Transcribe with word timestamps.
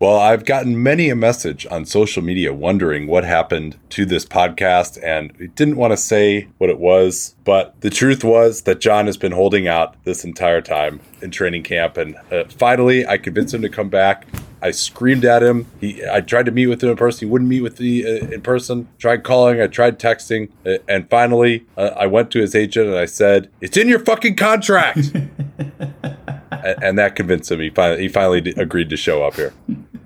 Well, 0.00 0.18
I've 0.18 0.46
gotten 0.46 0.82
many 0.82 1.10
a 1.10 1.14
message 1.14 1.66
on 1.70 1.84
social 1.84 2.22
media 2.22 2.54
wondering 2.54 3.06
what 3.06 3.22
happened 3.22 3.76
to 3.90 4.06
this 4.06 4.24
podcast, 4.24 4.98
and 5.04 5.30
we 5.38 5.48
didn't 5.48 5.76
want 5.76 5.92
to 5.92 5.98
say 5.98 6.48
what 6.56 6.70
it 6.70 6.78
was, 6.78 7.34
but 7.44 7.78
the 7.82 7.90
truth 7.90 8.24
was 8.24 8.62
that 8.62 8.80
John 8.80 9.04
has 9.04 9.18
been 9.18 9.32
holding 9.32 9.68
out 9.68 10.02
this 10.04 10.24
entire 10.24 10.62
time 10.62 11.00
in 11.20 11.30
training 11.30 11.64
camp, 11.64 11.98
and 11.98 12.16
uh, 12.32 12.44
finally, 12.44 13.06
I 13.06 13.18
convinced 13.18 13.52
him 13.52 13.60
to 13.60 13.68
come 13.68 13.90
back. 13.90 14.26
I 14.62 14.70
screamed 14.70 15.26
at 15.26 15.42
him. 15.42 15.66
He, 15.82 16.02
I 16.10 16.22
tried 16.22 16.46
to 16.46 16.50
meet 16.50 16.68
with 16.68 16.82
him 16.82 16.88
in 16.88 16.96
person. 16.96 17.28
He 17.28 17.30
wouldn't 17.30 17.50
meet 17.50 17.60
with 17.60 17.78
me 17.78 18.02
uh, 18.02 18.24
in 18.28 18.40
person. 18.40 18.88
Tried 18.98 19.22
calling. 19.22 19.60
I 19.60 19.66
tried 19.66 19.98
texting, 19.98 20.48
uh, 20.64 20.78
and 20.88 21.10
finally, 21.10 21.66
uh, 21.76 21.90
I 21.94 22.06
went 22.06 22.30
to 22.30 22.40
his 22.40 22.54
agent 22.54 22.88
and 22.88 22.96
I 22.96 23.04
said, 23.04 23.50
"It's 23.60 23.76
in 23.76 23.86
your 23.86 23.98
fucking 23.98 24.36
contract." 24.36 25.12
and, 25.14 26.82
and 26.82 26.98
that 26.98 27.16
convinced 27.16 27.50
him. 27.50 27.60
He 27.60 27.68
finally, 27.68 28.00
he 28.00 28.08
finally 28.08 28.54
agreed 28.56 28.88
to 28.88 28.96
show 28.96 29.22
up 29.24 29.34
here. 29.34 29.52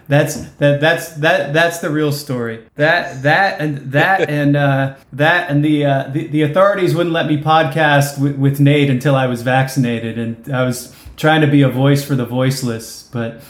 That's 0.08 0.36
that 0.58 0.80
that's 0.80 1.14
that 1.14 1.52
that's 1.52 1.78
the 1.78 1.90
real 1.90 2.12
story. 2.12 2.66
That 2.76 3.22
that 3.22 3.60
and 3.60 3.78
that 3.92 4.28
and 4.28 4.56
uh, 4.56 4.96
that 5.12 5.50
and 5.50 5.64
the, 5.64 5.84
uh, 5.84 6.08
the 6.12 6.26
the 6.28 6.42
authorities 6.42 6.94
wouldn't 6.94 7.14
let 7.14 7.26
me 7.26 7.40
podcast 7.40 8.20
with, 8.20 8.36
with 8.36 8.60
Nate 8.60 8.90
until 8.90 9.14
I 9.14 9.26
was 9.26 9.42
vaccinated, 9.42 10.18
and 10.18 10.54
I 10.54 10.64
was 10.64 10.94
trying 11.16 11.40
to 11.40 11.46
be 11.46 11.62
a 11.62 11.68
voice 11.68 12.04
for 12.04 12.14
the 12.14 12.26
voiceless, 12.26 13.08
but. 13.12 13.40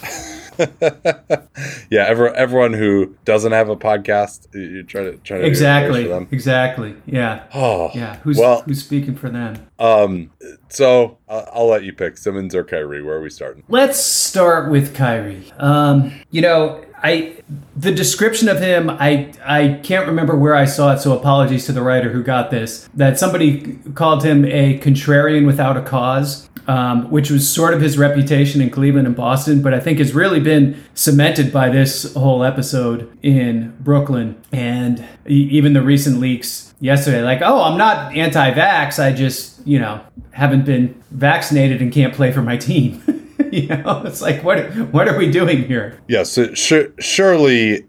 yeah, 1.91 2.05
every, 2.07 2.31
everyone 2.31 2.73
who 2.73 3.17
doesn't 3.25 3.53
have 3.53 3.69
a 3.69 3.77
podcast, 3.77 4.47
you 4.55 4.83
try 4.83 5.03
to 5.03 5.17
try 5.19 5.39
to 5.39 5.45
exactly, 5.47 6.11
exactly. 6.31 6.95
Yeah. 7.07 7.45
Oh, 7.55 7.91
yeah. 7.95 8.17
Who's 8.17 8.39
well, 8.39 8.63
who's 8.63 8.83
speaking 8.83 9.17
for 9.17 9.31
them? 9.31 9.67
Um. 9.79 10.31
So 10.69 11.19
uh, 11.29 11.47
I'll 11.53 11.69
let 11.69 11.85
you 11.85 11.93
pick 11.93 12.17
Simmons 12.17 12.55
or 12.55 12.65
Kyrie. 12.65 13.03
Where 13.03 13.17
are 13.17 13.23
we 13.23 13.31
starting? 13.31 13.65
Let's 13.69 13.99
start 13.99 14.71
with 14.71 14.95
Kyrie. 14.95 15.53
Um. 15.59 16.13
You 16.31 16.43
know, 16.43 16.85
I 17.05 17.35
the 17.77 17.93
description 17.93 18.49
of 18.49 18.59
him, 18.59 18.91
I 18.91 19.33
I 19.45 19.81
can't 19.83 20.07
remember 20.07 20.37
where 20.37 20.55
I 20.55 20.65
saw 20.65 20.93
it, 20.95 21.01
so 21.01 21.17
apologies 21.17 21.67
to 21.67 21.73
the 21.73 21.83
writer 21.83 22.11
who 22.11 22.23
got 22.23 22.51
this. 22.51 22.89
That 22.95 23.19
somebody 23.19 23.79
called 23.95 24.25
him 24.25 24.45
a 24.45 24.79
contrarian 24.81 25.47
without 25.47 25.77
a 25.77 25.83
cause 25.83 26.49
um, 26.67 27.11
which 27.11 27.31
was 27.31 27.49
sort 27.49 27.75
of 27.75 27.81
his 27.81 27.99
reputation 27.99 28.61
in 28.61 28.71
Cleveland 28.71 29.07
and 29.07 29.17
Boston, 29.17 29.63
but 29.63 29.75
I 29.75 29.81
think 29.81 29.99
has 29.99 30.15
really 30.15 30.41
been 30.41 30.83
cemented 30.95 31.53
by 31.53 31.69
this 31.69 32.15
whole 32.15 32.43
episode 32.43 33.17
in 33.23 33.77
Brooklyn 33.81 34.41
and 34.53 35.05
even 35.27 35.75
the 35.75 35.83
recent 35.83 36.21
leaks 36.21 36.75
yesterday. 36.81 37.23
Like, 37.23 37.41
oh, 37.43 37.63
I'm 37.63 37.77
not 37.77 38.15
anti 38.17 38.53
vax. 38.53 39.03
I 39.03 39.13
just, 39.13 39.67
you 39.67 39.79
know, 39.79 40.01
haven't 40.33 40.65
been 40.65 41.03
vaccinated 41.11 41.83
and 41.83 41.93
can't 41.93 42.15
play 42.15 42.33
for 42.33 42.43
my 42.43 42.57
team. 42.57 43.03
you 43.53 43.69
know, 43.69 44.03
it's 44.05 44.21
like 44.21 44.43
what 44.45 44.65
what 44.93 45.09
are 45.09 45.17
we 45.17 45.31
doing 45.31 45.67
here? 45.67 45.99
Yes, 46.09 46.37
yeah, 46.37 46.55
so 46.55 46.93
surely 46.99 47.87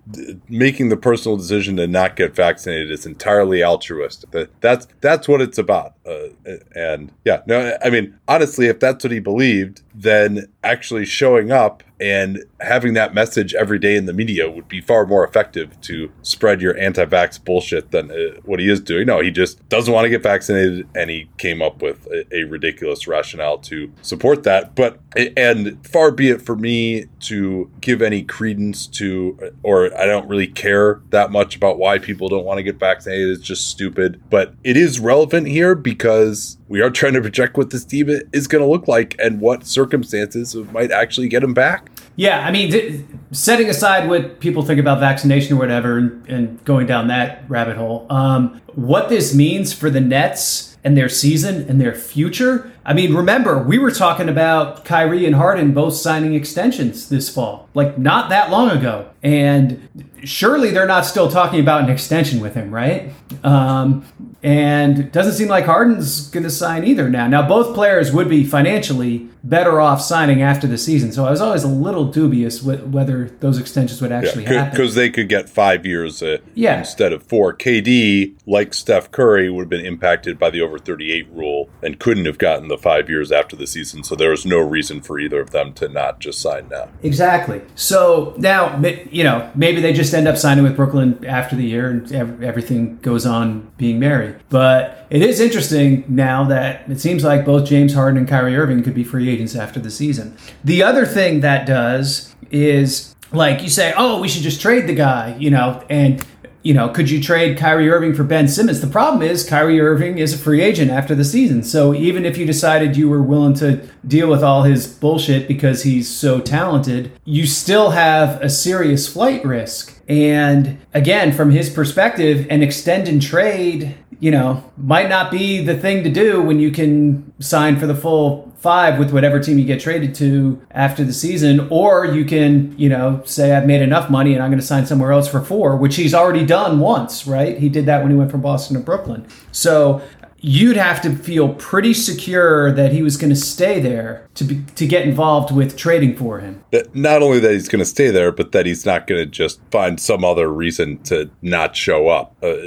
making 0.49 0.89
the 0.89 0.97
personal 0.97 1.37
decision 1.37 1.77
to 1.77 1.87
not 1.87 2.15
get 2.15 2.35
vaccinated 2.35 2.91
is 2.91 3.05
entirely 3.05 3.63
altruistic. 3.63 4.31
That 4.31 4.61
that's 4.61 4.87
that's 5.01 5.27
what 5.27 5.41
it's 5.41 5.57
about. 5.57 5.93
Uh, 6.05 6.27
and 6.75 7.11
yeah, 7.25 7.41
no, 7.47 7.77
I 7.83 7.89
mean 7.89 8.17
honestly, 8.27 8.67
if 8.67 8.79
that's 8.79 9.03
what 9.03 9.11
he 9.11 9.19
believed, 9.19 9.81
then 9.95 10.47
actually 10.63 11.05
showing 11.05 11.51
up 11.51 11.83
and 11.99 12.43
having 12.59 12.93
that 12.93 13.13
message 13.13 13.53
every 13.53 13.79
day 13.79 13.95
in 13.95 14.05
the 14.05 14.13
media 14.13 14.49
would 14.49 14.67
be 14.67 14.81
far 14.81 15.05
more 15.05 15.25
effective 15.25 15.79
to 15.81 16.11
spread 16.23 16.61
your 16.61 16.77
anti-vax 16.77 17.43
bullshit 17.43 17.91
than 17.91 18.11
uh, 18.11 18.39
what 18.43 18.59
he 18.59 18.69
is 18.69 18.81
doing. 18.81 19.07
No, 19.07 19.21
he 19.21 19.31
just 19.31 19.67
doesn't 19.69 19.93
want 19.93 20.03
to 20.05 20.09
get 20.09 20.21
vaccinated, 20.21 20.87
and 20.93 21.09
he 21.09 21.29
came 21.37 21.61
up 21.61 21.81
with 21.81 22.05
a, 22.07 22.25
a, 22.35 22.43
ridiculous 22.43 23.07
rationale 23.07 23.57
to 23.59 23.91
support 24.01 24.43
that. 24.43 24.75
But 24.75 24.99
and 25.37 25.85
far 25.87 26.11
be 26.11 26.29
it 26.29 26.41
for 26.41 26.55
me 26.55 27.05
to 27.21 27.71
give 27.79 28.01
any 28.01 28.23
credence 28.23 28.87
to, 28.87 29.53
or 29.63 29.97
I 29.97 30.05
don't 30.05 30.27
really 30.27 30.47
care 30.47 31.01
that 31.11 31.31
much 31.31 31.55
about 31.55 31.77
why 31.77 31.97
people 31.99 32.27
don't 32.27 32.45
want 32.45 32.57
to 32.57 32.63
get 32.63 32.77
vaccinated. 32.77 33.29
It's 33.29 33.47
just 33.47 33.69
stupid. 33.69 34.21
But 34.29 34.53
it 34.63 34.75
is 34.75 34.99
relevant 34.99 35.47
here 35.47 35.75
because 35.75 36.57
we 36.67 36.81
are 36.81 36.89
trying 36.89 37.13
to 37.13 37.21
project 37.21 37.57
what 37.57 37.69
this 37.69 37.85
team 37.85 38.09
is 38.33 38.47
going 38.47 38.63
to 38.63 38.69
look 38.69 38.87
like 38.87 39.15
and 39.19 39.39
what 39.39 39.65
circumstances 39.85 40.55
might 40.71 40.91
actually 40.91 41.27
get 41.27 41.43
him 41.43 41.53
back. 41.53 41.91
Yeah, 42.15 42.45
I 42.45 42.51
mean, 42.51 43.07
setting 43.31 43.69
aside 43.69 44.07
what 44.07 44.39
people 44.39 44.63
think 44.63 44.79
about 44.79 44.99
vaccination 44.99 45.57
or 45.57 45.59
whatever, 45.59 45.97
and, 45.97 46.27
and 46.27 46.65
going 46.65 46.87
down 46.87 47.07
that 47.09 47.43
rabbit 47.49 47.77
hole, 47.77 48.07
um, 48.09 48.61
what 48.73 49.09
this 49.09 49.35
means 49.35 49.73
for 49.73 49.89
the 49.89 49.99
Nets 50.01 50.77
and 50.85 50.95
their 50.95 51.09
season 51.09 51.67
and 51.67 51.81
their 51.81 51.95
future. 51.95 52.71
I 52.85 52.93
mean, 52.93 53.15
remember, 53.15 53.61
we 53.61 53.79
were 53.79 53.91
talking 53.91 54.29
about 54.29 54.85
Kyrie 54.85 55.25
and 55.25 55.35
Harden 55.35 55.73
both 55.73 55.95
signing 55.95 56.35
extensions 56.35 57.09
this 57.09 57.27
fall, 57.27 57.67
like 57.73 57.97
not 57.97 58.29
that 58.29 58.51
long 58.51 58.69
ago. 58.69 59.09
And 59.23 59.89
surely 60.23 60.69
they're 60.69 60.85
not 60.85 61.05
still 61.05 61.29
talking 61.29 61.59
about 61.59 61.83
an 61.83 61.89
extension 61.89 62.39
with 62.39 62.53
him, 62.53 62.71
right? 62.71 63.11
Um, 63.43 64.05
and 64.45 64.99
it 64.99 65.11
doesn't 65.11 65.33
seem 65.33 65.47
like 65.47 65.65
Harden's 65.65 66.29
going 66.29 66.43
to 66.43 66.51
sign 66.51 66.83
either 66.83 67.09
now. 67.09 67.25
Now, 67.25 67.47
both 67.47 67.73
players 67.73 68.13
would 68.13 68.29
be 68.29 68.43
financially 68.43 69.27
better 69.43 69.81
off 69.81 70.01
signing 70.01 70.43
after 70.43 70.67
the 70.67 70.77
season. 70.77 71.11
So 71.11 71.25
I 71.25 71.31
was 71.31 71.41
always 71.41 71.63
a 71.63 71.67
little 71.67 72.05
dubious 72.05 72.61
whether 72.61 73.29
those 73.39 73.59
extensions 73.59 74.01
would 74.01 74.11
actually 74.11 74.43
yeah, 74.43 74.53
happen. 74.53 74.71
Because 74.71 74.93
they 74.93 75.09
could 75.09 75.29
get 75.29 75.49
five 75.49 75.83
years 75.83 76.21
uh, 76.21 76.37
yeah. 76.53 76.79
instead 76.79 77.11
of 77.11 77.23
four. 77.23 77.55
KD, 77.55 78.35
like 78.45 78.75
Steph 78.75 79.09
Curry, 79.09 79.49
would 79.49 79.61
have 79.61 79.69
been 79.69 79.85
impacted 79.85 80.37
by 80.37 80.51
the 80.51 80.61
over 80.61 80.77
38 80.77 81.27
rule 81.31 81.69
and 81.81 81.99
couldn't 81.99 82.25
have 82.25 82.37
gotten 82.37 82.67
the 82.67 82.77
five 82.77 83.09
years 83.09 83.31
after 83.31 83.55
the 83.55 83.65
season. 83.65 84.03
So 84.03 84.15
there 84.15 84.29
was 84.29 84.45
no 84.45 84.59
reason 84.59 85.01
for 85.01 85.17
either 85.17 85.41
of 85.41 85.51
them 85.51 85.73
to 85.73 85.89
not 85.89 86.19
just 86.19 86.39
sign 86.39 86.67
now. 86.69 86.89
Exactly. 87.01 87.61
So 87.73 88.35
now, 88.37 88.79
you 89.09 89.23
know, 89.23 89.49
maybe 89.55 89.81
they 89.81 89.93
just 89.93 90.13
end 90.13 90.27
up 90.27 90.37
signing 90.37 90.63
with 90.63 90.75
Brooklyn 90.75 91.25
after 91.25 91.55
the 91.55 91.65
year 91.65 91.89
and 91.89 92.43
everything 92.43 92.97
goes 92.97 93.25
on 93.25 93.71
being 93.77 93.99
merry. 93.99 94.34
But 94.49 95.07
it 95.09 95.21
is 95.21 95.39
interesting 95.39 96.03
now 96.07 96.43
that 96.45 96.89
it 96.89 96.99
seems 96.99 97.23
like 97.23 97.45
both 97.45 97.67
James 97.67 97.93
Harden 97.93 98.17
and 98.17 98.27
Kyrie 98.27 98.55
Irving 98.55 98.83
could 98.83 98.93
be 98.93 99.03
free 99.03 99.29
agents 99.29 99.55
after 99.55 99.79
the 99.79 99.91
season. 99.91 100.37
The 100.63 100.83
other 100.83 101.05
thing 101.05 101.41
that 101.41 101.65
does 101.65 102.35
is 102.51 103.15
like 103.31 103.61
you 103.61 103.69
say, 103.69 103.93
oh, 103.97 104.19
we 104.19 104.27
should 104.27 104.43
just 104.43 104.61
trade 104.61 104.87
the 104.87 104.95
guy, 104.95 105.35
you 105.37 105.49
know, 105.49 105.83
and 105.89 106.25
you 106.65 106.73
know, 106.73 106.89
could 106.89 107.11
you 107.11 107.21
trade 107.21 107.59
Kyrie 107.59 107.91
Irving 107.91 108.15
for 108.15 108.23
Ben 108.23 108.47
Simmons? 108.47 108.81
The 108.81 108.87
problem 108.87 109.21
is 109.21 109.47
Kyrie 109.47 109.79
Irving 109.79 110.17
is 110.17 110.33
a 110.33 110.37
free 110.37 110.61
agent 110.61 110.89
after 110.89 111.13
the 111.13 111.23
season. 111.23 111.61
So 111.61 111.93
even 111.93 112.25
if 112.25 112.39
you 112.39 112.45
decided 112.47 112.97
you 112.97 113.07
were 113.07 113.21
willing 113.21 113.53
to 113.55 113.87
deal 114.07 114.27
with 114.27 114.43
all 114.43 114.63
his 114.63 114.87
bullshit 114.87 115.47
because 115.47 115.83
he's 115.83 116.09
so 116.09 116.41
talented, 116.41 117.11
you 117.23 117.45
still 117.45 117.91
have 117.91 118.41
a 118.41 118.49
serious 118.49 119.07
flight 119.07 119.45
risk. 119.45 120.01
And 120.07 120.79
again, 120.91 121.33
from 121.33 121.51
his 121.51 121.69
perspective, 121.69 122.47
an 122.49 122.63
extend 122.63 123.07
and 123.07 123.21
trade, 123.21 123.95
you 124.19 124.31
know, 124.31 124.63
might 124.77 125.09
not 125.09 125.31
be 125.31 125.63
the 125.63 125.77
thing 125.77 126.03
to 126.03 126.09
do 126.09 126.41
when 126.41 126.59
you 126.59 126.71
can 126.71 127.33
sign 127.39 127.79
for 127.79 127.87
the 127.87 127.95
full 127.95 128.51
five 128.65 128.97
with 128.97 129.13
whatever 129.13 129.39
team 129.39 129.59
you 129.59 129.65
get 129.65 129.79
traded 129.79 130.15
to 130.15 130.59
after 130.71 131.03
the 131.03 131.13
season, 131.13 131.67
or 131.69 132.03
you 132.05 132.25
can, 132.25 132.73
you 132.79 132.89
know, 132.89 133.21
say 133.23 133.55
I've 133.55 133.67
made 133.67 133.83
enough 133.83 134.09
money 134.09 134.33
and 134.33 134.41
I'm 134.41 134.49
going 134.49 134.59
to 134.59 134.65
sign 134.65 134.87
somewhere 134.87 135.11
else 135.11 135.27
for 135.27 135.39
four, 135.39 135.75
which 135.75 135.95
he's 135.97 136.15
already 136.15 136.43
done 136.43 136.79
once, 136.79 137.27
right? 137.27 137.59
He 137.59 137.69
did 137.69 137.85
that 137.85 138.01
when 138.01 138.09
he 138.09 138.17
went 138.17 138.31
from 138.31 138.41
Boston 138.41 138.75
to 138.75 138.81
Brooklyn. 138.81 139.27
So 139.51 140.01
you'd 140.47 140.77
have 140.77 141.01
to 141.01 141.15
feel 141.15 141.55
pretty 141.55 141.91
secure 141.91 142.71
that 142.71 142.91
he 142.91 143.01
was 143.01 143.17
going 143.17 143.31
to 143.31 143.35
stay 143.35 143.79
there 143.79 144.27
to 144.35 144.43
be, 144.43 144.61
to 144.75 144.85
get 144.85 145.01
involved 145.01 145.51
with 145.51 145.75
trading 145.75 146.15
for 146.15 146.39
him. 146.39 146.63
Not 146.93 147.23
only 147.23 147.39
that 147.39 147.51
he's 147.51 147.67
going 147.67 147.79
to 147.79 147.85
stay 147.85 148.11
there, 148.11 148.31
but 148.31 148.51
that 148.51 148.67
he's 148.67 148.85
not 148.85 149.07
going 149.07 149.19
to 149.19 149.25
just 149.25 149.59
find 149.71 149.99
some 149.99 150.23
other 150.23 150.53
reason 150.53 151.01
to 151.03 151.31
not 151.41 151.75
show 151.75 152.09
up, 152.09 152.35
uh, 152.43 152.57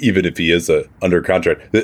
even 0.00 0.24
if 0.24 0.38
he 0.38 0.50
is 0.50 0.70
a, 0.70 0.86
under 1.02 1.20
contract. 1.20 1.74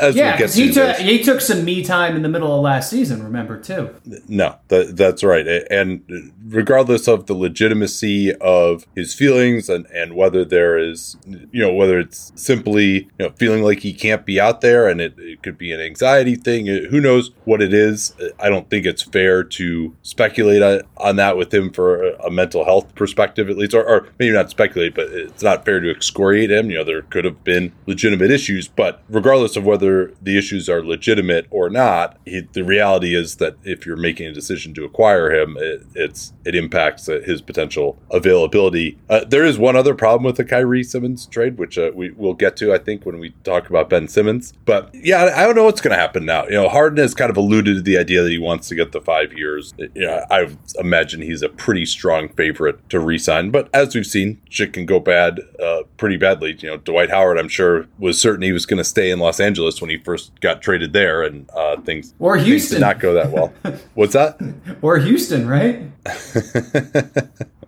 As 0.00 0.14
yeah, 0.14 0.36
because 0.36 0.54
he 0.54 0.72
took 0.72 0.96
he 0.98 1.24
took 1.24 1.40
some 1.40 1.64
me 1.64 1.82
time 1.82 2.14
in 2.14 2.22
the 2.22 2.28
middle 2.28 2.54
of 2.54 2.62
last 2.62 2.88
season. 2.88 3.24
Remember 3.24 3.58
too. 3.58 3.92
No, 4.28 4.58
that, 4.68 4.96
that's 4.96 5.24
right. 5.24 5.44
And 5.70 6.32
regardless 6.46 7.08
of 7.08 7.26
the 7.26 7.34
legitimacy 7.34 8.32
of 8.36 8.86
his 8.94 9.12
feelings 9.12 9.68
and 9.68 9.86
and 9.86 10.14
whether 10.14 10.44
there 10.44 10.78
is, 10.78 11.16
you 11.26 11.62
know, 11.62 11.72
whether 11.72 11.98
it's 11.98 12.32
simply 12.36 13.08
you 13.18 13.26
know 13.26 13.30
feeling 13.30 13.64
like 13.64 13.80
he 13.80 13.92
can't 13.92 14.24
be 14.24 14.38
out 14.38 14.60
there 14.60 14.88
and 14.88 14.99
it, 15.00 15.18
it 15.18 15.42
could 15.42 15.58
be 15.58 15.72
an 15.72 15.80
anxiety 15.80 16.36
thing. 16.36 16.66
Who 16.66 17.00
knows 17.00 17.30
what 17.44 17.62
it 17.62 17.72
is? 17.72 18.14
I 18.38 18.48
don't 18.48 18.68
think 18.70 18.86
it's 18.86 19.02
fair 19.02 19.42
to 19.44 19.96
speculate 20.02 20.84
on 20.96 21.16
that 21.16 21.36
with 21.36 21.52
him 21.52 21.72
for 21.72 22.10
a 22.10 22.30
mental 22.30 22.64
health 22.64 22.94
perspective, 22.94 23.48
at 23.48 23.56
least, 23.56 23.74
or, 23.74 23.84
or 23.84 24.08
maybe 24.18 24.32
not 24.32 24.50
speculate, 24.50 24.94
but 24.94 25.08
it's 25.08 25.42
not 25.42 25.64
fair 25.64 25.80
to 25.80 25.90
excoriate 25.90 26.50
him. 26.50 26.70
You 26.70 26.78
know, 26.78 26.84
there 26.84 27.02
could 27.02 27.24
have 27.24 27.42
been 27.44 27.72
legitimate 27.86 28.30
issues, 28.30 28.68
but 28.68 29.02
regardless 29.08 29.56
of 29.56 29.64
whether 29.64 30.12
the 30.22 30.36
issues 30.36 30.68
are 30.68 30.82
legitimate 30.82 31.46
or 31.50 31.70
not, 31.70 32.18
he, 32.24 32.42
the 32.52 32.64
reality 32.64 33.14
is 33.14 33.36
that 33.36 33.56
if 33.64 33.86
you're 33.86 33.96
making 33.96 34.26
a 34.26 34.32
decision 34.32 34.74
to 34.74 34.84
acquire 34.84 35.32
him, 35.32 35.56
it, 35.58 35.82
it's 35.94 36.32
it 36.44 36.54
impacts 36.54 37.08
uh, 37.08 37.20
his 37.24 37.40
potential 37.42 37.98
availability. 38.10 38.98
Uh, 39.08 39.24
there 39.24 39.44
is 39.44 39.58
one 39.58 39.76
other 39.76 39.94
problem 39.94 40.24
with 40.24 40.36
the 40.36 40.44
Kyrie 40.44 40.84
Simmons 40.84 41.26
trade, 41.26 41.58
which 41.58 41.78
uh, 41.78 41.90
we 41.94 42.10
will 42.10 42.34
get 42.34 42.56
to, 42.56 42.72
I 42.72 42.78
think, 42.78 43.06
when 43.06 43.18
we 43.18 43.30
talk 43.44 43.68
about 43.68 43.90
Ben 43.90 44.08
Simmons, 44.08 44.52
but 44.64 44.89
yeah, 44.92 45.32
I 45.36 45.44
don't 45.44 45.54
know 45.54 45.64
what's 45.64 45.80
going 45.80 45.94
to 45.94 46.00
happen 46.00 46.24
now. 46.24 46.44
You 46.44 46.52
know, 46.52 46.68
Harden 46.68 46.98
has 46.98 47.14
kind 47.14 47.30
of 47.30 47.36
alluded 47.36 47.76
to 47.76 47.82
the 47.82 47.98
idea 47.98 48.22
that 48.22 48.30
he 48.30 48.38
wants 48.38 48.68
to 48.68 48.74
get 48.74 48.92
the 48.92 49.00
five 49.00 49.32
years. 49.32 49.74
You 49.78 50.06
know, 50.06 50.24
I 50.30 50.48
imagine 50.78 51.22
he's 51.22 51.42
a 51.42 51.48
pretty 51.48 51.86
strong 51.86 52.28
favorite 52.30 52.88
to 52.90 53.00
resign. 53.00 53.50
But 53.50 53.68
as 53.74 53.94
we've 53.94 54.06
seen, 54.06 54.40
shit 54.48 54.72
can 54.72 54.86
go 54.86 55.00
bad 55.00 55.40
uh, 55.62 55.82
pretty 55.96 56.16
badly. 56.16 56.56
You 56.58 56.70
know, 56.70 56.76
Dwight 56.78 57.10
Howard, 57.10 57.38
I'm 57.38 57.48
sure, 57.48 57.86
was 57.98 58.20
certain 58.20 58.42
he 58.42 58.52
was 58.52 58.66
going 58.66 58.78
to 58.78 58.84
stay 58.84 59.10
in 59.10 59.18
Los 59.18 59.40
Angeles 59.40 59.80
when 59.80 59.90
he 59.90 59.98
first 59.98 60.38
got 60.40 60.62
traded 60.62 60.92
there, 60.92 61.22
and 61.22 61.48
uh, 61.50 61.80
things 61.80 62.14
or 62.18 62.36
Houston 62.36 62.50
things 62.50 62.70
did 62.70 62.80
not 62.80 63.00
go 63.00 63.14
that 63.14 63.30
well. 63.30 63.52
What's 63.94 64.14
that? 64.14 64.38
or 64.82 64.98
Houston, 64.98 65.48
right? 65.48 65.82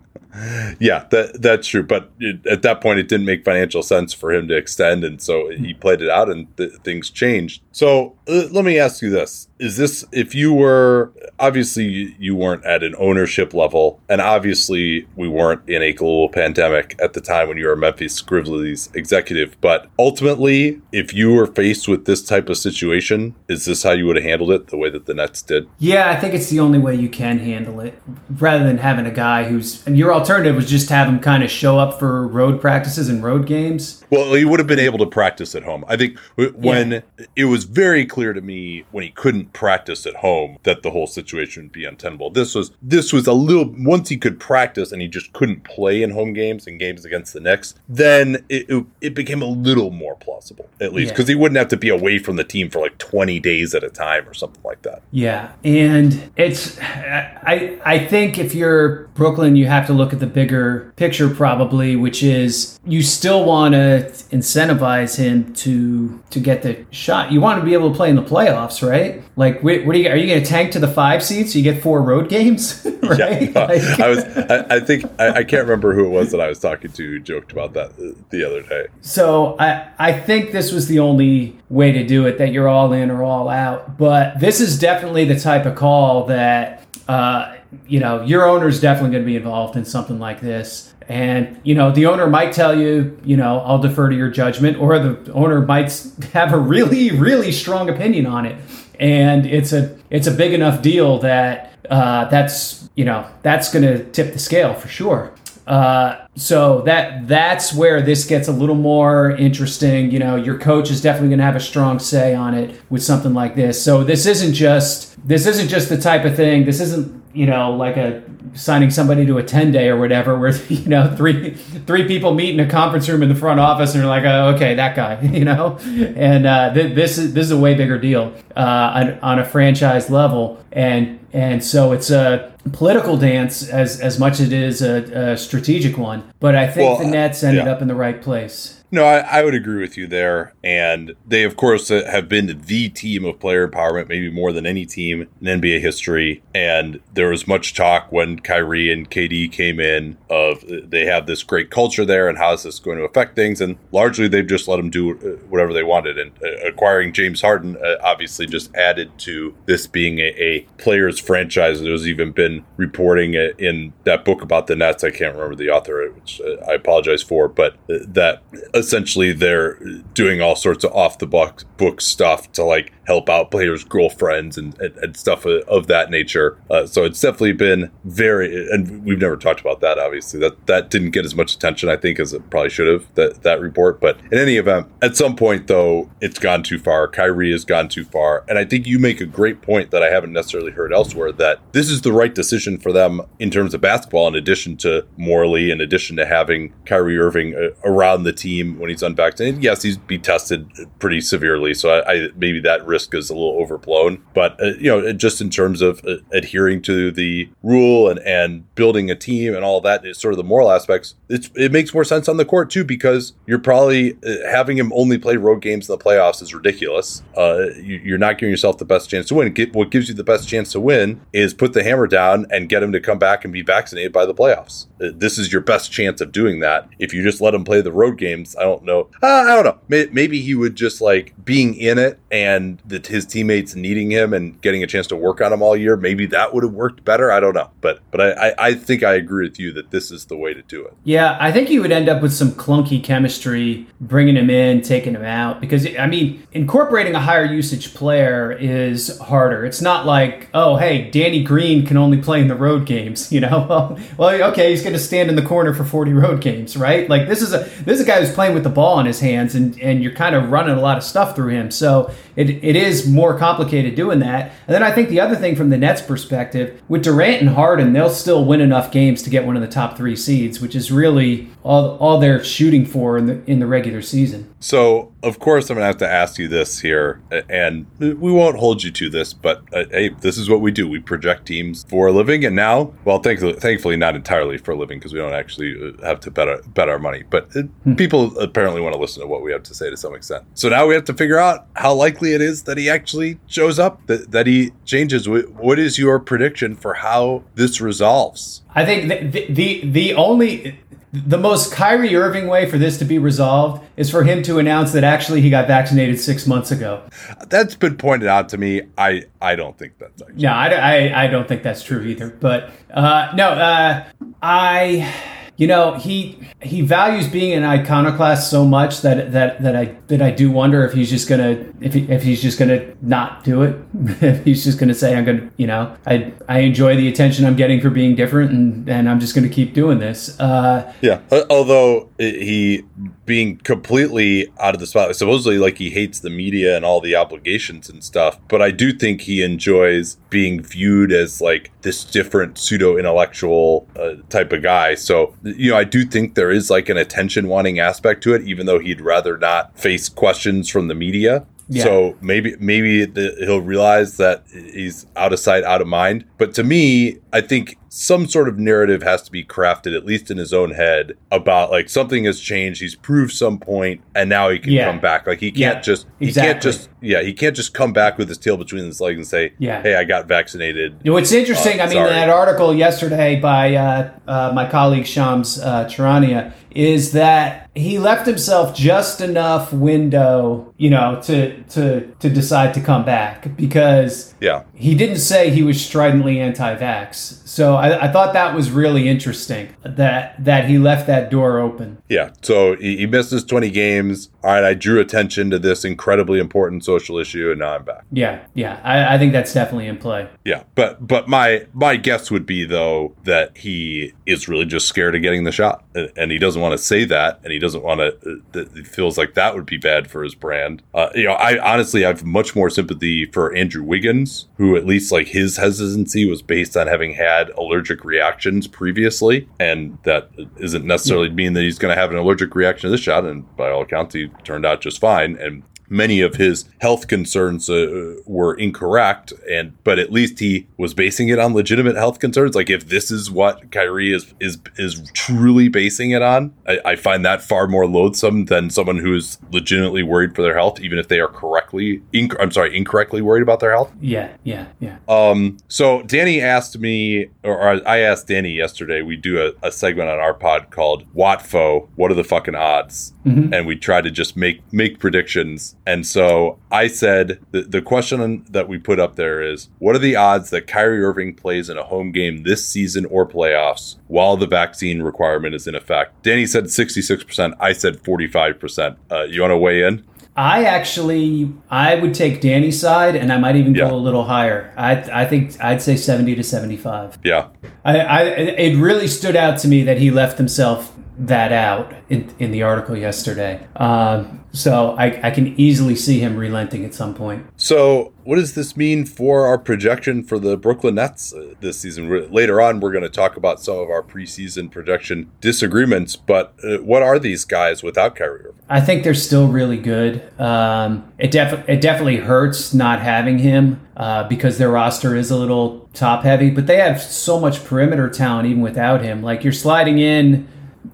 yeah, 0.79 1.05
that 1.11 1.41
that's 1.41 1.67
true. 1.67 1.83
But 1.83 2.11
it, 2.19 2.45
at 2.47 2.63
that 2.63 2.81
point, 2.81 2.99
it 2.99 3.07
didn't 3.07 3.25
make 3.25 3.45
financial 3.45 3.83
sense 3.83 4.13
for 4.13 4.33
him 4.33 4.47
to 4.47 4.55
extend, 4.55 5.03
and 5.03 5.21
so 5.21 5.49
he 5.49 5.73
played 5.73 6.01
it 6.01 6.09
out, 6.09 6.29
and 6.29 6.55
th- 6.57 6.73
things 6.83 7.09
changed. 7.09 7.61
So 7.71 8.15
uh, 8.27 8.47
let 8.51 8.65
me 8.65 8.79
ask 8.79 9.01
you 9.01 9.11
this: 9.11 9.47
Is 9.63 9.77
this 9.77 10.03
if 10.11 10.35
you 10.35 10.53
were 10.53 11.13
obviously 11.39 12.17
you 12.19 12.35
weren't 12.35 12.65
at 12.65 12.83
an 12.83 12.95
ownership 12.97 13.53
level, 13.53 14.01
and 14.09 14.19
obviously 14.19 15.07
we 15.15 15.29
weren't 15.29 15.61
in 15.69 15.81
a 15.81 15.93
global 15.93 16.27
pandemic 16.27 16.97
at 17.01 17.13
the 17.13 17.21
time 17.21 17.47
when 17.47 17.57
you 17.57 17.67
were 17.67 17.75
Memphis 17.77 18.19
Grizzlies 18.19 18.89
executive, 18.93 19.55
but 19.61 19.89
ultimately, 19.97 20.81
if 20.91 21.13
you 21.13 21.33
were 21.33 21.47
faced 21.47 21.87
with 21.87 22.03
this 22.03 22.21
type 22.21 22.49
of 22.49 22.57
situation, 22.57 23.35
is 23.47 23.63
this 23.63 23.83
how 23.83 23.91
you 23.91 24.05
would 24.05 24.17
have 24.17 24.25
handled 24.25 24.51
it 24.51 24.67
the 24.67 24.75
way 24.75 24.89
that 24.89 25.05
the 25.05 25.13
Nets 25.13 25.41
did? 25.41 25.69
Yeah, 25.79 26.11
I 26.11 26.17
think 26.17 26.33
it's 26.33 26.49
the 26.49 26.59
only 26.59 26.79
way 26.79 26.95
you 26.95 27.07
can 27.07 27.39
handle 27.39 27.79
it, 27.79 28.01
rather 28.29 28.65
than 28.65 28.79
having 28.79 29.05
a 29.05 29.11
guy 29.11 29.45
who's 29.45 29.87
and 29.87 29.97
your 29.97 30.13
alternative 30.13 30.57
was 30.57 30.69
just 30.69 30.89
have 30.89 31.07
him 31.07 31.21
kind 31.21 31.41
of 31.41 31.49
show 31.49 31.79
up 31.79 31.97
for 31.99 32.27
road 32.27 32.59
practices 32.59 33.07
and 33.07 33.23
road 33.23 33.45
games. 33.45 34.03
Well, 34.09 34.33
he 34.33 34.43
would 34.43 34.59
have 34.59 34.67
been 34.67 34.77
able 34.77 34.99
to 34.99 35.05
practice 35.07 35.55
at 35.55 35.63
home. 35.63 35.85
I 35.87 35.95
think 35.95 36.19
when 36.35 36.91
yeah. 36.91 37.01
it 37.37 37.45
was 37.45 37.63
very 37.63 38.05
clear 38.05 38.33
to 38.33 38.41
me 38.41 38.83
when 38.91 39.05
he 39.05 39.09
couldn't 39.09 39.52
practice 39.53 40.05
at 40.05 40.15
home 40.15 40.57
that 40.63 40.83
the 40.83 40.91
whole 40.91 41.07
situation 41.07 41.63
would 41.63 41.71
be 41.71 41.85
untenable. 41.85 42.29
This 42.29 42.55
was 42.55 42.71
this 42.81 43.13
was 43.13 43.27
a 43.27 43.33
little 43.33 43.73
once 43.77 44.09
he 44.09 44.17
could 44.17 44.39
practice 44.39 44.91
and 44.91 45.01
he 45.01 45.07
just 45.07 45.33
couldn't 45.33 45.63
play 45.63 46.03
in 46.03 46.11
home 46.11 46.33
games 46.33 46.67
and 46.67 46.79
games 46.79 47.05
against 47.05 47.33
the 47.33 47.39
Knicks, 47.39 47.75
then 47.87 48.45
it, 48.49 48.69
it, 48.69 48.85
it 49.01 49.13
became 49.13 49.41
a 49.41 49.47
little 49.47 49.91
more 49.91 50.15
plausible 50.15 50.69
at 50.81 50.93
least 50.93 51.11
because 51.11 51.29
yeah. 51.29 51.35
he 51.35 51.39
wouldn't 51.39 51.57
have 51.57 51.67
to 51.69 51.77
be 51.77 51.89
away 51.89 52.19
from 52.19 52.35
the 52.35 52.43
team 52.43 52.69
for 52.69 52.79
like 52.79 52.97
20 52.97 53.39
days 53.39 53.73
at 53.75 53.83
a 53.83 53.89
time 53.89 54.27
or 54.27 54.33
something 54.33 54.61
like 54.63 54.81
that. 54.81 55.01
Yeah, 55.11 55.53
and 55.63 56.31
it's 56.35 56.79
I 56.81 57.79
I 57.85 57.99
think 57.99 58.37
if 58.37 58.55
you're 58.55 59.07
Brooklyn, 59.15 59.55
you 59.55 59.67
have 59.67 59.87
to 59.87 59.93
look 59.93 60.13
at 60.13 60.19
the 60.19 60.27
bigger 60.27 60.91
picture 60.95 61.29
probably, 61.29 61.95
which 61.95 62.23
is 62.23 62.79
you 62.85 63.01
still 63.01 63.45
want 63.45 63.73
to 63.73 64.11
incentivize 64.31 65.17
him 65.17 65.53
to 65.55 66.21
to 66.29 66.39
get 66.39 66.63
the 66.63 66.85
shot. 66.91 67.31
You 67.31 67.41
want 67.41 67.59
to 67.59 67.65
be 67.65 67.73
able 67.73 67.91
to 67.91 67.95
play 67.95 68.09
in 68.09 68.15
the 68.15 68.23
playoffs, 68.23 68.87
right? 68.87 69.21
Like, 69.35 69.63
what, 69.63 69.73
are 69.73 69.95
you? 69.95 70.09
Are 70.09 70.15
you 70.15 70.27
going 70.27 70.43
to 70.43 70.45
tank 70.45 70.71
to 70.73 70.79
the 70.79 70.87
five 70.87 71.23
seats? 71.23 71.53
So 71.53 71.57
you 71.57 71.63
get 71.63 71.81
four 71.81 72.03
road 72.03 72.29
games, 72.29 72.85
right? 73.03 73.51
Yeah, 73.51 73.65
like, 73.67 73.99
I 73.99 74.09
was. 74.09 74.23
I, 74.23 74.75
I 74.75 74.79
think 74.79 75.05
I, 75.19 75.29
I, 75.29 75.43
can't 75.43 75.63
remember 75.63 75.93
who 75.93 76.05
it 76.05 76.09
was 76.09 76.31
that 76.31 76.39
I 76.39 76.47
was 76.47 76.59
talking 76.59 76.91
to 76.91 77.03
who 77.03 77.19
joked 77.19 77.51
about 77.51 77.73
that 77.73 77.95
the 78.29 78.43
other 78.43 78.61
day. 78.61 78.87
So 79.01 79.55
I 79.57 79.89
I 79.97 80.13
think 80.13 80.51
this 80.51 80.71
was 80.71 80.87
the 80.87 80.99
only 80.99 81.57
way 81.69 81.91
to 81.91 82.05
do 82.05 82.27
it. 82.27 82.37
That 82.37 82.51
you're 82.51 82.67
all 82.67 82.93
in 82.93 83.09
or 83.09 83.23
all 83.23 83.49
out. 83.49 83.97
But 83.97 84.39
this 84.39 84.61
is 84.61 84.77
definitely 84.77 85.25
the 85.25 85.39
type 85.39 85.65
of 85.65 85.75
call 85.75 86.25
that. 86.27 86.85
Uh, 87.07 87.57
you 87.87 87.99
know, 87.99 88.21
your 88.21 88.45
owner 88.45 88.67
is 88.67 88.79
definitely 88.79 89.09
going 89.09 89.23
to 89.23 89.25
be 89.25 89.35
involved 89.35 89.75
in 89.75 89.83
something 89.83 90.19
like 90.19 90.41
this. 90.41 90.92
And, 91.07 91.59
you 91.63 91.75
know, 91.75 91.91
the 91.91 92.05
owner 92.05 92.27
might 92.27 92.53
tell 92.53 92.77
you, 92.77 93.17
you 93.23 93.37
know, 93.37 93.59
I'll 93.59 93.79
defer 93.79 94.09
to 94.09 94.15
your 94.15 94.29
judgment, 94.29 94.77
or 94.77 94.99
the 94.99 95.31
owner 95.33 95.61
might 95.61 95.91
have 96.33 96.53
a 96.53 96.57
really, 96.57 97.11
really 97.11 97.51
strong 97.51 97.89
opinion 97.89 98.25
on 98.25 98.45
it. 98.45 98.57
And 98.99 99.45
it's 99.45 99.73
a 99.73 99.97
it's 100.09 100.27
a 100.27 100.31
big 100.31 100.53
enough 100.53 100.81
deal 100.81 101.19
that 101.19 101.73
uh, 101.89 102.25
that's 102.25 102.89
you 102.95 103.05
know 103.05 103.27
that's 103.41 103.73
going 103.73 103.83
to 103.83 104.03
tip 104.11 104.33
the 104.33 104.39
scale 104.39 104.73
for 104.75 104.87
sure. 104.87 105.33
Uh, 105.65 106.27
so 106.35 106.81
that 106.81 107.27
that's 107.27 107.73
where 107.73 108.01
this 108.01 108.25
gets 108.25 108.47
a 108.47 108.51
little 108.51 108.75
more 108.75 109.31
interesting. 109.31 110.11
You 110.11 110.19
know, 110.19 110.35
your 110.35 110.57
coach 110.57 110.91
is 110.91 111.01
definitely 111.01 111.29
going 111.29 111.39
to 111.39 111.45
have 111.45 111.55
a 111.55 111.61
strong 111.61 111.99
say 111.99 112.35
on 112.35 112.53
it 112.53 112.79
with 112.89 113.03
something 113.03 113.33
like 113.33 113.55
this. 113.55 113.81
So 113.81 114.03
this 114.03 114.25
isn't 114.25 114.53
just 114.53 115.15
this 115.27 115.45
isn't 115.47 115.69
just 115.69 115.89
the 115.89 115.97
type 115.97 116.25
of 116.25 116.35
thing. 116.35 116.65
This 116.65 116.79
isn't 116.81 117.22
you 117.33 117.45
know, 117.45 117.75
like 117.75 117.97
a 117.97 118.23
signing 118.53 118.91
somebody 118.91 119.25
to 119.25 119.37
a 119.37 119.43
10 119.43 119.71
day 119.71 119.89
or 119.89 119.97
whatever, 119.97 120.37
where, 120.37 120.55
you 120.69 120.87
know, 120.87 121.13
three, 121.15 121.51
three 121.55 122.07
people 122.07 122.33
meet 122.33 122.53
in 122.53 122.59
a 122.59 122.69
conference 122.69 123.09
room 123.09 123.23
in 123.23 123.29
the 123.29 123.35
front 123.35 123.59
office 123.59 123.95
and 123.95 124.03
are 124.03 124.07
like, 124.07 124.23
oh, 124.23 124.53
okay, 124.55 124.75
that 124.75 124.95
guy, 124.95 125.21
you 125.33 125.45
know, 125.45 125.77
and, 126.15 126.45
uh, 126.45 126.73
th- 126.73 126.95
this 126.95 127.17
is, 127.17 127.33
this 127.33 127.45
is 127.45 127.51
a 127.51 127.57
way 127.57 127.73
bigger 127.73 127.97
deal, 127.97 128.33
uh, 128.55 128.59
on, 128.59 129.19
on 129.19 129.39
a 129.39 129.45
franchise 129.45 130.09
level. 130.09 130.63
And, 130.71 131.19
and 131.33 131.63
so 131.63 131.91
it's 131.91 132.11
a 132.11 132.53
political 132.71 133.17
dance 133.17 133.67
as, 133.67 133.99
as 133.99 134.19
much 134.19 134.33
as 134.33 134.41
it 134.41 134.53
is 134.53 134.81
a, 134.81 135.31
a 135.31 135.37
strategic 135.37 135.97
one. 135.97 136.31
But 136.39 136.55
I 136.55 136.67
think 136.67 136.91
well, 136.91 136.99
the 136.99 137.11
Nets 137.11 137.43
ended 137.43 137.65
yeah. 137.65 137.71
up 137.71 137.81
in 137.81 137.87
the 137.87 137.95
right 137.95 138.21
place. 138.21 138.82
No, 138.93 139.05
I, 139.05 139.39
I, 139.39 139.43
would 139.43 139.55
agree 139.55 139.81
with 139.81 139.97
you 139.97 140.05
there. 140.05 140.53
And 140.63 141.15
they, 141.25 141.45
of 141.45 141.57
course, 141.57 141.89
uh, 141.89 142.07
have 142.11 142.29
been 142.29 142.61
the 142.67 142.89
team 142.89 143.25
of 143.25 143.39
player 143.39 143.67
empowerment, 143.67 144.07
maybe 144.07 144.29
more 144.29 144.53
than 144.53 144.67
any 144.67 144.85
team 144.85 145.27
in 145.41 145.61
NBA 145.61 145.81
history. 145.81 146.43
And 146.53 146.99
there 147.11 147.29
was 147.29 147.47
much 147.47 147.73
talk 147.73 148.11
when 148.11 148.37
Kyrie 148.37 148.93
and 148.93 149.09
KD 149.09 149.51
came 149.51 149.79
in 149.79 150.17
of 150.29 150.63
uh, 150.65 150.81
they 150.85 151.07
have 151.07 151.25
this 151.25 151.41
great 151.41 151.71
culture 151.71 152.05
there 152.05 152.29
and 152.29 152.37
how 152.37 152.53
is 152.53 152.61
this 152.61 152.77
going 152.77 152.99
to 152.99 153.03
affect 153.03 153.35
things. 153.35 153.61
And 153.61 153.77
largely, 153.91 154.27
they've 154.27 154.45
just 154.45 154.67
let 154.67 154.77
them 154.77 154.91
do 154.91 155.17
uh, 155.17 155.43
whatever 155.47 155.73
they 155.73 155.81
wanted. 155.81 156.19
And 156.19 156.31
acquiring 156.63 157.13
James 157.13 157.41
Harden 157.41 157.75
obviously 158.03 158.45
just 158.45 158.75
added 158.75 159.17
to 159.21 159.55
this 159.65 159.87
being 159.87 160.19
a, 160.19 160.35
a 160.39 160.59
players' 160.77 161.17
franchise. 161.17 161.81
There's 161.81 162.07
even 162.07 162.31
been 162.31 162.63
reporting 162.77 163.33
in 163.33 163.93
that 164.03 164.23
book 164.23 164.43
about 164.43 164.67
the 164.67 164.75
Nets. 164.75 165.03
I 165.03 165.09
can't 165.09 165.33
remember 165.33 165.55
the 165.55 165.71
author, 165.71 166.11
which 166.11 166.39
I 166.69 166.73
apologize 166.73 167.23
for, 167.23 167.47
but 167.47 167.75
that 167.87 168.43
essentially 168.83 169.31
they're 169.33 169.75
doing 170.13 170.41
all 170.41 170.55
sorts 170.55 170.83
of 170.83 170.91
off 170.93 171.17
the 171.19 171.27
book 171.27 171.63
book 171.77 172.01
stuff 172.01 172.51
to 172.53 172.63
like 172.63 172.93
help 173.05 173.29
out 173.29 173.51
players' 173.51 173.83
girlfriends 173.83 174.57
and, 174.57 174.79
and, 174.79 174.95
and 174.97 175.17
stuff 175.17 175.45
of, 175.45 175.61
of, 175.67 175.87
that 175.87 176.09
nature. 176.09 176.57
Uh, 176.69 176.85
so 176.85 177.03
it's 177.03 177.19
definitely 177.19 177.51
been 177.51 177.91
very, 178.05 178.69
and 178.71 179.03
we've 179.03 179.19
never 179.19 179.35
talked 179.35 179.59
about 179.59 179.81
that. 179.81 179.99
Obviously, 179.99 180.39
that 180.39 180.65
that 180.67 180.89
didn't 180.89 181.11
get 181.11 181.25
as 181.25 181.35
much 181.35 181.53
attention 181.53 181.89
I 181.89 181.97
think 181.97 182.19
as 182.19 182.33
it 182.33 182.49
probably 182.49 182.69
should 182.69 182.87
have. 182.87 183.13
That 183.15 183.43
that 183.43 183.59
report, 183.59 183.99
but 183.99 184.19
in 184.31 184.37
any 184.37 184.57
event, 184.57 184.87
at 185.01 185.17
some 185.17 185.35
point 185.35 185.67
though, 185.67 186.09
it's 186.21 186.39
gone 186.39 186.63
too 186.63 186.79
far. 186.79 187.07
Kyrie 187.07 187.51
has 187.51 187.65
gone 187.65 187.89
too 187.89 188.05
far, 188.05 188.43
and 188.47 188.57
I 188.57 188.65
think 188.65 188.87
you 188.87 188.99
make 188.99 189.21
a 189.21 189.25
great 189.25 189.61
point 189.61 189.91
that 189.91 190.03
I 190.03 190.09
haven't 190.09 190.33
necessarily 190.33 190.71
heard 190.71 190.93
elsewhere. 190.93 191.31
That 191.31 191.59
this 191.73 191.89
is 191.89 192.01
the 192.01 192.13
right 192.13 192.33
decision 192.33 192.77
for 192.77 192.91
them 192.91 193.21
in 193.39 193.51
terms 193.51 193.73
of 193.73 193.81
basketball. 193.81 194.27
In 194.27 194.35
addition 194.35 194.77
to 194.77 195.05
morally, 195.17 195.71
in 195.71 195.81
addition 195.81 196.15
to 196.17 196.25
having 196.25 196.73
Kyrie 196.85 197.17
Irving 197.17 197.55
uh, 197.55 197.69
around 197.83 198.23
the 198.23 198.33
team 198.33 198.72
when 198.77 198.89
he's 198.89 199.03
unvaccinated, 199.03 199.63
yes, 199.63 199.83
he's 199.83 199.97
be 199.97 200.17
tested 200.17 200.69
pretty 200.99 201.21
severely. 201.21 201.73
So 201.73 201.89
I, 201.89 202.11
I 202.11 202.27
maybe 202.35 202.59
that 202.61 202.85
risk 202.85 203.13
is 203.13 203.29
a 203.29 203.33
little 203.33 203.57
overblown. 203.61 204.23
But 204.33 204.61
uh, 204.61 204.73
you 204.79 204.89
know, 204.89 205.13
just 205.13 205.41
in 205.41 205.49
terms 205.49 205.81
of 205.81 206.03
uh, 206.05 206.17
adhering 206.31 206.81
to 206.83 207.11
the 207.11 207.49
rule 207.61 208.09
and 208.09 208.19
and 208.19 208.73
building 208.75 209.09
a 209.09 209.15
team 209.15 209.55
and 209.55 209.63
all 209.63 209.81
that, 209.81 210.05
is 210.05 210.17
sort 210.17 210.33
of 210.33 210.37
the 210.37 210.43
moral 210.43 210.71
aspects. 210.71 211.15
it 211.29 211.71
makes 211.71 211.93
more 211.93 212.03
sense 212.03 212.27
on 212.27 212.37
the 212.37 212.45
court 212.45 212.69
too 212.69 212.83
because 212.83 213.33
you're 213.45 213.59
probably 213.59 214.13
uh, 214.25 214.49
having 214.49 214.77
him 214.77 214.91
only 214.93 215.17
play 215.17 215.37
road 215.37 215.61
games 215.61 215.89
in 215.89 215.97
the 215.97 216.03
playoffs 216.03 216.41
is 216.41 216.53
ridiculous. 216.53 217.23
Uh, 217.37 217.69
you, 217.81 218.15
are 218.15 218.19
not 218.19 218.37
giving 218.37 218.51
yourself 218.51 218.77
the 218.77 218.85
best 218.85 219.09
chance 219.09 219.27
to 219.27 219.35
win. 219.35 219.53
Get, 219.53 219.73
what 219.73 219.91
gives 219.91 220.09
you 220.09 220.15
the 220.15 220.23
best 220.23 220.47
chance 220.47 220.71
to 220.73 220.79
win 220.79 221.21
is 221.33 221.53
put 221.53 221.73
the 221.73 221.83
hammer 221.83 222.07
down 222.07 222.45
and 222.51 222.69
get 222.69 222.83
him 222.83 222.91
to 222.91 222.99
come 222.99 223.19
back 223.19 223.43
and 223.43 223.53
be 223.53 223.61
vaccinated 223.61 224.11
by 224.11 224.25
the 224.25 224.33
playoffs. 224.33 224.87
Uh, 225.01 225.09
this 225.15 225.37
is 225.37 225.51
your 225.51 225.61
best 225.61 225.91
chance 225.91 226.21
of 226.21 226.31
doing 226.31 226.59
that. 226.59 226.89
If 226.99 227.13
you 227.13 227.23
just 227.23 227.41
let 227.41 227.53
him 227.53 227.63
play 227.63 227.81
the 227.81 227.91
road 227.91 228.17
games, 228.17 228.52
I 228.55 228.63
don't 228.63 228.83
know. 228.83 229.09
Uh, 229.21 229.27
I 229.27 229.61
don't 229.61 229.63
know. 229.63 230.07
Maybe 230.11 230.41
he 230.41 230.55
would 230.55 230.75
just 230.75 231.01
like 231.01 231.33
being 231.45 231.75
in 231.75 231.97
it 231.97 232.19
and 232.31 232.81
that 232.85 233.07
his 233.07 233.25
teammates 233.25 233.75
needing 233.75 234.11
him 234.11 234.33
and 234.33 234.59
getting 234.61 234.83
a 234.83 234.87
chance 234.87 235.07
to 235.07 235.15
work 235.15 235.41
on 235.41 235.53
him 235.53 235.61
all 235.61 235.75
year. 235.75 235.95
Maybe 235.95 236.25
that 236.27 236.53
would 236.53 236.63
have 236.63 236.73
worked 236.73 237.05
better. 237.05 237.31
I 237.31 237.39
don't 237.39 237.53
know, 237.53 237.69
but 237.81 237.99
but 238.11 238.37
I, 238.37 238.53
I 238.57 238.73
think 238.73 239.03
I 239.03 239.13
agree 239.13 239.47
with 239.47 239.59
you 239.59 239.71
that 239.73 239.91
this 239.91 240.11
is 240.11 240.25
the 240.25 240.37
way 240.37 240.53
to 240.53 240.61
do 240.63 240.85
it. 240.85 240.95
Yeah, 241.03 241.37
I 241.39 241.51
think 241.51 241.69
you 241.69 241.81
would 241.81 241.91
end 241.91 242.09
up 242.09 242.21
with 242.21 242.33
some 242.33 242.51
clunky 242.51 243.03
chemistry 243.03 243.87
bringing 244.01 244.35
him 244.35 244.49
in, 244.49 244.81
taking 244.81 245.15
him 245.15 245.23
out 245.23 245.61
because 245.61 245.87
I 245.97 246.07
mean 246.07 246.45
incorporating 246.51 247.15
a 247.15 247.19
higher 247.19 247.45
usage 247.45 247.93
player 247.93 248.51
is 248.51 249.17
harder. 249.19 249.65
It's 249.65 249.81
not 249.81 250.05
like 250.05 250.49
oh 250.53 250.77
hey 250.77 251.09
Danny 251.09 251.43
Green 251.43 251.85
can 251.85 251.97
only 251.97 252.17
play 252.21 252.41
in 252.41 252.47
the 252.47 252.55
road 252.55 252.85
games. 252.85 253.31
You 253.33 253.39
know, 253.39 253.97
well 254.15 254.43
okay 254.51 254.69
he's 254.69 254.83
going 254.83 254.93
to 254.93 254.99
stand 254.99 255.27
in 255.27 255.35
the 255.35 255.41
corner 255.41 255.73
for 255.73 255.83
forty 255.83 256.13
road 256.13 256.39
games, 256.39 256.77
right? 256.77 257.09
Like 257.09 257.27
this 257.27 257.41
is 257.41 257.51
a 257.51 257.59
this 257.83 257.99
is 257.99 258.01
a 258.01 258.05
guy 258.05 258.19
who's 258.19 258.31
playing 258.31 258.42
with 258.49 258.63
the 258.63 258.69
ball 258.69 258.99
in 258.99 259.05
his 259.05 259.19
hands 259.19 259.55
and 259.55 259.79
and 259.81 260.01
you're 260.01 260.13
kind 260.13 260.35
of 260.35 260.51
running 260.51 260.75
a 260.77 260.81
lot 260.81 260.97
of 260.97 261.03
stuff 261.03 261.35
through 261.35 261.49
him. 261.49 261.71
So 261.71 262.11
it, 262.35 262.49
it 262.49 262.75
is 262.75 263.07
more 263.07 263.37
complicated 263.37 263.95
doing 263.95 264.19
that. 264.19 264.51
And 264.67 264.73
then 264.73 264.83
I 264.83 264.91
think 264.91 265.09
the 265.09 265.19
other 265.19 265.35
thing 265.35 265.55
from 265.55 265.69
the 265.69 265.77
Nets 265.77 266.01
perspective, 266.01 266.81
with 266.87 267.03
Durant 267.03 267.41
and 267.41 267.49
Harden, 267.51 267.93
they'll 267.93 268.09
still 268.09 268.45
win 268.45 268.61
enough 268.61 268.91
games 268.91 269.21
to 269.23 269.29
get 269.29 269.45
one 269.45 269.55
of 269.55 269.61
the 269.61 269.67
top 269.67 269.97
three 269.97 270.15
seeds, 270.15 270.59
which 270.59 270.75
is 270.75 270.91
really 270.91 271.49
all 271.63 271.97
all 271.97 272.19
they're 272.19 272.43
shooting 272.43 272.85
for 272.85 273.17
in 273.17 273.25
the 273.25 273.41
in 273.45 273.59
the 273.59 273.67
regular 273.67 274.01
season. 274.01 274.53
So, 274.59 275.11
of 275.23 275.39
course, 275.39 275.69
I'm 275.69 275.75
going 275.75 275.83
to 275.83 275.87
have 275.87 275.97
to 275.97 276.09
ask 276.09 276.39
you 276.39 276.47
this 276.47 276.79
here, 276.79 277.21
and 277.49 277.85
we 277.99 278.31
won't 278.31 278.57
hold 278.57 278.81
you 278.83 278.91
to 278.91 279.09
this, 279.09 279.33
but 279.33 279.61
uh, 279.73 279.83
hey, 279.91 280.09
this 280.09 280.37
is 280.37 280.49
what 280.49 280.61
we 280.61 280.71
do. 280.71 280.87
We 280.87 280.99
project 280.99 281.45
teams 281.45 281.85
for 281.89 282.07
a 282.07 282.11
living, 282.13 282.45
and 282.45 282.55
now, 282.55 282.93
well, 283.03 283.19
thankfully, 283.19 283.53
thankfully 283.53 283.97
not 283.97 284.15
entirely 284.15 284.57
for 284.57 284.71
a 284.71 284.75
living 284.75 284.99
because 284.99 285.11
we 285.11 285.19
don't 285.19 285.33
actually 285.33 285.75
uh, 285.75 286.05
have 286.05 286.21
to 286.21 286.31
bet 286.31 286.47
our, 286.47 286.61
bet 286.61 286.87
our 286.87 286.97
money, 286.99 287.23
but 287.29 287.49
it, 287.55 287.65
hmm. 287.83 287.95
people 287.95 288.37
apparently 288.39 288.79
want 288.79 288.93
to 288.93 288.99
listen 288.99 289.21
to 289.21 289.27
what 289.27 289.43
we 289.43 289.51
have 289.51 289.63
to 289.63 289.75
say 289.75 289.89
to 289.89 289.97
some 289.97 290.15
extent. 290.15 290.45
So 290.53 290.69
now 290.69 290.87
we 290.87 290.93
have 290.93 291.05
to 291.05 291.13
figure 291.13 291.37
out 291.37 291.67
how 291.75 291.93
likely 291.93 292.22
it 292.31 292.41
is 292.41 292.63
that 292.63 292.77
he 292.77 292.89
actually 292.89 293.39
shows 293.47 293.79
up, 293.79 294.05
that, 294.07 294.31
that 294.31 294.47
he 294.47 294.71
changes. 294.85 295.27
What 295.27 295.79
is 295.79 295.97
your 295.97 296.19
prediction 296.19 296.75
for 296.75 296.93
how 296.93 297.43
this 297.55 297.81
resolves? 297.81 298.61
I 298.73 298.85
think 298.85 299.09
the, 299.09 299.45
the, 299.47 299.81
the 299.85 300.13
only 300.13 300.79
the 301.13 301.37
most 301.37 301.71
Kyrie 301.71 302.15
Irving 302.15 302.47
way 302.47 302.67
for 302.67 302.79
this 302.79 302.97
to 302.97 303.05
be 303.05 303.19
resolved 303.19 303.85
is 303.97 304.09
for 304.09 304.23
him 304.23 304.41
to 304.43 304.57
announce 304.57 304.93
that 304.93 305.03
actually 305.03 305.41
he 305.41 305.51
got 305.51 305.67
vaccinated 305.67 306.19
six 306.19 306.47
months 306.47 306.71
ago. 306.71 307.03
That's 307.49 307.75
been 307.75 307.97
pointed 307.97 308.27
out 308.27 308.49
to 308.49 308.57
me. 308.57 308.81
I 308.97 309.25
I 309.39 309.55
don't 309.55 309.77
think 309.77 309.99
that's 309.99 310.23
actually. 310.23 310.41
No, 310.41 310.51
I, 310.51 310.69
I, 310.69 311.23
I 311.25 311.27
don't 311.27 311.47
think 311.47 311.61
that's 311.61 311.83
true 311.83 312.01
either. 312.01 312.29
But 312.29 312.71
uh, 312.91 313.31
no, 313.35 313.49
uh, 313.49 314.05
I 314.41 315.13
you 315.57 315.67
know 315.67 315.93
he 315.95 316.39
he 316.61 316.81
values 316.81 317.27
being 317.27 317.53
an 317.53 317.63
iconoclast 317.63 318.49
so 318.49 318.65
much 318.65 319.01
that 319.01 319.31
that 319.31 319.61
that 319.61 319.75
I 319.75 319.95
that 320.07 320.21
I 320.21 320.31
do 320.31 320.49
wonder 320.51 320.85
if 320.85 320.93
he's 320.93 321.09
just 321.09 321.29
gonna 321.29 321.65
if 321.79 321.93
he, 321.93 322.01
if 322.11 322.23
he's 322.23 322.41
just 322.41 322.57
gonna 322.57 322.93
not 323.01 323.43
do 323.43 323.61
it 323.61 323.79
if 324.21 324.43
he's 324.43 324.63
just 324.63 324.79
gonna 324.79 324.93
say 324.93 325.15
I'm 325.15 325.25
gonna 325.25 325.51
you 325.57 325.67
know 325.67 325.95
I 326.07 326.33
I 326.49 326.59
enjoy 326.59 326.95
the 326.95 327.07
attention 327.07 327.45
I'm 327.45 327.55
getting 327.55 327.81
for 327.81 327.89
being 327.89 328.15
different 328.15 328.51
and 328.51 328.89
and 328.89 329.09
I'm 329.09 329.19
just 329.19 329.35
gonna 329.35 329.49
keep 329.49 329.73
doing 329.73 329.99
this. 329.99 330.39
Uh, 330.39 330.91
yeah, 331.01 331.21
although 331.49 332.09
he 332.17 332.83
being 333.25 333.57
completely 333.57 334.47
out 334.59 334.73
of 334.73 334.79
the 334.79 334.87
spotlight. 334.87 335.15
Supposedly, 335.15 335.57
like 335.57 335.77
he 335.77 335.89
hates 335.89 336.19
the 336.19 336.29
media 336.29 336.75
and 336.75 336.85
all 336.85 337.01
the 337.01 337.15
obligations 337.15 337.89
and 337.89 338.03
stuff. 338.03 338.39
But 338.47 338.61
I 338.61 338.71
do 338.71 338.91
think 338.91 339.21
he 339.21 339.41
enjoys 339.41 340.17
being 340.29 340.61
viewed 340.61 341.11
as 341.11 341.41
like 341.41 341.71
this 341.81 342.03
different 342.03 342.57
pseudo 342.57 342.97
intellectual 342.97 343.87
uh, 343.95 344.15
type 344.29 344.51
of 344.51 344.63
guy. 344.63 344.95
So 344.95 345.35
you 345.43 345.71
know, 345.71 345.77
I 345.77 345.83
do 345.83 346.05
think 346.05 346.35
there 346.35 346.51
is 346.51 346.69
like 346.69 346.89
an 346.89 346.97
attention 346.97 347.47
wanting 347.47 347.79
aspect 347.79 348.23
to 348.23 348.33
it, 348.33 348.43
even 348.43 348.65
though 348.65 348.79
he'd 348.79 349.01
rather 349.01 349.37
not 349.37 349.77
face 349.77 350.09
questions 350.09 350.69
from 350.69 350.87
the 350.87 350.95
media. 350.95 351.45
Yeah. 351.69 351.83
So 351.83 352.17
maybe 352.21 352.55
maybe 352.59 353.05
the, 353.05 353.35
he'll 353.39 353.61
realize 353.61 354.17
that 354.17 354.43
he's 354.51 355.05
out 355.15 355.33
of 355.33 355.39
sight, 355.39 355.63
out 355.63 355.81
of 355.81 355.87
mind. 355.87 356.25
But 356.37 356.53
to 356.55 356.63
me, 356.63 357.19
I 357.31 357.41
think 357.41 357.77
some 357.95 358.27
sort 358.27 358.49
of 358.49 358.57
narrative 358.57 359.03
has 359.03 359.21
to 359.21 359.31
be 359.31 359.43
crafted, 359.43 359.95
at 359.95 360.03
least 360.03 360.31
in 360.31 360.37
his 360.37 360.51
own 360.51 360.71
head, 360.71 361.15
about 361.31 361.69
like 361.69 361.89
something 361.89 362.23
has 362.23 362.39
changed. 362.39 362.81
He's 362.81 362.95
proved 362.95 363.33
some 363.33 363.59
point, 363.59 364.01
and 364.15 364.27
now 364.27 364.49
he 364.49 364.57
can 364.57 364.71
yeah. 364.71 364.89
come 364.89 364.99
back. 364.99 365.27
Like 365.27 365.39
he 365.39 365.51
can't 365.51 365.75
yeah, 365.75 365.79
just 365.79 366.07
he 366.17 366.29
exactly. 366.29 366.53
can't 366.53 366.63
just 366.63 366.89
yeah 367.01 367.21
he 367.21 367.33
can't 367.33 367.55
just 367.55 367.75
come 367.75 367.93
back 367.93 368.17
with 368.17 368.29
his 368.29 368.39
tail 368.39 368.57
between 368.57 368.85
his 368.85 368.99
legs 368.99 369.17
and 369.17 369.27
say 369.27 369.53
yeah 369.59 369.83
hey 369.83 369.95
I 369.95 370.05
got 370.05 370.27
vaccinated. 370.27 370.97
You 371.03 371.11
know, 371.11 371.17
it's 371.17 371.31
interesting. 371.31 371.79
Uh, 371.79 371.83
I 371.83 371.85
mean, 371.85 371.97
sorry. 371.97 372.09
that 372.09 372.29
article 372.29 372.73
yesterday 372.73 373.39
by 373.39 373.75
uh, 373.75 374.11
uh, 374.27 374.51
my 374.55 374.67
colleague 374.67 375.05
Shams 375.05 375.59
uh, 375.59 375.85
Charania 375.85 376.51
is 376.71 377.11
that 377.11 377.69
he 377.75 377.99
left 377.99 378.25
himself 378.25 378.75
just 378.75 379.21
enough 379.21 379.71
window, 379.71 380.73
you 380.77 380.89
know, 380.89 381.21
to 381.25 381.61
to 381.63 382.07
to 382.15 382.29
decide 382.29 382.73
to 382.73 382.81
come 382.81 383.05
back 383.05 383.55
because 383.55 384.33
yeah 384.39 384.63
he 384.73 384.95
didn't 384.95 385.19
say 385.19 385.49
he 385.51 385.61
was 385.61 385.83
stridently 385.83 386.39
anti-vax. 386.39 387.47
So 387.47 387.75
I, 387.83 388.07
I, 388.07 388.11
thought 388.11 388.31
that 388.31 388.55
was 388.55 388.71
really 388.71 389.09
interesting 389.09 389.75
that 389.83 390.41
that 390.41 390.69
he 390.69 390.77
left 390.77 391.05
that 391.07 391.29
door 391.29 391.59
open. 391.59 392.01
Yeah. 392.07 392.31
So 392.41 392.77
he, 392.77 392.95
he 392.95 393.05
his 393.07 393.43
20 393.43 393.69
games. 393.71 394.29
All 394.41 394.51
right, 394.51 394.63
I 394.63 394.73
drew 394.73 395.01
attention 395.01 395.49
to 395.49 395.59
this 395.59 395.83
incredibly 395.83 396.39
important 396.39 396.85
social 396.85 397.17
issue, 397.17 397.51
and 397.51 397.59
now 397.59 397.75
I'm 397.75 397.83
back. 397.83 398.05
Yeah, 398.11 398.45
yeah. 398.53 398.79
I, 398.83 399.15
I 399.15 399.17
think 399.17 399.33
that's 399.33 399.53
definitely 399.53 399.87
in 399.87 399.97
play. 399.97 400.29
Yeah, 400.45 400.63
but 400.75 401.05
but 401.05 401.27
my 401.27 401.67
my 401.73 401.97
guess 401.97 402.31
would 402.31 402.45
be 402.45 402.65
though 402.65 403.15
that 403.25 403.57
he 403.57 404.13
is 404.25 404.47
really 404.47 404.65
just 404.65 404.87
scared 404.87 405.15
of 405.15 405.21
getting 405.21 405.43
the 405.43 405.51
shot, 405.51 405.82
and 405.95 406.31
he 406.31 406.37
doesn't 406.37 406.61
want 406.61 406.73
to 406.73 406.77
say 406.77 407.05
that, 407.05 407.39
and 407.43 407.51
he 407.51 407.59
doesn't 407.59 407.83
want 407.83 407.99
to. 407.99 408.41
Uh, 408.53 408.65
he 408.75 408.83
feels 408.83 409.17
like 409.17 409.33
that 409.33 409.55
would 409.55 409.65
be 409.65 409.77
bad 409.77 410.09
for 410.09 410.23
his 410.23 410.35
brand. 410.35 410.81
Uh, 410.93 411.09
you 411.15 411.25
know, 411.25 411.33
I 411.33 411.59
honestly 411.73 412.01
have 412.01 412.23
much 412.23 412.55
more 412.55 412.69
sympathy 412.69 413.25
for 413.25 413.53
Andrew 413.55 413.83
Wiggins, 413.83 414.47
who 414.57 414.75
at 414.75 414.85
least 414.85 415.11
like 415.11 415.27
his 415.27 415.57
hesitancy 415.57 416.27
was 416.27 416.41
based 416.41 416.75
on 416.77 416.87
having 416.87 417.13
had 417.13 417.49
allergic 417.51 418.03
reactions 418.03 418.67
previously, 418.67 419.47
and 419.59 419.97
that 420.03 420.29
isn't 420.57 420.85
necessarily 420.85 421.29
mean 421.29 421.53
that 421.53 421.61
he's 421.61 421.79
going 421.79 421.93
to 421.93 421.99
have 421.99 422.11
an 422.11 422.17
allergic 422.17 422.55
reaction 422.55 422.87
to 422.87 422.91
this 422.91 423.01
shot. 423.01 423.25
And 423.25 423.55
by 423.55 423.69
all 423.69 423.81
accounts, 423.83 424.13
he 424.13 424.27
turned 424.43 424.65
out 424.65 424.81
just 424.81 424.99
fine. 424.99 425.37
And 425.37 425.63
many 425.89 426.21
of 426.21 426.35
his 426.35 426.65
health 426.79 427.07
concerns 427.07 427.69
uh, 427.69 428.15
were 428.25 428.53
incorrect 428.55 429.33
and 429.49 429.73
but 429.83 429.99
at 429.99 430.11
least 430.11 430.39
he 430.39 430.67
was 430.77 430.93
basing 430.93 431.29
it 431.29 431.39
on 431.39 431.53
legitimate 431.53 431.95
health 431.95 432.19
concerns. 432.19 432.55
Like 432.55 432.69
if 432.69 432.87
this 432.89 433.11
is 433.11 433.29
what 433.29 433.71
Kyrie 433.71 434.13
is 434.13 434.33
is 434.39 434.57
is 434.77 435.09
truly 435.13 435.67
basing 435.67 436.11
it 436.11 436.21
on 436.21 436.53
I, 436.67 436.79
I 436.85 436.95
find 436.95 437.25
that 437.25 437.41
far 437.41 437.67
more 437.67 437.85
loathsome 437.85 438.45
than 438.45 438.69
someone 438.69 438.97
who 438.97 439.15
is 439.15 439.37
legitimately 439.51 440.03
worried 440.03 440.35
for 440.35 440.41
their 440.41 440.55
health 440.55 440.79
even 440.79 440.97
if 440.97 441.07
they 441.07 441.19
are 441.19 441.27
correctly 441.27 442.01
inc- 442.13 442.35
I'm 442.39 442.51
sorry 442.51 442.75
incorrectly 442.75 443.21
worried 443.21 443.43
about 443.43 443.59
their 443.59 443.71
health. 443.71 443.91
Yeah 444.01 444.29
yeah 444.43 444.67
yeah. 444.79 444.97
Um 445.07 445.57
so 445.67 446.01
Danny 446.03 446.41
asked 446.41 446.77
me 446.79 447.27
or 447.43 447.87
I 447.87 447.99
asked 447.99 448.27
Danny 448.27 448.51
yesterday 448.51 449.01
we 449.01 449.15
do 449.15 449.39
a, 449.45 449.67
a 449.67 449.71
segment 449.71 450.09
on 450.09 450.19
our 450.19 450.33
pod 450.33 450.71
called 450.71 451.05
Watfo 451.13 451.87
what 451.95 452.11
are 452.11 452.15
the 452.15 452.23
fucking 452.23 452.55
odds? 452.55 453.13
Mm-hmm. 453.25 453.53
and 453.53 453.65
we 453.65 453.77
try 453.77 454.01
to 454.01 454.11
just 454.11 454.35
make 454.35 454.61
make 454.73 454.99
predictions 454.99 455.77
and 455.85 456.05
so 456.07 456.59
I 456.71 456.87
said 456.87 457.39
the, 457.51 457.61
the 457.63 457.81
question 457.81 458.45
that 458.49 458.67
we 458.67 458.77
put 458.77 458.99
up 458.99 459.15
there 459.15 459.41
is 459.41 459.69
what 459.79 459.95
are 459.95 459.99
the 459.99 460.15
odds 460.15 460.49
that 460.51 460.67
Kyrie 460.67 461.03
Irving 461.03 461.33
plays 461.35 461.69
in 461.69 461.77
a 461.77 461.83
home 461.83 462.11
game 462.11 462.43
this 462.43 462.67
season 462.67 463.05
or 463.05 463.27
playoffs 463.27 463.97
while 464.07 464.37
the 464.37 464.47
vaccine 464.47 465.01
requirement 465.01 465.55
is 465.55 465.67
in 465.67 465.75
effect? 465.75 466.23
Danny 466.23 466.45
said 466.45 466.65
66%. 466.65 467.55
I 467.59 467.73
said 467.73 468.01
45%. 468.01 468.97
Uh, 469.11 469.23
you 469.23 469.41
want 469.41 469.51
to 469.51 469.57
weigh 469.57 469.83
in? 469.83 470.05
I 470.35 470.63
actually, 470.63 471.53
I 471.69 471.95
would 471.95 472.15
take 472.15 472.41
Danny's 472.41 472.79
side, 472.79 473.15
and 473.15 473.31
I 473.31 473.37
might 473.37 473.55
even 473.55 473.75
yeah. 473.75 473.89
go 473.89 473.95
a 473.95 473.97
little 473.97 474.23
higher. 474.23 474.73
I, 474.75 474.93
I 475.21 475.25
think 475.25 475.61
I'd 475.63 475.79
say 475.79 475.95
seventy 475.95 476.33
to 476.33 476.43
seventy-five. 476.43 477.19
Yeah, 477.23 477.49
I, 477.85 477.99
I, 477.99 478.21
it 478.23 478.75
really 478.77 479.07
stood 479.07 479.35
out 479.35 479.59
to 479.59 479.67
me 479.67 479.83
that 479.83 479.99
he 479.99 480.09
left 480.09 480.39
himself 480.39 480.92
that 481.17 481.51
out 481.51 481.93
in, 482.09 482.33
in 482.39 482.51
the 482.51 482.63
article 482.63 482.97
yesterday. 482.97 483.67
Um, 483.75 484.43
so 484.51 484.95
I, 484.97 485.27
I 485.27 485.31
can 485.31 485.59
easily 485.59 485.95
see 485.95 486.19
him 486.19 486.37
relenting 486.37 486.85
at 486.85 486.93
some 486.93 487.15
point. 487.15 487.47
So, 487.57 488.13
what 488.23 488.35
does 488.35 488.53
this 488.53 488.77
mean 488.77 489.05
for 489.05 489.47
our 489.47 489.57
projection 489.57 490.23
for 490.23 490.37
the 490.37 490.55
Brooklyn 490.55 490.95
Nets 490.95 491.33
uh, 491.33 491.55
this 491.59 491.79
season? 491.79 492.07
We're, 492.07 492.27
later 492.27 492.61
on, 492.61 492.79
we're 492.79 492.91
going 492.91 493.03
to 493.03 493.09
talk 493.09 493.35
about 493.35 493.59
some 493.59 493.77
of 493.77 493.89
our 493.89 494.03
preseason 494.03 494.69
projection 494.71 495.31
disagreements. 495.41 496.15
But 496.15 496.53
uh, 496.63 496.77
what 496.77 497.01
are 497.01 497.17
these 497.17 497.45
guys 497.45 497.81
without 497.81 498.15
Kyrie 498.15 498.41
Irving? 498.41 498.61
I 498.69 498.79
think 498.79 499.03
they're 499.03 499.15
still 499.15 499.47
really 499.47 499.77
good. 499.77 500.21
Um, 500.39 501.11
it, 501.17 501.31
def- 501.31 501.67
it 501.67 501.81
definitely 501.81 502.17
hurts 502.17 502.75
not 502.75 503.01
having 503.01 503.39
him 503.39 503.81
uh, 503.97 504.27
because 504.27 504.59
their 504.59 504.69
roster 504.69 505.15
is 505.15 505.31
a 505.31 505.35
little 505.35 505.89
top 505.93 506.23
heavy, 506.23 506.51
but 506.51 506.67
they 506.67 506.77
have 506.77 507.01
so 507.01 507.39
much 507.39 507.65
perimeter 507.65 508.07
talent 508.07 508.47
even 508.47 508.61
without 508.61 509.01
him. 509.01 509.23
Like 509.23 509.43
you're 509.43 509.51
sliding 509.51 509.97
in 509.97 510.47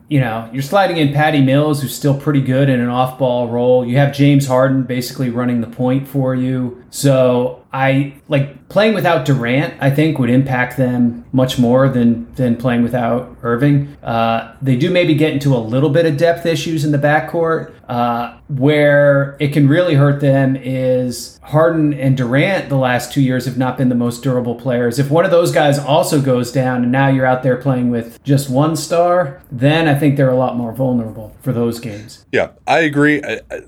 you 0.09 0.19
know, 0.19 0.49
you're 0.51 0.63
sliding 0.63 0.97
in 0.97 1.13
Patty 1.13 1.39
Mills, 1.39 1.81
who's 1.81 1.95
still 1.95 2.19
pretty 2.19 2.41
good 2.41 2.67
in 2.67 2.79
an 2.79 2.89
off 2.89 3.19
ball 3.19 3.47
role. 3.47 3.85
You 3.85 3.97
have 3.97 4.11
James 4.13 4.47
Harden 4.47 4.83
basically 4.83 5.29
running 5.29 5.61
the 5.61 5.67
point 5.67 6.07
for 6.07 6.33
you. 6.33 6.83
So 6.89 7.63
I 7.71 8.15
like 8.27 8.67
playing 8.69 8.95
without 8.95 9.25
Durant. 9.25 9.75
I 9.79 9.91
think 9.91 10.17
would 10.17 10.31
impact 10.31 10.77
them 10.77 11.25
much 11.31 11.59
more 11.59 11.87
than 11.87 12.33
than 12.33 12.57
playing 12.57 12.81
without 12.81 13.37
Irving. 13.43 13.95
Uh, 14.01 14.55
they 14.61 14.75
do 14.75 14.89
maybe 14.89 15.13
get 15.13 15.33
into 15.33 15.55
a 15.55 15.59
little 15.59 15.91
bit 15.91 16.07
of 16.07 16.17
depth 16.17 16.45
issues 16.47 16.83
in 16.83 16.91
the 16.91 16.97
backcourt. 16.97 17.73
Uh, 17.87 18.37
where 18.49 19.35
it 19.39 19.51
can 19.51 19.67
really 19.67 19.95
hurt 19.95 20.21
them 20.21 20.55
is 20.55 21.39
Harden 21.41 21.91
and 21.93 22.15
Durant. 22.15 22.69
The 22.69 22.77
last 22.77 23.11
two 23.11 23.21
years 23.21 23.45
have 23.45 23.57
not 23.57 23.79
been 23.79 23.89
the 23.89 23.95
most 23.95 24.21
durable 24.21 24.53
players. 24.53 24.99
If 24.99 25.09
one 25.09 25.25
of 25.25 25.31
those 25.31 25.51
guys 25.51 25.79
also 25.79 26.21
goes 26.21 26.51
down, 26.51 26.83
and 26.83 26.91
now 26.91 27.07
you're 27.07 27.25
out 27.25 27.41
there 27.41 27.57
playing 27.57 27.89
with 27.89 28.23
just 28.23 28.47
one 28.47 28.75
star, 28.75 29.41
then 29.51 29.87
I 29.87 29.95
think 29.99 30.17
they're 30.17 30.29
a 30.29 30.35
lot 30.35 30.55
more 30.55 30.73
vulnerable 30.73 31.35
for 31.41 31.53
those 31.53 31.79
games. 31.79 32.25
Yeah, 32.31 32.51
I 32.65 32.79
agree. 32.79 33.21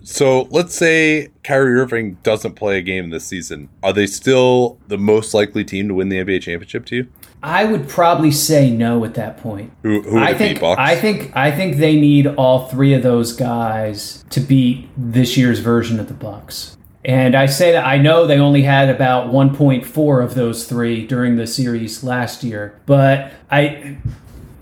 So 0.04 0.48
let's 0.52 0.74
say 0.74 1.30
Kyrie 1.44 1.80
Irving 1.80 2.18
doesn't 2.24 2.54
play 2.54 2.80
a 2.80 2.82
game 2.82 3.10
this 3.10 3.26
season. 3.26 3.70
Are 3.84 3.94
they 3.94 4.08
still 4.08 4.80
the 4.88 4.98
most 4.98 5.34
likely 5.34 5.64
team 5.64 5.88
to 5.90 5.94
win 5.94 6.10
the 6.10 6.18
NBA 6.18 6.42
championship 6.42 6.86
to 6.88 6.96
you? 6.96 7.08
I 7.44 7.66
would 7.66 7.90
probably 7.90 8.32
say 8.32 8.70
no 8.70 9.04
at 9.04 9.16
that 9.16 9.38
point. 9.38 9.72
Who, 9.82 10.02
who 10.02 10.20
I 10.20 10.34
think 10.34 10.62
I 10.62 10.96
think 10.96 11.36
I 11.36 11.52
think 11.52 11.78
they 11.78 12.00
need 12.00 12.28
all 12.28 12.68
three 12.68 12.94
of 12.94 13.02
those 13.02 13.34
guys 13.34 14.24
to 14.30 14.40
beat 14.40 14.90
this 14.96 15.38
year's 15.38 15.60
version 15.60 16.00
of 16.00 16.08
the 16.08 16.14
Bucks. 16.14 16.78
And 17.04 17.36
I 17.36 17.48
say 17.48 17.72
that 17.72 17.84
I 17.86 17.98
know 17.98 18.28
they 18.28 18.38
only 18.38 18.62
had 18.62 18.90
about 18.90 19.32
1.4 19.32 20.24
of 20.24 20.36
those 20.36 20.68
three 20.68 21.08
during 21.08 21.36
the 21.36 21.48
series 21.48 22.04
last 22.04 22.44
year, 22.44 22.80
but 22.86 23.32
I, 23.50 23.98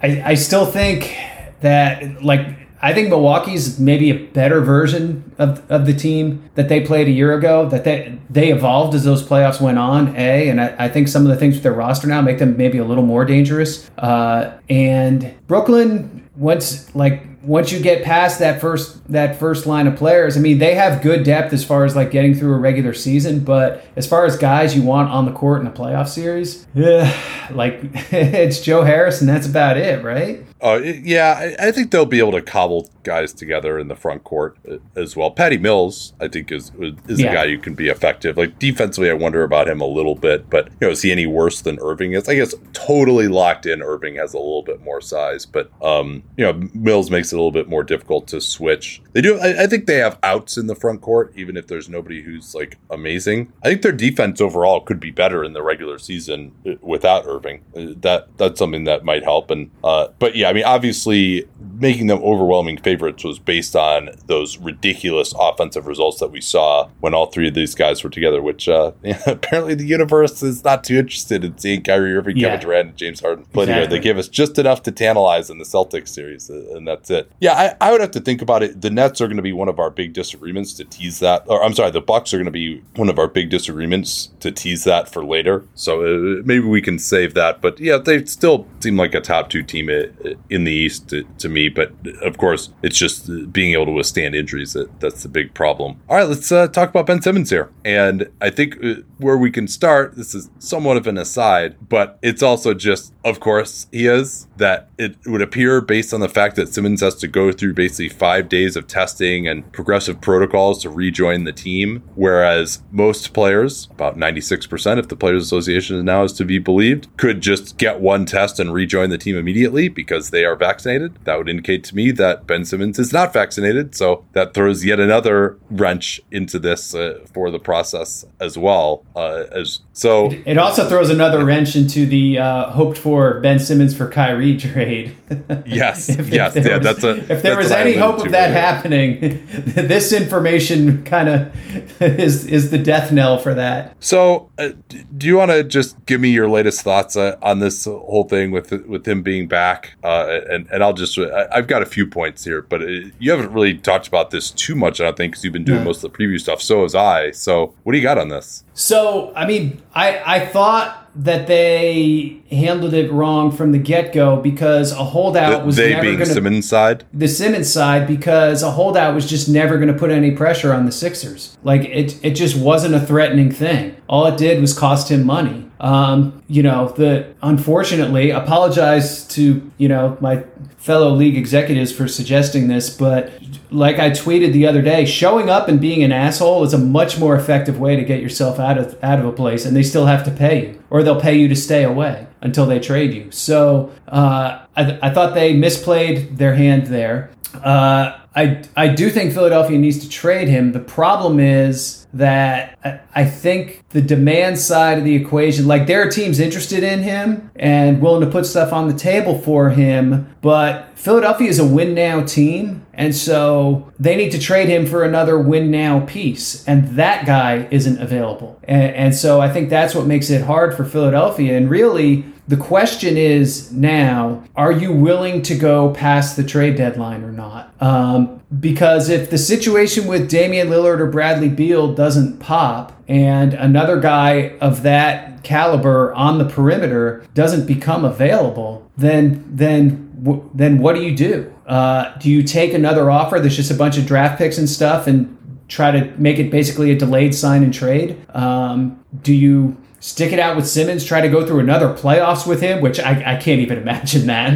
I, 0.01 0.21
I 0.23 0.33
still 0.35 0.65
think 0.65 1.17
that 1.61 2.23
like 2.23 2.69
I 2.81 2.93
think 2.93 3.09
Milwaukee's 3.09 3.77
maybe 3.77 4.09
a 4.09 4.17
better 4.27 4.61
version 4.61 5.33
of, 5.37 5.69
of 5.69 5.85
the 5.85 5.93
team 5.93 6.49
that 6.55 6.69
they 6.69 6.79
played 6.79 7.07
a 7.07 7.11
year 7.11 7.33
ago. 7.37 7.67
That 7.67 7.83
they 7.83 8.17
they 8.29 8.51
evolved 8.51 8.95
as 8.95 9.03
those 9.03 9.21
playoffs 9.21 9.59
went 9.59 9.77
on. 9.77 10.15
A 10.15 10.49
and 10.49 10.61
I, 10.61 10.75
I 10.79 10.89
think 10.89 11.07
some 11.07 11.23
of 11.23 11.29
the 11.29 11.35
things 11.35 11.55
with 11.55 11.63
their 11.63 11.73
roster 11.73 12.07
now 12.07 12.21
make 12.21 12.39
them 12.39 12.55
maybe 12.55 12.77
a 12.77 12.85
little 12.85 13.05
more 13.05 13.25
dangerous. 13.25 13.89
Uh, 13.97 14.57
and 14.69 15.35
Brooklyn 15.47 16.27
once 16.37 16.93
like 16.95 17.25
once 17.41 17.71
you 17.71 17.79
get 17.79 18.03
past 18.03 18.39
that 18.39 18.61
first 18.61 19.11
that 19.11 19.37
first 19.37 19.65
line 19.65 19.87
of 19.87 19.97
players, 19.97 20.37
I 20.37 20.39
mean, 20.39 20.59
they 20.59 20.75
have 20.75 21.01
good 21.01 21.23
depth 21.23 21.51
as 21.51 21.65
far 21.65 21.83
as 21.83 21.95
like 21.95 22.11
getting 22.11 22.33
through 22.33 22.53
a 22.53 22.57
regular 22.57 22.93
season, 22.93 23.39
but 23.39 23.83
as 23.97 24.07
far 24.07 24.25
as 24.25 24.37
guys 24.37 24.75
you 24.75 24.83
want 24.83 25.09
on 25.09 25.25
the 25.25 25.31
court 25.31 25.61
in 25.61 25.67
a 25.67 25.71
playoff 25.71 26.07
series, 26.07 26.65
yeah, 26.73 27.13
like 27.51 27.79
it's 28.11 28.61
Joe 28.61 28.83
Harris 28.83 29.19
and 29.19 29.29
that's 29.29 29.47
about 29.47 29.75
it, 29.75 30.03
right? 30.03 30.45
Uh, 30.61 30.81
yeah, 30.83 31.55
I, 31.59 31.67
I, 31.67 31.71
think 31.71 31.91
they'll 31.91 32.05
be 32.05 32.19
able 32.19 32.33
to 32.33 32.41
cobble 32.41 32.89
guys 33.03 33.31
together 33.31 33.79
in 33.79 33.87
the 33.87 33.95
front 33.95 34.25
court 34.25 34.57
uh, 34.69 34.77
as 34.93 35.15
well. 35.15 35.31
Patty 35.31 35.57
Mills, 35.57 36.13
I 36.19 36.27
think, 36.27 36.51
is 36.51 36.73
is 37.07 37.21
yeah. 37.21 37.31
a 37.31 37.33
guy 37.33 37.47
who 37.47 37.57
can 37.57 37.75
be 37.75 37.87
effective. 37.87 38.35
Like 38.35 38.59
defensively, 38.59 39.09
I 39.09 39.13
wonder 39.13 39.43
about 39.43 39.69
him 39.69 39.79
a 39.79 39.85
little 39.85 40.15
bit, 40.15 40.49
but 40.49 40.67
you 40.67 40.87
know, 40.87 40.89
is 40.89 41.01
he 41.01 41.13
any 41.13 41.27
worse 41.27 41.61
than 41.61 41.79
Irving 41.79 42.11
is? 42.11 42.27
I 42.27 42.35
guess 42.35 42.53
totally 42.73 43.29
locked 43.29 43.65
in. 43.67 43.81
Irving 43.81 44.15
has 44.15 44.33
a 44.33 44.37
little 44.37 44.61
bit 44.61 44.81
more 44.81 44.99
size, 44.99 45.45
but 45.45 45.71
um, 45.81 46.23
you 46.35 46.43
know, 46.43 46.67
Mills 46.73 47.09
makes 47.09 47.31
it 47.31 47.35
a 47.35 47.37
little 47.37 47.51
bit 47.51 47.69
more 47.69 47.83
difficult 47.83 48.27
to 48.27 48.41
switch. 48.41 49.01
They 49.13 49.21
do. 49.21 49.39
I, 49.39 49.63
I 49.63 49.67
think 49.67 49.85
they 49.85 49.99
have 49.99 50.19
outs 50.23 50.57
in 50.57 50.67
the 50.67 50.75
front 50.75 50.99
court, 50.99 51.31
even 51.37 51.55
if 51.55 51.67
there's 51.67 51.87
nobody 51.87 52.21
who's 52.21 52.53
like 52.53 52.77
amazing. 52.89 53.53
I 53.63 53.69
think 53.69 53.81
their 53.81 53.93
defense 53.93 54.41
overall 54.41 54.81
could 54.81 54.99
be 54.99 55.11
better 55.11 55.45
in 55.45 55.53
the 55.53 55.63
regular 55.63 55.99
season 55.99 56.51
uh, 56.67 56.71
without 56.81 57.25
Irving. 57.25 57.61
Uh, 57.73 57.93
that 58.01 58.27
that's 58.37 58.59
something 58.59 58.83
that 58.83 59.05
might 59.05 59.23
help. 59.23 59.51
And 59.51 59.71
uh, 59.85 60.09
but 60.19 60.35
yeah. 60.35 60.48
I 60.49 60.53
mean, 60.53 60.63
obviously, 60.65 61.45
making 61.79 62.07
them 62.07 62.21
overwhelming 62.23 62.77
favorites 62.77 63.23
was 63.23 63.39
based 63.39 63.75
on 63.75 64.09
those 64.27 64.57
ridiculous 64.57 65.33
offensive 65.37 65.87
results 65.87 66.19
that 66.19 66.31
we 66.31 66.41
saw 66.41 66.89
when 66.99 67.13
all 67.13 67.27
three 67.27 67.47
of 67.47 67.53
these 67.53 67.75
guys 67.75 68.03
were 68.03 68.09
together. 68.09 68.41
Which 68.41 68.67
uh, 68.67 68.91
apparently 69.25 69.75
the 69.75 69.85
universe 69.85 70.43
is 70.43 70.63
not 70.63 70.83
too 70.83 70.97
interested 70.97 71.43
in 71.43 71.57
seeing 71.57 71.83
Kyrie 71.83 72.15
Irving, 72.15 72.37
yeah. 72.37 72.49
Kevin 72.49 72.59
Durant, 72.61 72.89
and 72.89 72.97
James 72.97 73.19
Harden 73.19 73.45
play 73.45 73.63
exactly. 73.63 73.83
together. 73.83 73.95
They 73.95 74.03
gave 74.03 74.17
us 74.17 74.27
just 74.27 74.57
enough 74.59 74.83
to 74.83 74.91
tantalize 74.91 75.49
in 75.49 75.57
the 75.57 75.65
Celtics 75.65 76.09
series, 76.09 76.49
uh, 76.49 76.75
and 76.75 76.87
that's 76.87 77.09
it. 77.09 77.31
Yeah, 77.39 77.53
I, 77.53 77.89
I 77.89 77.91
would 77.91 78.01
have 78.01 78.11
to 78.11 78.19
think 78.19 78.41
about 78.41 78.63
it. 78.63 78.81
The 78.81 78.89
Nets 78.89 79.21
are 79.21 79.27
going 79.27 79.37
to 79.37 79.43
be 79.43 79.53
one 79.53 79.69
of 79.69 79.79
our 79.79 79.89
big 79.89 80.13
disagreements 80.13 80.73
to 80.73 80.85
tease 80.85 81.19
that. 81.19 81.43
Or 81.47 81.63
I'm 81.63 81.73
sorry, 81.73 81.91
the 81.91 82.01
Bucks 82.01 82.33
are 82.33 82.37
going 82.37 82.45
to 82.45 82.51
be 82.51 82.81
one 82.95 83.09
of 83.09 83.19
our 83.19 83.27
big 83.27 83.49
disagreements 83.49 84.29
to 84.39 84.51
tease 84.51 84.83
that 84.83 85.09
for 85.09 85.23
later. 85.23 85.65
So 85.75 86.01
uh, 86.01 86.41
maybe 86.43 86.65
we 86.65 86.81
can 86.81 86.99
save 86.99 87.33
that. 87.35 87.61
But 87.61 87.79
yeah, 87.79 87.97
they 87.97 88.25
still 88.25 88.67
seem 88.79 88.97
like 88.97 89.13
a 89.13 89.21
top 89.21 89.49
two 89.49 89.63
team 89.63 89.89
uh, 89.89 90.33
in 90.49 90.63
the 90.63 90.71
East 90.71 91.09
to, 91.09 91.23
to, 91.39 91.49
me. 91.49 91.68
But 91.69 91.93
of 92.21 92.37
course, 92.37 92.71
it's 92.83 92.97
just 92.97 93.51
being 93.53 93.73
able 93.73 93.85
to 93.85 93.91
withstand 93.91 94.35
injuries 94.35 94.73
that 94.73 94.99
that's 94.99 95.23
the 95.23 95.29
big 95.29 95.53
problem. 95.53 96.01
All 96.09 96.17
right, 96.17 96.27
let's 96.27 96.51
uh, 96.51 96.67
talk 96.67 96.89
about 96.89 97.05
Ben 97.05 97.21
Simmons 97.21 97.49
here. 97.49 97.69
And 97.85 98.29
I 98.41 98.49
think 98.49 98.83
uh, 98.83 98.95
where 99.17 99.37
we 99.37 99.51
can 99.51 99.67
start, 99.67 100.15
this 100.15 100.35
is 100.35 100.49
somewhat 100.59 100.97
of 100.97 101.07
an 101.07 101.17
aside, 101.17 101.75
but 101.87 102.19
it's 102.21 102.43
also 102.43 102.73
just, 102.73 103.13
of 103.23 103.39
course, 103.39 103.87
he 103.91 104.07
is 104.07 104.47
that 104.59 104.89
it 104.97 105.15
would 105.25 105.41
appear 105.41 105.81
based 105.81 106.13
on 106.13 106.19
the 106.19 106.29
fact 106.29 106.55
that 106.55 106.73
Simmons 106.73 107.01
has 107.01 107.15
to 107.15 107.27
go 107.27 107.51
through 107.51 107.73
basically 107.73 108.09
five 108.09 108.47
days 108.47 108.75
of 108.75 108.87
testing 108.87 109.47
and 109.47 109.69
progressive 109.71 110.21
protocols 110.21 110.81
to 110.83 110.89
rejoin 110.89 111.45
the 111.45 111.51
team, 111.51 112.03
whereas 112.15 112.81
most 112.91 113.33
players, 113.33 113.87
about 113.91 114.17
96%, 114.17 114.99
if 114.99 115.07
the 115.07 115.15
Players 115.15 115.43
Association 115.43 115.97
is 115.97 116.03
now 116.03 116.23
is 116.23 116.33
to 116.33 116.45
be 116.45 116.59
believed, 116.59 117.07
could 117.17 117.41
just 117.41 117.77
get 117.77 117.99
one 117.99 118.25
test 118.25 118.59
and 118.59 118.73
rejoin 118.73 119.09
the 119.09 119.17
team 119.17 119.35
immediately 119.35 119.87
because 119.87 120.29
they 120.29 120.45
are 120.45 120.55
vaccinated. 120.55 121.15
That 121.23 121.37
would 121.37 121.49
indicate 121.49 121.83
to 121.85 121.95
me 121.95 122.11
that 122.11 122.45
Ben 122.45 122.65
Simmons 122.65 122.99
is 122.99 123.11
not 123.13 123.33
vaccinated. 123.33 123.95
So 123.95 124.25
that 124.33 124.53
throws 124.53 124.85
yet 124.85 124.99
another 124.99 125.57
wrench 125.71 126.21
into 126.31 126.59
this 126.59 126.93
uh, 126.93 127.25
for 127.33 127.49
the 127.49 127.59
process 127.59 128.25
as 128.39 128.57
well. 128.57 129.05
Uh, 129.15 129.45
as 129.51 129.79
so, 129.93 130.31
it 130.45 130.57
also 130.57 130.87
throws 130.87 131.09
another 131.09 131.43
wrench 131.43 131.75
into 131.75 132.05
the 132.05 132.39
uh, 132.39 132.69
hoped 132.71 132.97
for 132.97 133.39
Ben 133.41 133.59
Simmons 133.59 133.95
for 133.95 134.09
Kyrie 134.09 134.48
trade. 134.57 135.15
yes, 135.65 136.09
if, 136.09 136.29
yes, 136.29 136.55
if 136.55 136.65
yeah. 136.65 136.77
Was, 136.77 136.83
that's 136.83 137.03
a. 137.03 137.31
If 137.31 137.41
there 137.41 137.57
was 137.57 137.71
any 137.71 137.93
hope 137.93 138.25
of 138.25 138.31
that 138.31 138.51
happening, 138.51 139.19
this 139.49 140.13
information 140.13 141.03
kind 141.03 141.29
of 141.29 142.01
is 142.01 142.45
is 142.45 142.71
the 142.71 142.77
death 142.77 143.11
knell 143.11 143.37
for 143.37 143.53
that. 143.53 143.95
So, 143.99 144.49
uh, 144.57 144.69
do 145.17 145.27
you 145.27 145.37
want 145.37 145.51
to 145.51 145.63
just 145.63 146.05
give 146.05 146.21
me 146.21 146.29
your 146.29 146.49
latest 146.49 146.81
thoughts 146.81 147.15
uh, 147.15 147.37
on 147.41 147.59
this 147.59 147.85
whole 147.85 148.25
thing 148.25 148.51
with 148.51 148.71
with 148.87 149.07
him 149.07 149.21
being 149.21 149.47
back? 149.47 149.95
Uh, 150.03 150.39
and 150.49 150.67
and 150.71 150.83
I'll 150.83 150.93
just 150.93 151.17
I, 151.17 151.47
have 151.51 151.67
got 151.67 151.81
a 151.81 151.87
few 151.87 152.07
points 152.07 152.43
here, 152.43 152.61
but 152.61 152.81
it, 152.81 153.07
uh, 153.07 153.09
you 153.19 153.31
haven't 153.31 153.51
really 153.51 153.77
talked 153.77 154.07
about 154.07 154.31
this 154.31 154.51
too 154.51 154.75
much. 154.75 155.01
I 155.01 155.05
don't 155.05 155.17
think 155.17 155.33
because 155.33 155.43
you've 155.43 155.53
been 155.53 155.63
doing 155.63 155.83
most 155.83 156.03
of 156.03 156.11
the 156.11 156.17
preview 156.17 156.39
stuff. 156.39 156.61
So 156.61 156.83
has 156.83 156.95
I. 156.95 157.31
So, 157.31 157.73
what 157.83 157.91
do 157.93 157.97
you 157.97 158.03
got 158.03 158.17
on 158.17 158.29
this? 158.29 158.63
So, 158.73 159.33
I 159.35 159.45
mean, 159.45 159.81
I 159.93 160.21
I 160.25 160.45
thought 160.45 161.08
that 161.19 161.47
they 161.47 162.39
handled 162.49 162.93
it 162.93 163.11
wrong 163.11 163.51
from 163.51 163.73
the 163.73 163.77
get 163.77 164.13
go 164.13 164.37
because 164.37 164.93
a 164.93 165.03
holdout 165.03 165.65
was 165.65 165.75
they 165.75 165.89
never 165.89 166.01
being 166.01 166.17
gonna, 166.17 166.33
Simmons 166.33 166.69
side. 166.69 167.03
The 167.13 167.27
Simmons 167.27 167.71
side 167.71 168.07
because 168.07 168.63
a 168.63 168.71
holdout 168.71 169.13
was 169.13 169.29
just 169.29 169.49
never 169.49 169.75
going 169.75 169.91
to 169.91 169.99
put 169.99 170.11
any 170.11 170.31
pressure 170.31 170.73
on 170.73 170.85
the 170.85 170.93
Sixers. 170.93 171.57
Like 171.61 171.81
it, 171.81 172.17
it 172.23 172.35
just 172.35 172.55
wasn't 172.57 172.95
a 172.95 173.01
threatening 173.01 173.51
thing. 173.51 173.97
All 174.07 174.27
it 174.27 174.37
did 174.37 174.61
was 174.61 174.77
cost 174.77 175.11
him 175.11 175.25
money. 175.25 175.69
Um, 175.81 176.41
you 176.47 176.63
know, 176.63 176.87
the 176.89 177.33
unfortunately, 177.41 178.29
apologize 178.29 179.27
to 179.29 179.69
you 179.77 179.89
know 179.89 180.17
my 180.21 180.45
fellow 180.77 181.09
league 181.11 181.37
executives 181.37 181.91
for 181.91 182.07
suggesting 182.07 182.69
this, 182.69 182.89
but 182.89 183.31
like 183.71 183.99
I 183.99 184.09
tweeted 184.09 184.53
the 184.53 184.67
other 184.67 184.81
day, 184.81 185.05
showing 185.05 185.49
up 185.49 185.67
and 185.67 185.79
being 185.79 186.03
an 186.03 186.11
asshole 186.11 186.63
is 186.63 186.73
a 186.73 186.77
much 186.77 187.19
more 187.19 187.35
effective 187.35 187.79
way 187.79 187.95
to 187.95 188.03
get 188.03 188.21
yourself 188.21 188.59
out 188.59 188.77
of 188.77 189.01
out 189.03 189.19
of 189.19 189.25
a 189.25 189.31
place, 189.31 189.65
and 189.65 189.75
they 189.75 189.83
still 189.83 190.05
have 190.05 190.23
to 190.25 190.31
pay 190.31 190.67
you, 190.67 190.83
or 190.89 191.03
they'll 191.03 191.19
pay 191.19 191.35
you 191.35 191.47
to 191.47 191.55
stay 191.55 191.83
away 191.83 192.27
until 192.41 192.65
they 192.65 192.79
trade 192.79 193.13
you. 193.13 193.31
So 193.31 193.91
uh, 194.07 194.65
I, 194.75 194.83
th- 194.83 194.99
I 195.01 195.09
thought 195.09 195.33
they 195.33 195.53
misplayed 195.53 196.37
their 196.37 196.55
hand 196.55 196.87
there. 196.87 197.31
Uh, 197.63 198.18
I 198.35 198.63
I 198.75 198.89
do 198.89 199.09
think 199.09 199.33
Philadelphia 199.33 199.77
needs 199.77 199.99
to 199.99 200.09
trade 200.09 200.47
him. 200.47 200.71
The 200.71 200.79
problem 200.79 201.39
is 201.39 202.07
that 202.13 202.77
I 203.15 203.25
think 203.25 203.83
the 203.89 204.01
demand 204.01 204.57
side 204.59 204.97
of 204.97 205.03
the 205.03 205.15
equation, 205.15 205.67
like 205.67 205.87
there 205.87 206.01
are 206.01 206.09
teams 206.09 206.39
interested 206.39 206.83
in 206.83 207.03
him 207.03 207.51
and 207.55 208.01
willing 208.01 208.21
to 208.21 208.31
put 208.31 208.45
stuff 208.45 208.73
on 208.73 208.87
the 208.87 208.93
table 208.93 209.37
for 209.37 209.69
him, 209.71 210.33
but 210.41 210.89
Philadelphia 210.95 211.47
is 211.47 211.59
a 211.59 211.65
win 211.65 211.93
now 211.93 212.23
team, 212.23 212.85
and 212.93 213.15
so 213.15 213.91
they 213.99 214.15
need 214.15 214.31
to 214.31 214.39
trade 214.39 214.69
him 214.69 214.85
for 214.85 215.03
another 215.03 215.39
win 215.39 215.71
now 215.71 216.01
piece, 216.01 216.67
and 216.67 216.89
that 216.89 217.25
guy 217.25 217.67
isn't 217.71 218.01
available. 218.01 218.59
And, 218.63 218.95
and 218.95 219.15
so 219.15 219.39
I 219.39 219.49
think 219.51 219.69
that's 219.69 219.95
what 219.95 220.05
makes 220.05 220.29
it 220.29 220.43
hard 220.43 220.75
for 220.75 220.83
Philadelphia. 220.83 221.57
And 221.57 221.69
really, 221.69 222.25
the 222.49 222.57
question 222.57 223.15
is 223.15 223.71
now 223.71 224.43
are 224.55 224.71
you 224.71 224.91
willing 224.91 225.43
to 225.43 225.55
go 225.55 225.93
past 225.93 226.35
the 226.35 226.43
trade 226.43 226.75
deadline 226.75 227.23
or 227.23 227.31
not? 227.31 227.71
Um, 227.79 228.41
because 228.59 229.07
if 229.07 229.29
the 229.29 229.37
situation 229.37 230.07
with 230.07 230.27
Damian 230.27 230.69
Lillard 230.69 230.99
or 230.99 231.05
Bradley 231.05 231.47
Beal 231.47 231.93
doesn't 231.93 232.39
pop, 232.39 232.91
and 233.07 233.53
another 233.53 233.99
guy 233.99 234.57
of 234.61 234.81
that 234.81 235.43
caliber 235.43 236.11
on 236.15 236.39
the 236.39 236.45
perimeter 236.45 237.23
doesn't 237.35 237.67
become 237.67 238.03
available, 238.03 238.89
then 238.97 239.45
then 239.47 240.07
then 240.55 240.79
what 240.79 240.95
do 240.95 241.03
you 241.03 241.15
do? 241.15 241.53
Uh, 241.67 242.17
do 242.17 242.31
you 242.31 242.41
take 242.41 242.73
another 242.73 243.11
offer 243.11 243.39
that's 243.39 243.55
just 243.55 243.69
a 243.69 243.75
bunch 243.75 243.95
of 243.99 244.07
draft 244.07 244.39
picks 244.39 244.57
and 244.57 244.67
stuff 244.67 245.05
and 245.05 245.37
try 245.67 245.91
to 245.91 246.11
make 246.17 246.39
it 246.39 246.49
basically 246.49 246.89
a 246.89 246.97
delayed 246.97 247.35
sign 247.35 247.61
and 247.61 247.75
trade? 247.75 248.17
Um, 248.35 249.05
do 249.21 249.35
you 249.35 249.77
stick 249.99 250.31
it 250.31 250.39
out 250.39 250.55
with 250.55 250.67
Simmons, 250.67 251.03
try 251.03 251.21
to 251.21 251.29
go 251.29 251.45
through 251.45 251.59
another 251.59 251.93
playoffs 251.93 252.47
with 252.47 252.61
him, 252.61 252.81
which 252.81 252.99
I, 252.99 253.33
I 253.33 253.35
can't 253.35 253.61
even 253.61 253.77
imagine 253.83 254.27
that. 254.27 254.49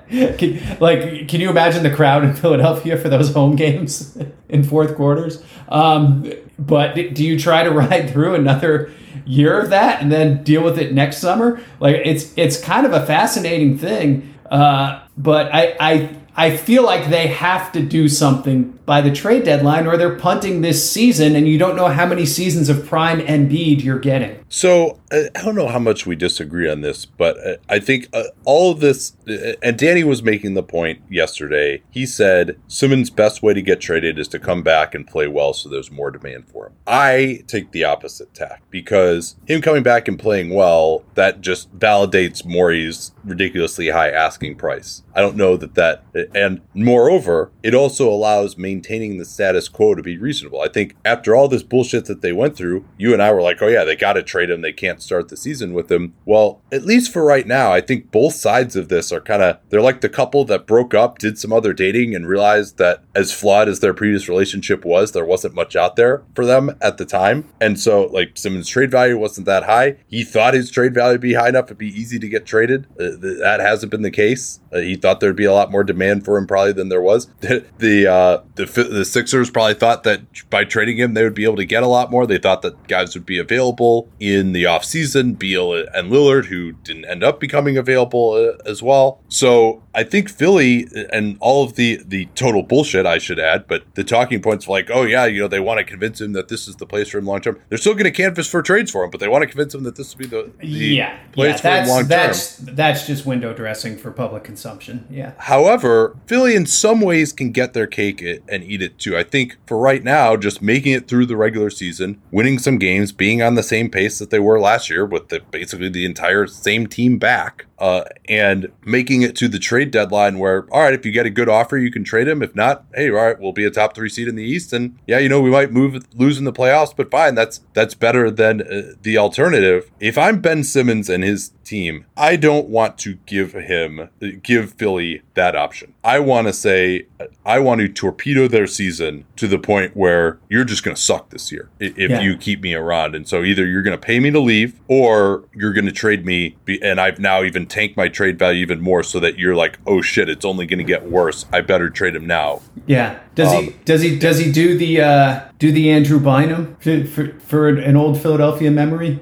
Like, 0.10 0.38
can, 0.38 0.76
like, 0.80 1.28
can 1.28 1.40
you 1.40 1.50
imagine 1.50 1.82
the 1.84 1.94
crowd 1.94 2.24
in 2.24 2.34
Philadelphia 2.42 2.96
for 2.96 3.08
those 3.08 3.32
home 3.32 3.54
games 3.54 4.18
in 4.48 4.64
fourth 4.64 4.96
quarters? 4.96 5.42
Um, 5.68 6.32
but 6.58 6.94
do 6.94 7.24
you 7.24 7.38
try 7.38 7.62
to 7.62 7.70
ride 7.70 8.10
through 8.10 8.34
another 8.34 8.90
year 9.24 9.60
of 9.60 9.70
that 9.70 10.02
and 10.02 10.10
then 10.10 10.42
deal 10.42 10.64
with 10.64 10.78
it 10.78 10.92
next 10.92 11.18
summer? 11.18 11.60
Like, 11.78 12.02
it's 12.04 12.32
it's 12.36 12.60
kind 12.60 12.86
of 12.86 12.92
a 12.92 13.06
fascinating 13.06 13.78
thing. 13.78 14.34
Uh, 14.50 15.00
but 15.16 15.54
I, 15.54 15.76
I 15.78 16.16
I 16.36 16.56
feel 16.56 16.84
like 16.84 17.10
they 17.10 17.26
have 17.28 17.72
to 17.72 17.82
do 17.82 18.08
something 18.08 18.78
by 18.86 19.00
the 19.00 19.12
trade 19.12 19.44
deadline 19.44 19.86
or 19.86 19.96
they're 19.96 20.16
punting 20.16 20.62
this 20.62 20.90
season 20.90 21.36
and 21.36 21.46
you 21.46 21.58
don't 21.58 21.76
know 21.76 21.88
how 21.88 22.06
many 22.06 22.26
seasons 22.26 22.68
of 22.68 22.86
prime 22.86 23.20
Embiid 23.20 23.84
you're 23.84 23.98
getting. 23.98 24.44
So 24.48 24.98
uh, 25.12 25.24
I 25.34 25.42
don't 25.42 25.54
know 25.54 25.68
how 25.68 25.78
much 25.78 26.06
we 26.06 26.16
disagree 26.16 26.68
on 26.68 26.80
this, 26.80 27.04
but 27.04 27.38
uh, 27.46 27.56
I 27.68 27.78
think 27.78 28.08
uh, 28.12 28.24
all 28.44 28.72
of 28.72 28.80
this, 28.80 29.16
and 29.62 29.78
Danny 29.78 30.02
was 30.02 30.22
making 30.24 30.54
the 30.54 30.62
point 30.62 31.02
yesterday. 31.08 31.82
He 31.90 32.04
said 32.04 32.58
Simmons' 32.66 33.10
best 33.10 33.42
way 33.42 33.54
to 33.54 33.62
get 33.62 33.80
traded 33.80 34.18
is 34.18 34.26
to 34.28 34.40
come 34.40 34.62
back 34.62 34.94
and 34.94 35.06
play 35.06 35.28
well 35.28 35.52
so 35.52 35.68
there's 35.68 35.90
more 35.90 36.10
demand 36.10 36.48
for 36.48 36.66
him. 36.66 36.72
I 36.86 37.44
take 37.46 37.70
the 37.70 37.84
opposite 37.84 38.34
tack 38.34 38.62
because 38.70 39.36
him 39.46 39.62
coming 39.62 39.84
back 39.84 40.08
and 40.08 40.18
playing 40.18 40.50
well, 40.50 41.04
that 41.14 41.40
just 41.40 41.76
validates 41.78 42.44
Morey's 42.44 43.12
ridiculously 43.24 43.90
high 43.90 44.10
asking 44.10 44.56
price. 44.56 45.02
I 45.14 45.20
don't 45.20 45.36
know 45.36 45.56
that 45.56 45.74
that, 45.74 46.04
and 46.34 46.60
moreover, 46.74 47.50
it 47.62 47.74
also 47.74 48.08
allows 48.08 48.56
maintaining 48.56 49.18
the 49.18 49.24
status 49.24 49.68
quo 49.68 49.94
to 49.94 50.02
be 50.02 50.16
reasonable. 50.16 50.60
I 50.60 50.68
think 50.68 50.96
after 51.04 51.34
all 51.34 51.48
this 51.48 51.62
bullshit 51.62 52.06
that 52.06 52.20
they 52.20 52.32
went 52.32 52.56
through, 52.56 52.84
you 52.98 53.12
and 53.12 53.22
I 53.22 53.32
were 53.32 53.42
like, 53.42 53.60
oh 53.62 53.68
yeah, 53.68 53.84
they 53.84 53.96
got 53.96 54.14
to 54.14 54.22
trade 54.22 54.50
him. 54.50 54.60
They 54.60 54.72
can't 54.72 55.02
start 55.02 55.28
the 55.28 55.36
season 55.36 55.74
with 55.74 55.90
him. 55.90 56.14
Well, 56.24 56.60
at 56.72 56.84
least 56.84 57.12
for 57.12 57.24
right 57.24 57.46
now, 57.46 57.72
I 57.72 57.80
think 57.80 58.10
both 58.10 58.34
sides 58.34 58.76
of 58.76 58.88
this 58.88 59.12
are 59.12 59.20
kind 59.20 59.42
of, 59.42 59.58
they're 59.68 59.82
like 59.82 60.00
the 60.00 60.08
couple 60.08 60.44
that 60.46 60.66
broke 60.66 60.94
up, 60.94 61.18
did 61.18 61.38
some 61.38 61.52
other 61.52 61.72
dating, 61.72 62.14
and 62.14 62.26
realized 62.26 62.78
that 62.78 63.02
as 63.14 63.32
flawed 63.32 63.68
as 63.68 63.80
their 63.80 63.94
previous 63.94 64.28
relationship 64.28 64.84
was, 64.84 65.12
there 65.12 65.24
wasn't 65.24 65.54
much 65.54 65.76
out 65.76 65.96
there 65.96 66.22
for 66.34 66.46
them 66.46 66.76
at 66.80 66.98
the 66.98 67.04
time. 67.04 67.48
And 67.60 67.78
so, 67.78 68.06
like, 68.06 68.36
Simmons' 68.36 68.68
trade 68.68 68.90
value 68.90 69.18
wasn't 69.18 69.46
that 69.46 69.64
high. 69.64 69.96
He 70.06 70.24
thought 70.24 70.54
his 70.54 70.70
trade 70.70 70.94
value 70.94 71.14
would 71.14 71.20
be 71.20 71.34
high 71.34 71.48
enough, 71.48 71.66
it'd 71.66 71.78
be 71.78 71.88
easy 71.88 72.18
to 72.18 72.28
get 72.28 72.46
traded. 72.46 72.86
Uh, 72.98 73.16
that 73.20 73.58
hasn't 73.60 73.90
been 73.90 74.02
the 74.02 74.10
case. 74.10 74.60
Uh, 74.72 74.78
he 74.78 74.96
thought 75.00 75.20
there'd 75.20 75.36
be 75.36 75.44
a 75.44 75.52
lot 75.52 75.70
more 75.70 75.84
demand 75.84 76.24
for 76.24 76.36
him 76.36 76.46
probably 76.46 76.72
than 76.72 76.88
there 76.88 77.02
was. 77.02 77.26
the 77.40 78.06
uh, 78.06 78.42
the 78.54 78.66
the 78.66 79.04
Sixers 79.04 79.50
probably 79.50 79.74
thought 79.74 80.04
that 80.04 80.22
by 80.50 80.64
trading 80.64 80.96
him 80.98 81.14
they 81.14 81.24
would 81.24 81.34
be 81.34 81.44
able 81.44 81.56
to 81.56 81.64
get 81.64 81.82
a 81.82 81.88
lot 81.88 82.10
more. 82.10 82.26
They 82.26 82.38
thought 82.38 82.62
that 82.62 82.88
guys 82.88 83.14
would 83.14 83.26
be 83.26 83.38
available 83.38 84.08
in 84.20 84.52
the 84.52 84.64
offseason, 84.64 85.38
Beal 85.38 85.72
and 85.72 86.10
Lillard, 86.10 86.46
who 86.46 86.72
didn't 86.72 87.06
end 87.06 87.24
up 87.24 87.40
becoming 87.40 87.76
available 87.76 88.32
uh, 88.32 88.68
as 88.68 88.82
well. 88.82 89.20
So 89.28 89.82
I 89.94 90.04
think 90.04 90.30
Philly 90.30 90.86
and 91.12 91.36
all 91.40 91.64
of 91.64 91.74
the 91.74 92.00
the 92.06 92.26
total 92.34 92.62
bullshit 92.62 93.06
I 93.06 93.18
should 93.18 93.38
add, 93.40 93.66
but 93.66 93.82
the 93.94 94.04
talking 94.04 94.40
points 94.40 94.68
like, 94.68 94.90
oh 94.90 95.02
yeah, 95.02 95.26
you 95.26 95.40
know 95.40 95.48
they 95.48 95.60
want 95.60 95.78
to 95.78 95.84
convince 95.84 96.20
him 96.20 96.32
that 96.32 96.48
this 96.48 96.68
is 96.68 96.76
the 96.76 96.86
place 96.86 97.08
for 97.08 97.18
him 97.18 97.26
long 97.26 97.40
term. 97.40 97.60
They're 97.68 97.78
still 97.78 97.94
going 97.94 98.04
to 98.04 98.10
canvass 98.10 98.48
for 98.48 98.62
trades 98.62 98.90
for 98.90 99.04
him, 99.04 99.10
but 99.10 99.20
they 99.20 99.28
want 99.28 99.42
to 99.42 99.48
convince 99.48 99.74
him 99.74 99.82
that 99.84 99.96
this 99.96 100.14
will 100.14 100.18
be 100.20 100.26
the, 100.26 100.52
the 100.58 100.66
yeah, 100.66 101.18
place 101.32 101.62
yeah, 101.64 101.82
for 101.82 101.82
him 101.82 101.88
long 101.88 102.00
term. 102.00 102.08
That's 102.08 102.56
that's 102.58 103.06
just 103.06 103.26
window 103.26 103.52
dressing 103.52 103.96
for 103.96 104.10
public 104.10 104.44
consumption. 104.44 104.89
Yeah. 105.10 105.32
However, 105.38 106.16
Philly 106.26 106.54
in 106.54 106.66
some 106.66 107.00
ways 107.00 107.32
can 107.32 107.52
get 107.52 107.72
their 107.72 107.86
cake 107.86 108.22
and 108.48 108.64
eat 108.64 108.82
it 108.82 108.98
too. 108.98 109.16
I 109.16 109.22
think 109.22 109.56
for 109.66 109.78
right 109.78 110.02
now, 110.02 110.36
just 110.36 110.62
making 110.62 110.92
it 110.92 111.08
through 111.08 111.26
the 111.26 111.36
regular 111.36 111.70
season, 111.70 112.20
winning 112.30 112.58
some 112.58 112.78
games, 112.78 113.12
being 113.12 113.42
on 113.42 113.54
the 113.54 113.62
same 113.62 113.90
pace 113.90 114.18
that 114.18 114.30
they 114.30 114.38
were 114.38 114.60
last 114.60 114.90
year 114.90 115.04
with 115.04 115.28
the, 115.28 115.40
basically 115.50 115.88
the 115.88 116.04
entire 116.04 116.46
same 116.46 116.86
team 116.86 117.18
back, 117.18 117.66
uh, 117.80 118.04
and 118.28 118.70
making 118.84 119.22
it 119.22 119.34
to 119.36 119.48
the 119.48 119.58
trade 119.58 119.90
deadline 119.90 120.38
where, 120.38 120.66
all 120.70 120.82
right, 120.82 120.92
if 120.92 121.06
you 121.06 121.10
get 121.10 121.26
a 121.26 121.30
good 121.30 121.48
offer, 121.48 121.78
you 121.78 121.90
can 121.90 122.04
trade 122.04 122.28
him. 122.28 122.42
If 122.42 122.54
not, 122.54 122.84
hey, 122.94 123.08
all 123.08 123.16
right, 123.16 123.40
we'll 123.40 123.52
be 123.52 123.64
a 123.64 123.70
top 123.70 123.94
three 123.94 124.10
seed 124.10 124.28
in 124.28 124.36
the 124.36 124.44
East, 124.44 124.72
and 124.72 124.98
yeah, 125.06 125.18
you 125.18 125.28
know, 125.28 125.40
we 125.40 125.50
might 125.50 125.72
move 125.72 126.06
lose 126.14 126.38
in 126.38 126.44
the 126.44 126.52
playoffs, 126.52 126.94
but 126.94 127.10
fine, 127.10 127.34
that's 127.34 127.60
that's 127.72 127.94
better 127.94 128.30
than 128.30 128.62
uh, 128.62 128.92
the 129.02 129.16
alternative. 129.16 129.90
If 129.98 130.18
I'm 130.18 130.40
Ben 130.40 130.62
Simmons 130.62 131.08
and 131.08 131.24
his 131.24 131.52
team, 131.70 132.04
I 132.16 132.36
don't 132.36 132.68
want 132.68 132.98
to 132.98 133.14
give 133.26 133.52
him 133.52 134.10
give 134.42 134.72
Philly 134.74 135.22
that 135.34 135.54
option. 135.54 135.94
I 136.02 136.18
want 136.18 136.48
to 136.48 136.52
say 136.52 137.06
I 137.46 137.60
want 137.60 137.80
to 137.80 137.88
torpedo 137.88 138.48
their 138.48 138.66
season 138.66 139.24
to 139.36 139.46
the 139.46 139.58
point 139.58 139.96
where 139.96 140.38
you're 140.48 140.64
just 140.64 140.82
going 140.82 140.96
to 140.96 141.00
suck 141.00 141.30
this 141.30 141.52
year 141.52 141.70
if 141.78 142.10
yeah. 142.10 142.20
you 142.20 142.36
keep 142.36 142.60
me 142.60 142.74
around. 142.74 143.14
And 143.14 143.26
so 143.26 143.42
either 143.44 143.66
you're 143.66 143.82
going 143.82 143.98
to 143.98 144.06
pay 144.06 144.18
me 144.18 144.30
to 144.32 144.40
leave 144.40 144.80
or 144.88 145.44
you're 145.54 145.72
going 145.72 145.86
to 145.86 145.92
trade 145.92 146.26
me 146.26 146.56
and 146.82 147.00
I've 147.00 147.20
now 147.20 147.42
even 147.42 147.66
tanked 147.70 147.96
my 147.96 148.08
trade 148.08 148.38
value 148.38 148.60
even 148.60 148.80
more 148.80 149.02
so 149.02 149.18
that 149.20 149.38
you're 149.38 149.54
like, 149.54 149.78
"Oh 149.86 150.02
shit, 150.02 150.28
it's 150.28 150.44
only 150.44 150.66
going 150.66 150.78
to 150.78 150.84
get 150.84 151.08
worse. 151.08 151.46
I 151.52 151.62
better 151.62 151.88
trade 151.88 152.14
him 152.14 152.26
now." 152.26 152.60
Yeah. 152.86 153.18
Does 153.34 153.54
um, 153.54 153.64
he 153.64 153.70
does 153.84 154.02
he 154.02 154.18
does 154.18 154.38
he 154.38 154.52
do 154.52 154.76
the 154.76 155.00
uh 155.00 155.40
do 155.58 155.72
the 155.72 155.90
Andrew 155.90 156.18
Bynum 156.18 156.76
for, 156.80 157.04
for, 157.04 157.40
for 157.40 157.68
an 157.68 157.96
old 157.96 158.20
Philadelphia 158.20 158.70
memory? 158.70 159.20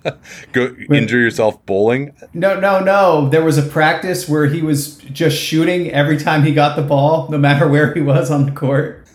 Go 0.52 0.76
injure 0.90 1.18
yourself 1.18 1.64
bowling? 1.64 2.14
No, 2.34 2.60
no, 2.60 2.80
no. 2.80 3.28
There 3.28 3.44
was 3.44 3.56
a 3.56 3.62
practice 3.62 4.28
where 4.28 4.46
he 4.46 4.62
was 4.62 4.96
just 4.96 5.36
shooting 5.36 5.90
every 5.90 6.18
time 6.18 6.44
he 6.44 6.52
got 6.52 6.76
the 6.76 6.82
ball, 6.82 7.28
no 7.30 7.38
matter 7.38 7.66
where 7.66 7.94
he 7.94 8.00
was 8.00 8.30
on 8.30 8.46
the 8.46 8.52
court. 8.52 9.05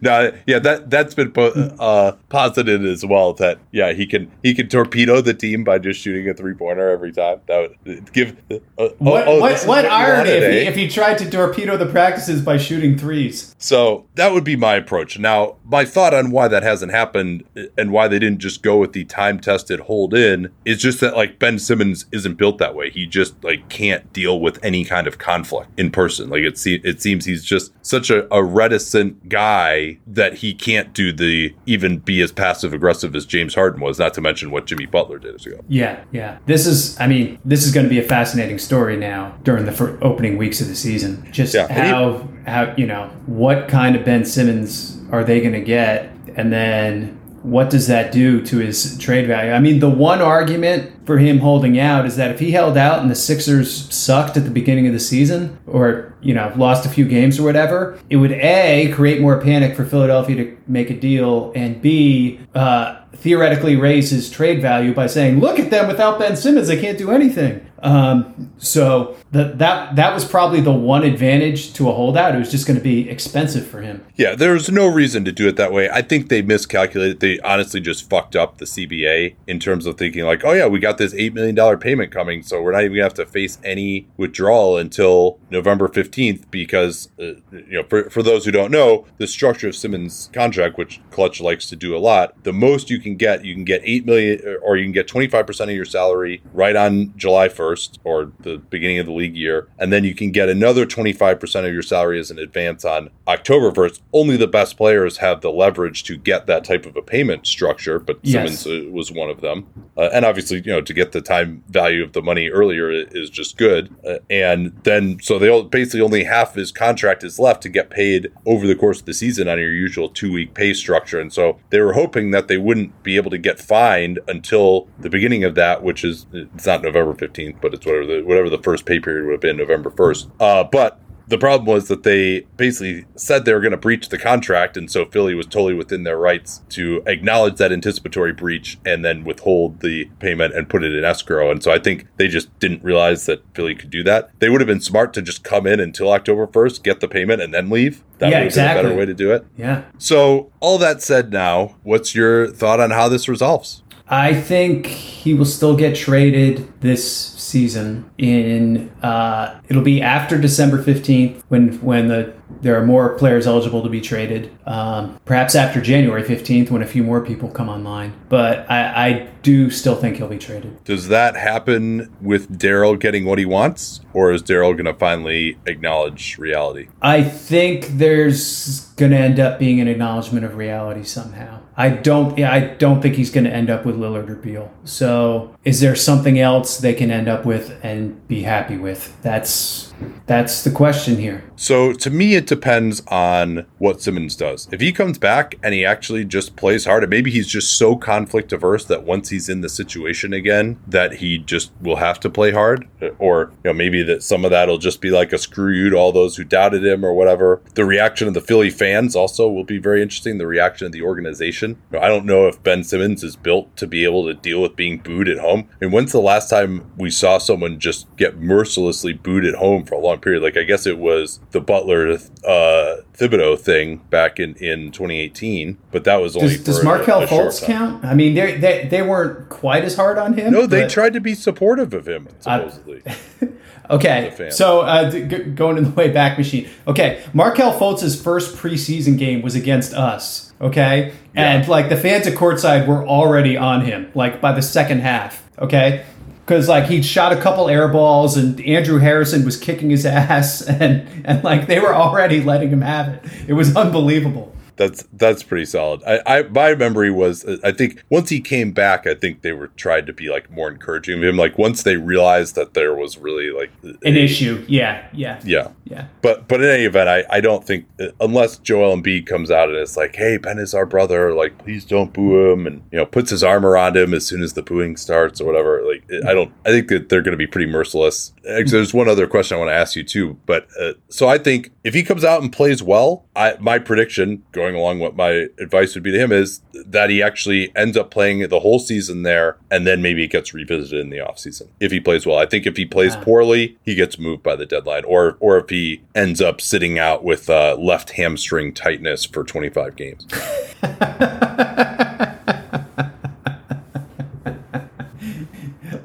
No, 0.00 0.32
yeah, 0.46 0.58
that 0.60 0.90
that's 0.90 1.14
been 1.14 1.32
uh, 1.36 2.12
posited 2.28 2.84
as 2.84 3.04
well. 3.04 3.32
That 3.34 3.58
yeah, 3.72 3.92
he 3.92 4.06
can 4.06 4.30
he 4.42 4.54
can 4.54 4.68
torpedo 4.68 5.20
the 5.20 5.34
team 5.34 5.64
by 5.64 5.78
just 5.78 6.00
shooting 6.00 6.28
a 6.28 6.34
three 6.34 6.54
pointer 6.54 6.90
every 6.90 7.12
time. 7.12 7.40
That 7.46 7.76
would 7.84 8.12
give. 8.12 8.36
Uh, 8.50 8.58
oh, 8.78 8.94
what 8.98 9.28
oh, 9.28 9.40
what, 9.40 9.64
what 9.64 9.84
irony 9.86 10.30
if 10.30 10.52
he, 10.52 10.58
if 10.58 10.74
he 10.74 10.88
tried 10.88 11.18
to 11.18 11.30
torpedo 11.30 11.76
the 11.76 11.86
practices 11.86 12.40
by 12.42 12.56
shooting 12.56 12.98
threes? 12.98 13.54
So 13.58 14.06
that 14.14 14.32
would 14.32 14.44
be 14.44 14.56
my 14.56 14.74
approach. 14.74 15.18
Now, 15.18 15.56
my 15.64 15.84
thought 15.84 16.14
on 16.14 16.30
why 16.30 16.48
that 16.48 16.62
hasn't 16.62 16.92
happened 16.92 17.44
and 17.76 17.92
why 17.92 18.08
they 18.08 18.18
didn't 18.18 18.40
just 18.40 18.62
go 18.62 18.78
with 18.78 18.92
the 18.92 19.04
time 19.04 19.40
tested 19.40 19.80
hold 19.80 20.14
in 20.14 20.50
is 20.64 20.78
just 20.78 21.00
that 21.00 21.16
like 21.16 21.38
Ben 21.38 21.58
Simmons 21.58 22.06
isn't 22.12 22.34
built 22.34 22.58
that 22.58 22.74
way. 22.74 22.90
He 22.90 23.06
just 23.06 23.42
like 23.44 23.68
can't 23.68 24.12
deal 24.12 24.40
with 24.40 24.62
any 24.64 24.84
kind 24.84 25.06
of 25.06 25.18
conflict 25.18 25.78
in 25.78 25.90
person. 25.90 26.30
Like 26.30 26.42
it 26.42 26.58
se- 26.58 26.82
it 26.84 27.00
seems 27.00 27.24
he's 27.24 27.44
just 27.44 27.72
such 27.82 28.10
a, 28.10 28.32
a 28.34 28.42
reticent 28.42 29.28
guy 29.28 29.73
guy 29.74 29.98
that 30.06 30.34
he 30.34 30.54
can't 30.54 30.92
do 30.92 31.12
the 31.12 31.54
even 31.66 31.98
be 31.98 32.20
as 32.20 32.32
passive 32.32 32.72
aggressive 32.72 33.14
as 33.14 33.26
James 33.26 33.54
Harden 33.54 33.80
was, 33.80 33.98
not 33.98 34.14
to 34.14 34.20
mention 34.20 34.50
what 34.50 34.66
Jimmy 34.66 34.86
Butler 34.86 35.18
did 35.18 35.34
as 35.34 35.46
ago. 35.46 35.60
Yeah, 35.68 36.04
yeah. 36.12 36.38
This 36.46 36.66
is, 36.66 36.98
I 37.00 37.06
mean, 37.06 37.38
this 37.44 37.64
is 37.64 37.72
going 37.72 37.84
to 37.84 37.90
be 37.90 37.98
a 37.98 38.02
fascinating 38.02 38.58
story 38.58 38.96
now 38.96 39.36
during 39.42 39.64
the 39.64 39.98
opening 40.02 40.36
weeks 40.36 40.60
of 40.60 40.68
the 40.68 40.76
season. 40.76 41.26
Just 41.30 41.54
yeah. 41.54 41.72
how, 41.72 42.18
he, 42.18 42.50
how, 42.50 42.74
you 42.76 42.86
know, 42.86 43.08
what 43.26 43.68
kind 43.68 43.96
of 43.96 44.04
Ben 44.04 44.24
Simmons 44.24 45.00
are 45.10 45.24
they 45.24 45.40
going 45.40 45.52
to 45.52 45.60
get? 45.60 46.10
And 46.36 46.52
then 46.52 47.20
what 47.42 47.68
does 47.68 47.86
that 47.88 48.10
do 48.10 48.40
to 48.46 48.58
his 48.58 48.96
trade 48.98 49.26
value? 49.26 49.52
I 49.52 49.60
mean, 49.60 49.80
the 49.80 49.90
one 49.90 50.22
argument 50.22 51.06
for 51.06 51.18
him 51.18 51.40
holding 51.40 51.78
out 51.78 52.06
is 52.06 52.16
that 52.16 52.30
if 52.30 52.40
he 52.40 52.52
held 52.52 52.78
out 52.78 53.00
and 53.00 53.10
the 53.10 53.14
Sixers 53.14 53.94
sucked 53.94 54.36
at 54.36 54.44
the 54.44 54.50
beginning 54.50 54.86
of 54.86 54.94
the 54.94 55.00
season 55.00 55.58
or, 55.66 56.13
you 56.24 56.34
know, 56.34 56.52
lost 56.56 56.86
a 56.86 56.88
few 56.88 57.06
games 57.06 57.38
or 57.38 57.44
whatever, 57.44 57.98
it 58.10 58.16
would 58.16 58.32
A, 58.32 58.90
create 58.94 59.20
more 59.20 59.40
panic 59.40 59.76
for 59.76 59.84
Philadelphia 59.84 60.36
to 60.36 60.56
make 60.66 60.90
a 60.90 60.98
deal, 60.98 61.52
and 61.54 61.80
B, 61.80 62.40
uh, 62.54 63.00
theoretically 63.14 63.76
raise 63.76 64.10
his 64.10 64.30
trade 64.30 64.60
value 64.60 64.92
by 64.92 65.06
saying, 65.06 65.40
look 65.40 65.58
at 65.58 65.70
them 65.70 65.86
without 65.86 66.18
Ben 66.18 66.36
Simmons, 66.36 66.68
they 66.68 66.80
can't 66.80 66.98
do 66.98 67.10
anything. 67.10 67.64
Um, 67.84 68.50
so 68.56 69.14
that 69.32 69.58
that 69.58 69.94
that 69.96 70.14
was 70.14 70.24
probably 70.24 70.62
the 70.62 70.72
one 70.72 71.04
advantage 71.04 71.74
to 71.74 71.90
a 71.90 71.92
holdout. 71.92 72.34
It 72.34 72.38
was 72.38 72.50
just 72.50 72.66
going 72.66 72.78
to 72.78 72.82
be 72.82 73.10
expensive 73.10 73.66
for 73.66 73.82
him. 73.82 74.02
Yeah, 74.14 74.34
there's 74.34 74.70
no 74.70 74.86
reason 74.86 75.22
to 75.26 75.32
do 75.32 75.46
it 75.48 75.56
that 75.56 75.70
way. 75.70 75.90
I 75.90 76.00
think 76.00 76.30
they 76.30 76.40
miscalculated. 76.40 77.20
They 77.20 77.38
honestly 77.40 77.80
just 77.80 78.08
fucked 78.08 78.36
up 78.36 78.56
the 78.56 78.64
CBA 78.64 79.36
in 79.46 79.60
terms 79.60 79.84
of 79.84 79.98
thinking 79.98 80.24
like, 80.24 80.44
oh 80.44 80.52
yeah, 80.52 80.66
we 80.66 80.78
got 80.78 80.96
this 80.96 81.12
eight 81.12 81.34
million 81.34 81.54
dollar 81.54 81.76
payment 81.76 82.10
coming, 82.10 82.42
so 82.42 82.62
we're 82.62 82.72
not 82.72 82.84
even 82.84 82.92
gonna 82.92 83.02
have 83.02 83.14
to 83.14 83.26
face 83.26 83.58
any 83.62 84.08
withdrawal 84.16 84.78
until 84.78 85.38
November 85.50 85.86
fifteenth. 86.14 86.50
Because 86.50 87.08
uh, 87.18 87.34
you 87.50 87.64
know, 87.70 87.82
for 87.84 88.10
for 88.10 88.22
those 88.22 88.44
who 88.44 88.50
don't 88.50 88.70
know, 88.70 89.06
the 89.18 89.26
structure 89.26 89.68
of 89.68 89.76
Simmons' 89.76 90.30
contract, 90.32 90.78
which 90.78 91.00
Klutch 91.10 91.40
likes 91.40 91.68
to 91.68 91.76
do 91.76 91.96
a 91.96 91.98
lot, 91.98 92.42
the 92.44 92.52
most 92.52 92.90
you 92.90 93.00
can 93.00 93.16
get, 93.16 93.44
you 93.44 93.54
can 93.54 93.64
get 93.64 93.82
eight 93.84 94.06
million, 94.06 94.58
or 94.62 94.76
you 94.76 94.84
can 94.84 94.92
get 94.92 95.08
twenty 95.08 95.28
five 95.28 95.46
percent 95.46 95.70
of 95.70 95.76
your 95.76 95.84
salary 95.84 96.42
right 96.52 96.76
on 96.76 97.12
July 97.16 97.48
first 97.48 98.00
or 98.04 98.32
the 98.40 98.58
beginning 98.58 98.98
of 98.98 99.06
the 99.06 99.12
league 99.12 99.36
year. 99.36 99.68
And 99.78 99.92
then 99.92 100.04
you 100.04 100.14
can 100.14 100.30
get 100.30 100.48
another 100.48 100.86
25% 100.86 101.66
of 101.66 101.72
your 101.72 101.82
salary 101.82 102.18
as 102.20 102.30
an 102.30 102.38
advance 102.38 102.84
on 102.84 103.10
October 103.26 103.70
1st. 103.70 104.00
Only 104.12 104.36
the 104.36 104.46
best 104.46 104.76
players 104.76 105.18
have 105.18 105.40
the 105.40 105.50
leverage 105.50 106.04
to 106.04 106.16
get 106.16 106.46
that 106.46 106.64
type 106.64 106.86
of 106.86 106.96
a 106.96 107.02
payment 107.02 107.46
structure, 107.46 107.98
but 107.98 108.18
yes. 108.22 108.60
Simmons 108.60 108.86
uh, 108.86 108.90
was 108.90 109.10
one 109.10 109.30
of 109.30 109.40
them. 109.40 109.66
Uh, 109.96 110.10
and 110.12 110.24
obviously, 110.24 110.58
you 110.58 110.72
know, 110.72 110.80
to 110.80 110.92
get 110.92 111.12
the 111.12 111.20
time 111.20 111.62
value 111.68 112.02
of 112.02 112.12
the 112.12 112.22
money 112.22 112.48
earlier 112.48 112.90
is 112.90 113.30
just 113.30 113.56
good. 113.56 113.94
Uh, 114.06 114.18
and 114.30 114.72
then, 114.84 115.18
so 115.22 115.38
they 115.38 115.62
basically 115.62 116.02
only 116.04 116.24
half 116.24 116.50
of 116.50 116.56
his 116.56 116.70
contract 116.70 117.24
is 117.24 117.38
left 117.38 117.62
to 117.62 117.68
get 117.68 117.90
paid 117.90 118.30
over 118.46 118.66
the 118.66 118.76
course 118.76 119.00
of 119.00 119.06
the 119.06 119.14
season 119.14 119.48
on 119.48 119.58
your 119.58 119.72
usual 119.72 120.08
two 120.08 120.32
week 120.32 120.54
pay 120.54 120.72
structure. 120.74 121.20
And 121.20 121.32
so 121.32 121.58
they 121.70 121.80
were 121.80 121.94
hoping 121.94 122.30
that 122.30 122.48
they 122.48 122.58
wouldn't 122.58 123.02
be 123.02 123.16
able 123.16 123.30
to 123.30 123.38
get 123.38 123.58
fined 123.58 124.20
until 124.28 124.88
the 124.98 125.10
beginning 125.10 125.44
of 125.44 125.54
that, 125.56 125.82
which 125.82 126.04
is, 126.04 126.26
it's 126.32 126.66
not 126.66 126.82
November 126.82 127.14
15th, 127.14 127.60
but 127.60 127.74
it's 127.74 127.86
whatever 127.86 128.06
the 128.06 128.22
whatever 128.22 128.50
the 128.50 128.58
first 128.58 128.86
pay 128.86 129.00
period 129.00 129.24
would 129.26 129.32
have 129.32 129.40
been, 129.40 129.56
November 129.56 129.90
first. 129.90 130.28
Uh, 130.38 130.64
but 130.64 131.00
the 131.26 131.38
problem 131.38 131.66
was 131.66 131.88
that 131.88 132.02
they 132.02 132.40
basically 132.56 133.04
said 133.16 133.44
they 133.44 133.54
were 133.54 133.60
going 133.60 133.70
to 133.72 133.76
breach 133.76 134.08
the 134.08 134.18
contract, 134.18 134.76
and 134.76 134.90
so 134.90 135.04
Philly 135.06 135.34
was 135.34 135.46
totally 135.46 135.74
within 135.74 136.04
their 136.04 136.18
rights 136.18 136.62
to 136.70 137.02
acknowledge 137.06 137.56
that 137.56 137.72
anticipatory 137.72 138.32
breach 138.32 138.78
and 138.84 139.04
then 139.04 139.24
withhold 139.24 139.80
the 139.80 140.06
payment 140.18 140.54
and 140.54 140.68
put 140.68 140.84
it 140.84 140.92
in 140.94 141.04
escrow. 141.04 141.50
And 141.50 141.62
so 141.62 141.72
I 141.72 141.78
think 141.78 142.06
they 142.16 142.28
just 142.28 142.56
didn't 142.58 142.82
realize 142.84 143.26
that 143.26 143.42
Philly 143.54 143.74
could 143.74 143.90
do 143.90 144.02
that. 144.04 144.30
They 144.38 144.50
would 144.50 144.60
have 144.60 144.68
been 144.68 144.80
smart 144.80 145.14
to 145.14 145.22
just 145.22 145.44
come 145.44 145.66
in 145.66 145.80
until 145.80 146.10
October 146.12 146.46
1st, 146.46 146.82
get 146.82 147.00
the 147.00 147.08
payment, 147.08 147.40
and 147.42 147.54
then 147.54 147.70
leave. 147.70 148.02
That 148.18 148.30
Yeah, 148.30 148.38
would 148.40 148.44
have 148.44 148.54
been 148.54 148.64
a 148.64 148.66
exactly. 148.66 148.82
better 148.84 148.94
way 148.98 149.06
to 149.06 149.14
do 149.14 149.32
it. 149.32 149.46
Yeah. 149.56 149.82
So, 149.98 150.52
all 150.60 150.78
that 150.78 151.02
said, 151.02 151.32
now, 151.32 151.76
what's 151.82 152.14
your 152.14 152.48
thought 152.48 152.80
on 152.80 152.90
how 152.90 153.08
this 153.08 153.28
resolves? 153.28 153.82
I 154.06 154.34
think 154.34 154.86
he 154.86 155.32
will 155.32 155.46
still 155.46 155.76
get 155.76 155.96
traded 155.96 156.80
this 156.80 157.10
season. 157.10 158.10
In 158.18 158.90
uh, 159.02 159.60
it'll 159.68 159.82
be 159.82 160.02
after 160.02 160.38
December 160.38 160.82
fifteenth 160.82 161.42
when 161.48 161.80
when 161.80 162.08
the 162.08 162.34
there 162.60 162.78
are 162.78 162.84
more 162.84 163.16
players 163.16 163.46
eligible 163.46 163.82
to 163.82 163.88
be 163.88 164.00
traded. 164.00 164.50
Um, 164.66 165.18
perhaps 165.24 165.54
after 165.54 165.80
January 165.80 166.22
fifteenth 166.22 166.70
when 166.70 166.82
a 166.82 166.86
few 166.86 167.02
more 167.02 167.24
people 167.24 167.48
come 167.48 167.68
online. 167.70 168.12
But 168.28 168.70
I, 168.70 169.08
I 169.08 169.28
do 169.42 169.70
still 169.70 169.96
think 169.96 170.16
he'll 170.16 170.28
be 170.28 170.38
traded. 170.38 170.84
Does 170.84 171.08
that 171.08 171.36
happen 171.36 172.14
with 172.20 172.58
Daryl 172.58 172.98
getting 172.98 173.24
what 173.24 173.38
he 173.38 173.46
wants, 173.46 174.00
or 174.12 174.32
is 174.32 174.42
Daryl 174.42 174.72
going 174.72 174.84
to 174.84 174.94
finally 174.94 175.58
acknowledge 175.66 176.36
reality? 176.38 176.88
I 177.00 177.22
think 177.22 177.86
there's 177.98 178.86
going 178.96 179.12
to 179.12 179.18
end 179.18 179.40
up 179.40 179.58
being 179.58 179.80
an 179.80 179.88
acknowledgement 179.88 180.44
of 180.44 180.56
reality 180.56 181.04
somehow. 181.04 181.60
I 181.76 181.90
don't. 181.90 182.38
yeah, 182.38 182.52
I 182.52 182.60
don't 182.60 183.00
think 183.00 183.16
he's 183.16 183.30
going 183.30 183.44
to 183.44 183.52
end 183.52 183.70
up 183.70 183.84
with 183.84 183.96
Lillard 183.96 184.28
or 184.28 184.36
Beal. 184.36 184.72
So, 184.84 185.54
is 185.64 185.80
there 185.80 185.96
something 185.96 186.38
else 186.38 186.78
they 186.78 186.94
can 186.94 187.10
end 187.10 187.28
up 187.28 187.44
with 187.44 187.78
and 187.82 188.26
be 188.28 188.42
happy 188.42 188.76
with? 188.76 189.20
That's 189.22 189.92
that's 190.26 190.64
the 190.64 190.70
question 190.70 191.18
here. 191.18 191.44
So 191.56 191.92
to 191.92 192.10
me, 192.10 192.34
it 192.34 192.46
depends 192.46 193.02
on 193.08 193.66
what 193.78 194.00
Simmons 194.00 194.34
does. 194.36 194.68
If 194.72 194.80
he 194.80 194.92
comes 194.92 195.18
back 195.18 195.56
and 195.62 195.74
he 195.74 195.84
actually 195.84 196.24
just 196.24 196.56
plays 196.56 196.84
hard, 196.84 197.04
and 197.04 197.10
maybe 197.10 197.30
he's 197.30 197.46
just 197.46 197.78
so 197.78 197.96
conflict 197.96 198.52
averse 198.52 198.84
that 198.86 199.04
once 199.04 199.28
he's 199.28 199.48
in 199.48 199.60
the 199.60 199.68
situation 199.68 200.32
again, 200.32 200.80
that 200.86 201.14
he 201.14 201.38
just 201.38 201.72
will 201.80 201.96
have 201.96 202.18
to 202.20 202.30
play 202.30 202.52
hard, 202.52 202.88
or 203.18 203.52
you 203.62 203.70
know 203.70 203.72
maybe 203.72 204.02
that 204.02 204.22
some 204.22 204.44
of 204.44 204.50
that 204.50 204.68
will 204.68 204.78
just 204.78 205.00
be 205.00 205.10
like 205.10 205.32
a 205.32 205.38
screw 205.38 205.72
you 205.72 205.90
to 205.90 205.96
all 205.96 206.12
those 206.12 206.36
who 206.36 206.44
doubted 206.44 206.84
him 206.84 207.04
or 207.04 207.14
whatever. 207.14 207.60
The 207.74 207.84
reaction 207.84 208.26
of 208.26 208.34
the 208.34 208.40
Philly 208.40 208.70
fans 208.70 209.14
also 209.14 209.48
will 209.48 209.64
be 209.64 209.78
very 209.78 210.02
interesting. 210.02 210.38
The 210.38 210.46
reaction 210.46 210.86
of 210.86 210.92
the 210.92 211.02
organization. 211.02 211.78
You 211.92 211.98
know, 211.98 212.04
I 212.04 212.08
don't 212.08 212.26
know 212.26 212.48
if 212.48 212.62
Ben 212.62 212.82
Simmons 212.82 213.22
is 213.22 213.36
built 213.36 213.76
to 213.76 213.86
be 213.86 214.04
able 214.04 214.24
to 214.24 214.34
deal 214.34 214.60
with 214.60 214.76
being 214.76 214.98
booed 214.98 215.28
at 215.28 215.38
home. 215.38 215.68
And 215.80 215.92
when's 215.92 216.12
the 216.12 216.20
last 216.20 216.50
time 216.50 216.90
we 216.96 217.10
saw 217.10 217.38
someone 217.38 217.78
just 217.78 218.14
get 218.16 218.38
mercilessly 218.38 219.12
booed 219.12 219.44
at 219.44 219.54
home 219.54 219.83
for 219.84 219.94
a 219.94 219.98
long 219.98 220.18
period? 220.20 220.42
Like 220.42 220.56
I 220.56 220.62
guess 220.62 220.86
it 220.86 220.98
was 220.98 221.40
the 221.50 221.60
Butler 221.60 222.12
uh, 222.12 222.96
Thibodeau 223.14 223.58
thing 223.58 223.98
back 224.10 224.38
in, 224.38 224.54
in 224.56 224.90
2018, 224.92 225.78
but 225.92 226.04
that 226.04 226.16
was 226.16 226.36
only 226.36 226.48
Does, 226.56 226.64
does 226.64 226.78
a- 226.80 226.84
Markelle 226.84 227.22
a 227.22 227.26
Fultz 227.26 227.64
count? 227.64 228.04
I 228.04 228.14
mean, 228.14 228.34
they 228.34 228.56
they 228.56 228.86
they 228.88 229.02
weren't 229.02 229.48
quite 229.48 229.84
as 229.84 229.96
hard 229.96 230.18
on 230.18 230.34
him. 230.34 230.52
No, 230.52 230.66
they 230.66 230.86
tried 230.88 231.12
to 231.14 231.20
be 231.20 231.34
supportive 231.34 231.94
of 231.94 232.06
him 232.08 232.28
supposedly. 232.40 233.02
the 233.40 233.52
Okay, 233.90 234.48
so 234.50 234.80
uh, 234.80 235.10
g- 235.10 235.20
going 235.20 235.76
in 235.76 235.84
the 235.84 235.90
way 235.90 236.10
back 236.10 236.38
machine. 236.38 236.70
Okay, 236.88 237.22
Markelle 237.34 237.78
Fultz's 237.78 238.20
first 238.20 238.56
preseason 238.56 239.18
game 239.18 239.42
was 239.42 239.54
against 239.54 239.92
us. 239.92 240.52
Okay, 240.58 241.12
and 241.34 241.68
like 241.68 241.90
the 241.90 241.96
fans 241.96 242.26
at 242.26 242.32
courtside 242.34 242.86
were 242.86 243.06
already 243.06 243.58
on 243.58 243.82
him. 243.84 244.10
Like 244.14 244.40
by 244.40 244.52
the 244.52 244.62
second 244.62 245.00
half. 245.00 245.42
Okay. 245.58 246.04
Because 246.44 246.68
like 246.68 246.86
he 246.86 247.02
shot 247.02 247.32
a 247.32 247.40
couple 247.40 247.68
air 247.70 247.88
balls 247.88 248.36
and 248.36 248.60
Andrew 248.60 248.98
Harrison 248.98 249.44
was 249.44 249.56
kicking 249.56 249.90
his 249.90 250.04
ass 250.06 250.62
and 250.62 251.06
and 251.24 251.42
like 251.42 251.66
they 251.66 251.80
were 251.80 251.94
already 251.94 252.42
letting 252.42 252.70
him 252.70 252.82
have 252.82 253.08
it. 253.08 253.24
It 253.48 253.52
was 253.54 253.74
unbelievable. 253.76 254.53
That's 254.76 255.04
that's 255.12 255.42
pretty 255.42 255.66
solid. 255.66 256.02
I, 256.04 256.20
I 256.26 256.42
my 256.44 256.74
memory 256.74 257.10
was 257.10 257.44
I 257.62 257.72
think 257.72 258.02
once 258.10 258.28
he 258.30 258.40
came 258.40 258.72
back, 258.72 259.06
I 259.06 259.14
think 259.14 259.42
they 259.42 259.52
were 259.52 259.68
tried 259.68 260.06
to 260.06 260.12
be 260.12 260.30
like 260.30 260.50
more 260.50 260.70
encouraging 260.70 261.18
of 261.18 261.24
him. 261.24 261.36
Like 261.36 261.58
once 261.58 261.82
they 261.82 261.96
realized 261.96 262.54
that 262.56 262.74
there 262.74 262.94
was 262.94 263.18
really 263.18 263.50
like 263.50 263.70
An 263.82 264.16
issue. 264.16 264.64
Yeah, 264.68 265.06
yeah, 265.12 265.40
yeah. 265.44 265.68
yeah. 265.84 266.06
But 266.22 266.48
but 266.48 266.60
in 266.60 266.68
any 266.68 266.84
event, 266.84 267.08
I, 267.08 267.24
I 267.30 267.40
don't 267.40 267.64
think 267.64 267.86
unless 268.20 268.58
Joel 268.58 268.96
Embiid 268.96 269.26
comes 269.26 269.50
out 269.50 269.68
and 269.68 269.78
it's 269.78 269.96
like, 269.96 270.16
hey, 270.16 270.38
Ben 270.38 270.58
is 270.58 270.74
our 270.74 270.86
brother, 270.86 271.32
like 271.34 271.58
please 271.58 271.84
don't 271.84 272.12
boo 272.12 272.52
him, 272.52 272.66
and 272.66 272.82
you 272.90 272.98
know 272.98 273.06
puts 273.06 273.30
his 273.30 273.44
arm 273.44 273.64
around 273.64 273.96
him 273.96 274.12
as 274.12 274.26
soon 274.26 274.42
as 274.42 274.54
the 274.54 274.62
booing 274.62 274.96
starts 274.96 275.40
or 275.40 275.44
whatever. 275.44 275.82
Like 275.82 276.04
I 276.26 276.34
don't, 276.34 276.52
I 276.66 276.70
think 276.70 276.88
that 276.88 277.08
they're 277.08 277.22
going 277.22 277.32
to 277.32 277.38
be 277.38 277.46
pretty 277.46 277.70
merciless. 277.70 278.32
Actually, 278.48 278.78
there's 278.78 278.94
one 278.94 279.08
other 279.08 279.26
question 279.26 279.56
I 279.56 279.58
want 279.58 279.70
to 279.70 279.74
ask 279.74 279.94
you 279.94 280.02
too, 280.02 280.38
but 280.46 280.66
uh, 280.80 280.94
so 281.08 281.28
I 281.28 281.38
think 281.38 281.70
if 281.84 281.94
he 281.94 282.02
comes 282.02 282.24
out 282.24 282.42
and 282.42 282.52
plays 282.52 282.82
well, 282.82 283.23
I 283.36 283.56
my 283.58 283.78
prediction 283.78 284.44
going 284.52 284.74
along 284.74 285.00
what 285.00 285.16
my 285.16 285.48
advice 285.58 285.94
would 285.94 286.04
be 286.04 286.12
to 286.12 286.18
him 286.18 286.30
is 286.32 286.60
that 286.86 287.10
he 287.10 287.22
actually 287.22 287.74
ends 287.74 287.96
up 287.96 288.10
playing 288.10 288.48
the 288.48 288.60
whole 288.60 288.78
season 288.78 289.22
there, 289.24 289.56
and 289.70 289.86
then 289.86 290.00
maybe 290.02 290.22
it 290.24 290.28
gets 290.30 290.54
revisited 290.54 291.00
in 291.00 291.10
the 291.10 291.18
offseason 291.18 291.68
if 291.80 291.90
he 291.90 291.98
plays 292.00 292.26
well. 292.26 292.38
I 292.38 292.46
think 292.46 292.66
if 292.66 292.76
he 292.76 292.84
plays 292.84 293.16
Ah. 293.16 293.22
poorly, 293.22 293.76
he 293.82 293.94
gets 293.94 294.18
moved 294.18 294.42
by 294.42 294.54
the 294.56 294.66
deadline, 294.66 295.04
or 295.04 295.36
or 295.40 295.58
if 295.58 295.68
he 295.70 296.02
ends 296.14 296.40
up 296.40 296.60
sitting 296.60 296.98
out 296.98 297.24
with 297.24 297.50
uh, 297.50 297.76
left 297.76 298.10
hamstring 298.10 298.72
tightness 298.72 299.24
for 299.24 299.42
25 299.44 299.96
games. 299.96 300.26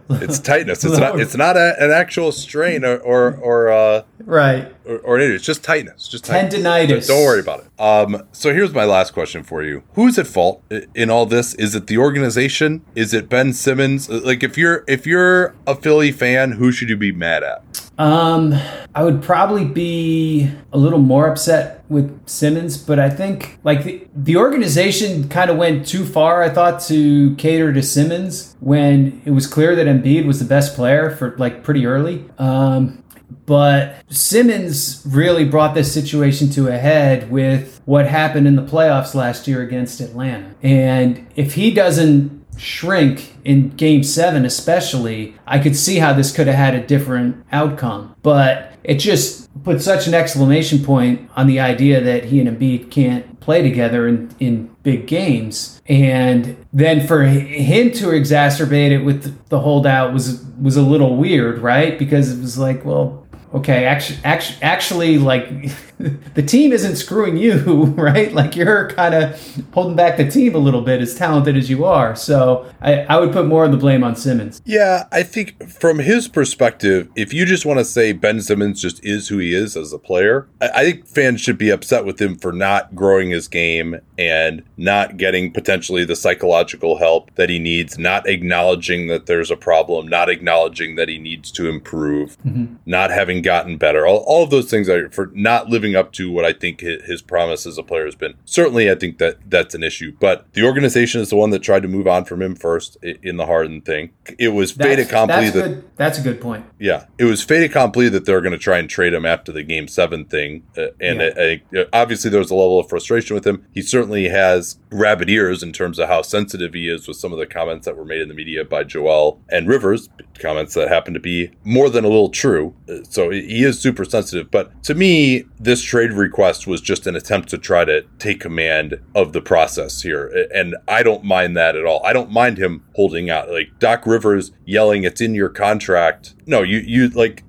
it's 0.10 0.40
tightness. 0.40 0.84
It's 0.84 0.98
not. 0.98 1.20
It's 1.20 1.36
not 1.36 1.58
a, 1.58 1.76
an 1.80 1.92
actual 1.92 2.32
strain 2.32 2.84
or 2.84 2.98
or 2.98 3.36
or, 3.36 3.70
uh, 3.70 4.04
Right. 4.30 4.72
or, 4.86 5.00
or. 5.00 5.20
It's 5.20 5.44
just 5.44 5.64
tightness. 5.64 6.08
Just 6.08 6.26
tightness. 6.26 6.62
Tendinitis. 6.62 7.08
Don't 7.08 7.24
worry 7.24 7.40
about 7.40 7.62
it. 7.62 7.82
Um. 7.82 8.28
So 8.32 8.54
here's 8.54 8.74
my 8.74 8.86
last 8.86 9.12
question 9.12 9.44
for 9.44 9.64
you: 9.64 9.84
Who's 9.94 10.20
at 10.20 10.28
fault 10.28 10.64
in 10.94 11.10
all 11.10 11.26
this? 11.26 11.56
Is 11.56 11.74
it 11.74 11.88
the 11.88 11.98
organization? 11.98 12.86
Is 12.94 13.12
it 13.14 13.28
Ben 13.28 13.54
Simmons? 13.54 14.08
Like, 14.08 14.44
if 14.44 14.56
you're 14.56 14.84
if 14.88 15.08
you're 15.08 15.56
a 15.66 15.74
Philly 15.74 16.12
fan, 16.12 16.54
who 16.54 16.72
should 16.72 16.90
you 16.90 16.98
be 16.98 17.12
mad 17.12 17.44
at? 17.44 17.64
Um, 17.98 18.54
I 18.96 19.04
would 19.04 19.22
probably 19.22 19.66
be 19.66 20.50
a 20.72 20.78
little 20.78 21.00
more 21.00 21.28
upset 21.28 21.84
with 21.90 22.30
Simmons, 22.30 22.78
but 22.78 22.98
I 22.98 23.10
think 23.10 23.60
like 23.64 23.84
the, 23.84 24.08
the 24.16 24.38
organization 24.38 25.28
kind 25.28 25.50
of 25.50 25.58
went 25.58 25.86
too 25.86 26.06
far. 26.06 26.42
I 26.42 26.50
thought 26.50 26.82
to 26.84 27.36
cater 27.36 27.74
to 27.74 27.82
Simmons 27.84 28.56
when 28.62 29.22
it 29.26 29.32
was 29.32 29.48
clear 29.48 29.76
that 29.76 29.86
Embiid 29.86 30.26
was 30.26 30.40
the 30.40 30.46
best 30.46 30.76
player 30.76 31.10
for 31.10 31.36
like 31.38 31.64
pretty 31.64 31.86
early. 31.86 32.24
Um, 32.38 33.04
but 33.50 33.96
Simmons 34.10 35.02
really 35.08 35.44
brought 35.44 35.74
this 35.74 35.92
situation 35.92 36.52
to 36.52 36.68
a 36.68 36.78
head 36.78 37.32
with 37.32 37.82
what 37.86 38.06
happened 38.06 38.46
in 38.46 38.56
the 38.56 38.62
playoffs 38.62 39.16
last 39.16 39.48
year 39.48 39.64
against 39.64 40.00
Atlanta. 40.00 40.54
And 40.62 41.26
if 41.36 41.56
he 41.56 41.74
doesn't 41.74 42.46
shrink 42.58 43.36
in 43.44 43.70
game 43.70 44.04
seven, 44.04 44.46
especially, 44.46 45.34
I 45.48 45.58
could 45.58 45.76
see 45.76 45.98
how 45.98 46.14
this 46.14 46.32
could 46.32 46.46
have 46.46 46.58
had 46.58 46.76
a 46.76 46.86
different 46.86 47.44
outcome. 47.52 48.16
But 48.22 48.74
it 48.84 49.00
just 49.00 49.50
put 49.64 49.82
such 49.82 50.06
an 50.06 50.14
exclamation 50.14 50.84
point 50.84 51.28
on 51.36 51.48
the 51.48 51.60
idea 51.60 52.02
that 52.02 52.26
he 52.26 52.40
and 52.40 52.56
Embiid 52.56 52.92
can't 52.92 53.40
play 53.40 53.64
together 53.64 54.08
in, 54.08 54.30
in 54.40 54.76
big 54.84 55.08
games. 55.08 55.82
And 55.88 56.56
then 56.72 57.08
for 57.08 57.24
him 57.24 57.92
to 57.94 58.10
exacerbate 58.10 58.92
it 58.92 59.00
with 59.00 59.50
the 59.50 59.62
holdout 59.62 60.14
was 60.14 60.46
was 60.62 60.76
a 60.76 60.82
little 60.82 61.16
weird, 61.16 61.60
right? 61.60 61.98
Because 61.98 62.32
it 62.32 62.42
was 62.42 62.58
like, 62.58 62.86
well, 62.86 63.19
okay, 63.54 63.86
actually, 63.86 64.20
actually, 64.24 64.62
actually 64.62 65.18
like 65.18 65.50
the 66.34 66.42
team 66.42 66.72
isn't 66.72 66.96
screwing 66.96 67.36
you, 67.36 67.86
right? 67.98 68.34
Like 68.34 68.56
you're 68.56 68.90
kind 68.92 69.14
of 69.14 69.64
holding 69.74 69.98
back 69.98 70.16
the 70.18 70.30
team 70.30 70.56
a 70.56 70.60
little 70.60 70.82
bit, 70.82 71.02
as 71.02 71.14
talented 71.14 71.58
as 71.58 71.70
you 71.70 71.84
are. 71.84 72.16
So 72.16 72.72
I, 72.82 73.02
I 73.02 73.20
would 73.20 73.34
put 73.34 73.46
more 73.46 73.66
of 73.66 73.72
the 73.72 73.78
blame 73.78 74.04
on 74.04 74.16
Simmons. 74.16 74.62
Yeah, 74.66 75.08
I 75.12 75.24
think 75.24 75.70
from 75.70 76.00
his 76.00 76.30
perspective, 76.30 77.10
if 77.16 77.34
you 77.34 77.46
just 77.46 77.66
want 77.66 77.80
to 77.80 77.86
say 77.86 78.14
Ben 78.14 78.40
Simmons 78.40 78.82
just 78.82 79.04
is 79.04 79.28
who 79.28 79.40
he 79.40 79.54
is 79.54 79.76
as 79.76 79.92
a 79.92 80.00
player, 80.00 80.48
I, 80.62 80.70
I 80.70 80.84
think 80.86 81.06
fans 81.06 81.42
should 81.42 81.58
be 81.58 81.70
upset 81.70 82.06
with 82.06 82.22
him 82.22 82.38
for 82.38 82.54
not 82.54 82.96
growing 82.96 83.32
his 83.32 83.50
game 83.50 84.00
and 84.18 84.64
not 84.78 85.18
getting 85.18 85.52
potentially 85.52 86.06
the 86.06 86.16
psychological 86.16 86.98
help 86.98 87.34
that 87.36 87.50
he 87.50 87.60
needs, 87.60 87.98
not 87.98 88.28
acknowledging 88.28 89.08
that 89.08 89.26
there's 89.26 89.52
a 89.52 89.58
problem, 89.58 90.08
not 90.08 90.30
acknowledging 90.30 90.96
that 90.96 91.10
he 91.10 91.18
needs 91.18 91.52
to 91.52 91.68
improve, 91.68 92.38
mm-hmm. 92.44 92.76
not 92.86 93.12
having 93.12 93.42
gotten 93.42 93.78
better. 93.78 94.08
All, 94.08 94.24
all 94.28 94.44
of 94.44 94.50
those 94.50 94.70
things 94.70 94.88
are 94.88 95.10
for 95.10 95.30
not 95.34 95.68
living 95.68 95.89
up 95.96 96.12
to 96.14 96.32
what 96.32 96.46
I 96.46 96.54
think 96.54 96.82
his, 96.82 97.22
promise 97.22 97.66
as 97.68 97.78
a 97.78 97.84
player 97.84 98.06
has 98.06 98.16
been. 98.16 98.34
Certainly, 98.46 98.90
I 98.90 98.96
think 98.96 99.18
that 99.20 99.38
that's 99.50 99.76
an 99.76 99.84
issue. 99.84 100.16
But 100.20 100.52
the 100.54 100.64
organization 100.64 101.22
is 101.22 101.30
the 101.30 101.36
one 101.36 101.50
that 101.52 101.60
tried 101.60 101.82
to 101.84 101.88
move 101.88 102.08
on 102.08 102.26
from 102.26 102.42
him 102.42 102.56
first 102.56 102.98
in 103.02 103.38
the 103.38 103.46
Harden 103.46 103.82
thing. 103.82 104.12
It 104.40 104.50
was 104.50 104.72
fait 104.72 105.00
accompli 105.00 105.36
that's, 105.50 105.54
that 105.54 105.62
good. 105.68 105.90
that's 105.98 106.18
a 106.18 106.22
good 106.22 106.40
point. 106.42 106.66
yeah, 106.80 107.06
it 107.18 107.26
was 107.26 107.44
fait 107.44 107.64
accompli 107.64 108.10
that 108.10 108.26
they're 108.26 108.42
going 108.42 108.54
to 108.54 108.58
try 108.58 108.78
and 108.80 108.90
trade 108.90 109.14
him 109.14 109.26
after 109.26 109.52
the 109.52 109.64
game 109.64 109.88
seven 109.88 110.26
thing, 110.26 110.64
uh, 110.78 110.88
and 111.02 111.20
Yeah. 111.20 111.58
uh, 111.76 111.80
uh, 111.82 111.86
obviously 111.94 112.30
there 112.30 112.40
was 112.40 112.52
a 112.52 112.56
level 112.56 112.80
of 112.80 112.88
frustration 112.90 113.34
with 113.36 113.46
him. 113.46 113.66
He 113.74 113.82
certainly 113.82 114.30
has 114.30 114.78
rabbit 114.92 115.30
ears 115.30 115.62
in 115.62 115.72
terms 115.74 116.00
of 116.00 116.08
how 116.08 116.22
sensitive 116.22 116.74
he 116.74 116.88
is 116.90 117.08
with 117.08 117.18
some 117.18 117.32
of 117.34 117.38
the 117.40 117.46
comments 117.46 117.86
that 117.86 117.98
were 117.98 118.06
made 118.06 118.22
in 118.22 118.28
the 118.30 118.34
media 118.34 118.64
by 118.66 118.84
Joel 118.86 119.42
and 119.50 119.68
Rivers, 119.68 120.10
comments 120.40 120.74
that 120.74 120.88
happen 120.88 121.14
to 121.14 121.20
be 121.20 121.52
more 121.64 121.90
than 121.90 122.06
a 122.06 122.08
little 122.08 122.30
true. 122.30 122.74
Uh, 122.90 123.04
So 123.04 123.30
he 123.30 123.64
is 123.64 123.80
super 123.80 124.06
sensitive. 124.06 124.50
But 124.52 124.82
to 124.84 124.96
me, 124.96 125.44
this 125.60 125.79
trade 125.84 126.12
request 126.12 126.68
was 126.68 126.82
just 126.82 127.08
an 127.08 127.16
attempt 127.16 127.50
to 127.50 127.58
try 127.58 127.86
to 127.86 128.04
take 128.20 128.40
command 128.40 129.00
of 129.16 129.34
the 129.34 129.42
process 129.42 130.02
here. 130.02 130.48
And 130.54 130.76
I 130.88 131.04
don't 131.04 131.24
mind 131.24 131.56
that 131.58 131.76
at 131.76 131.86
all. 131.86 132.06
I 132.06 132.14
don't 132.14 132.32
mind 132.32 132.58
him 132.58 132.84
holding 132.96 133.30
out. 133.30 133.50
Like 133.50 133.78
Doc 133.80 134.06
Rivers 134.06 134.52
yelling, 134.66 135.04
it's 135.04 135.22
in 135.22 135.36
your 135.36 135.50
contract. 135.50 136.36
No, 136.46 136.62
you, 136.62 136.80
you 136.80 137.10
like 137.10 137.44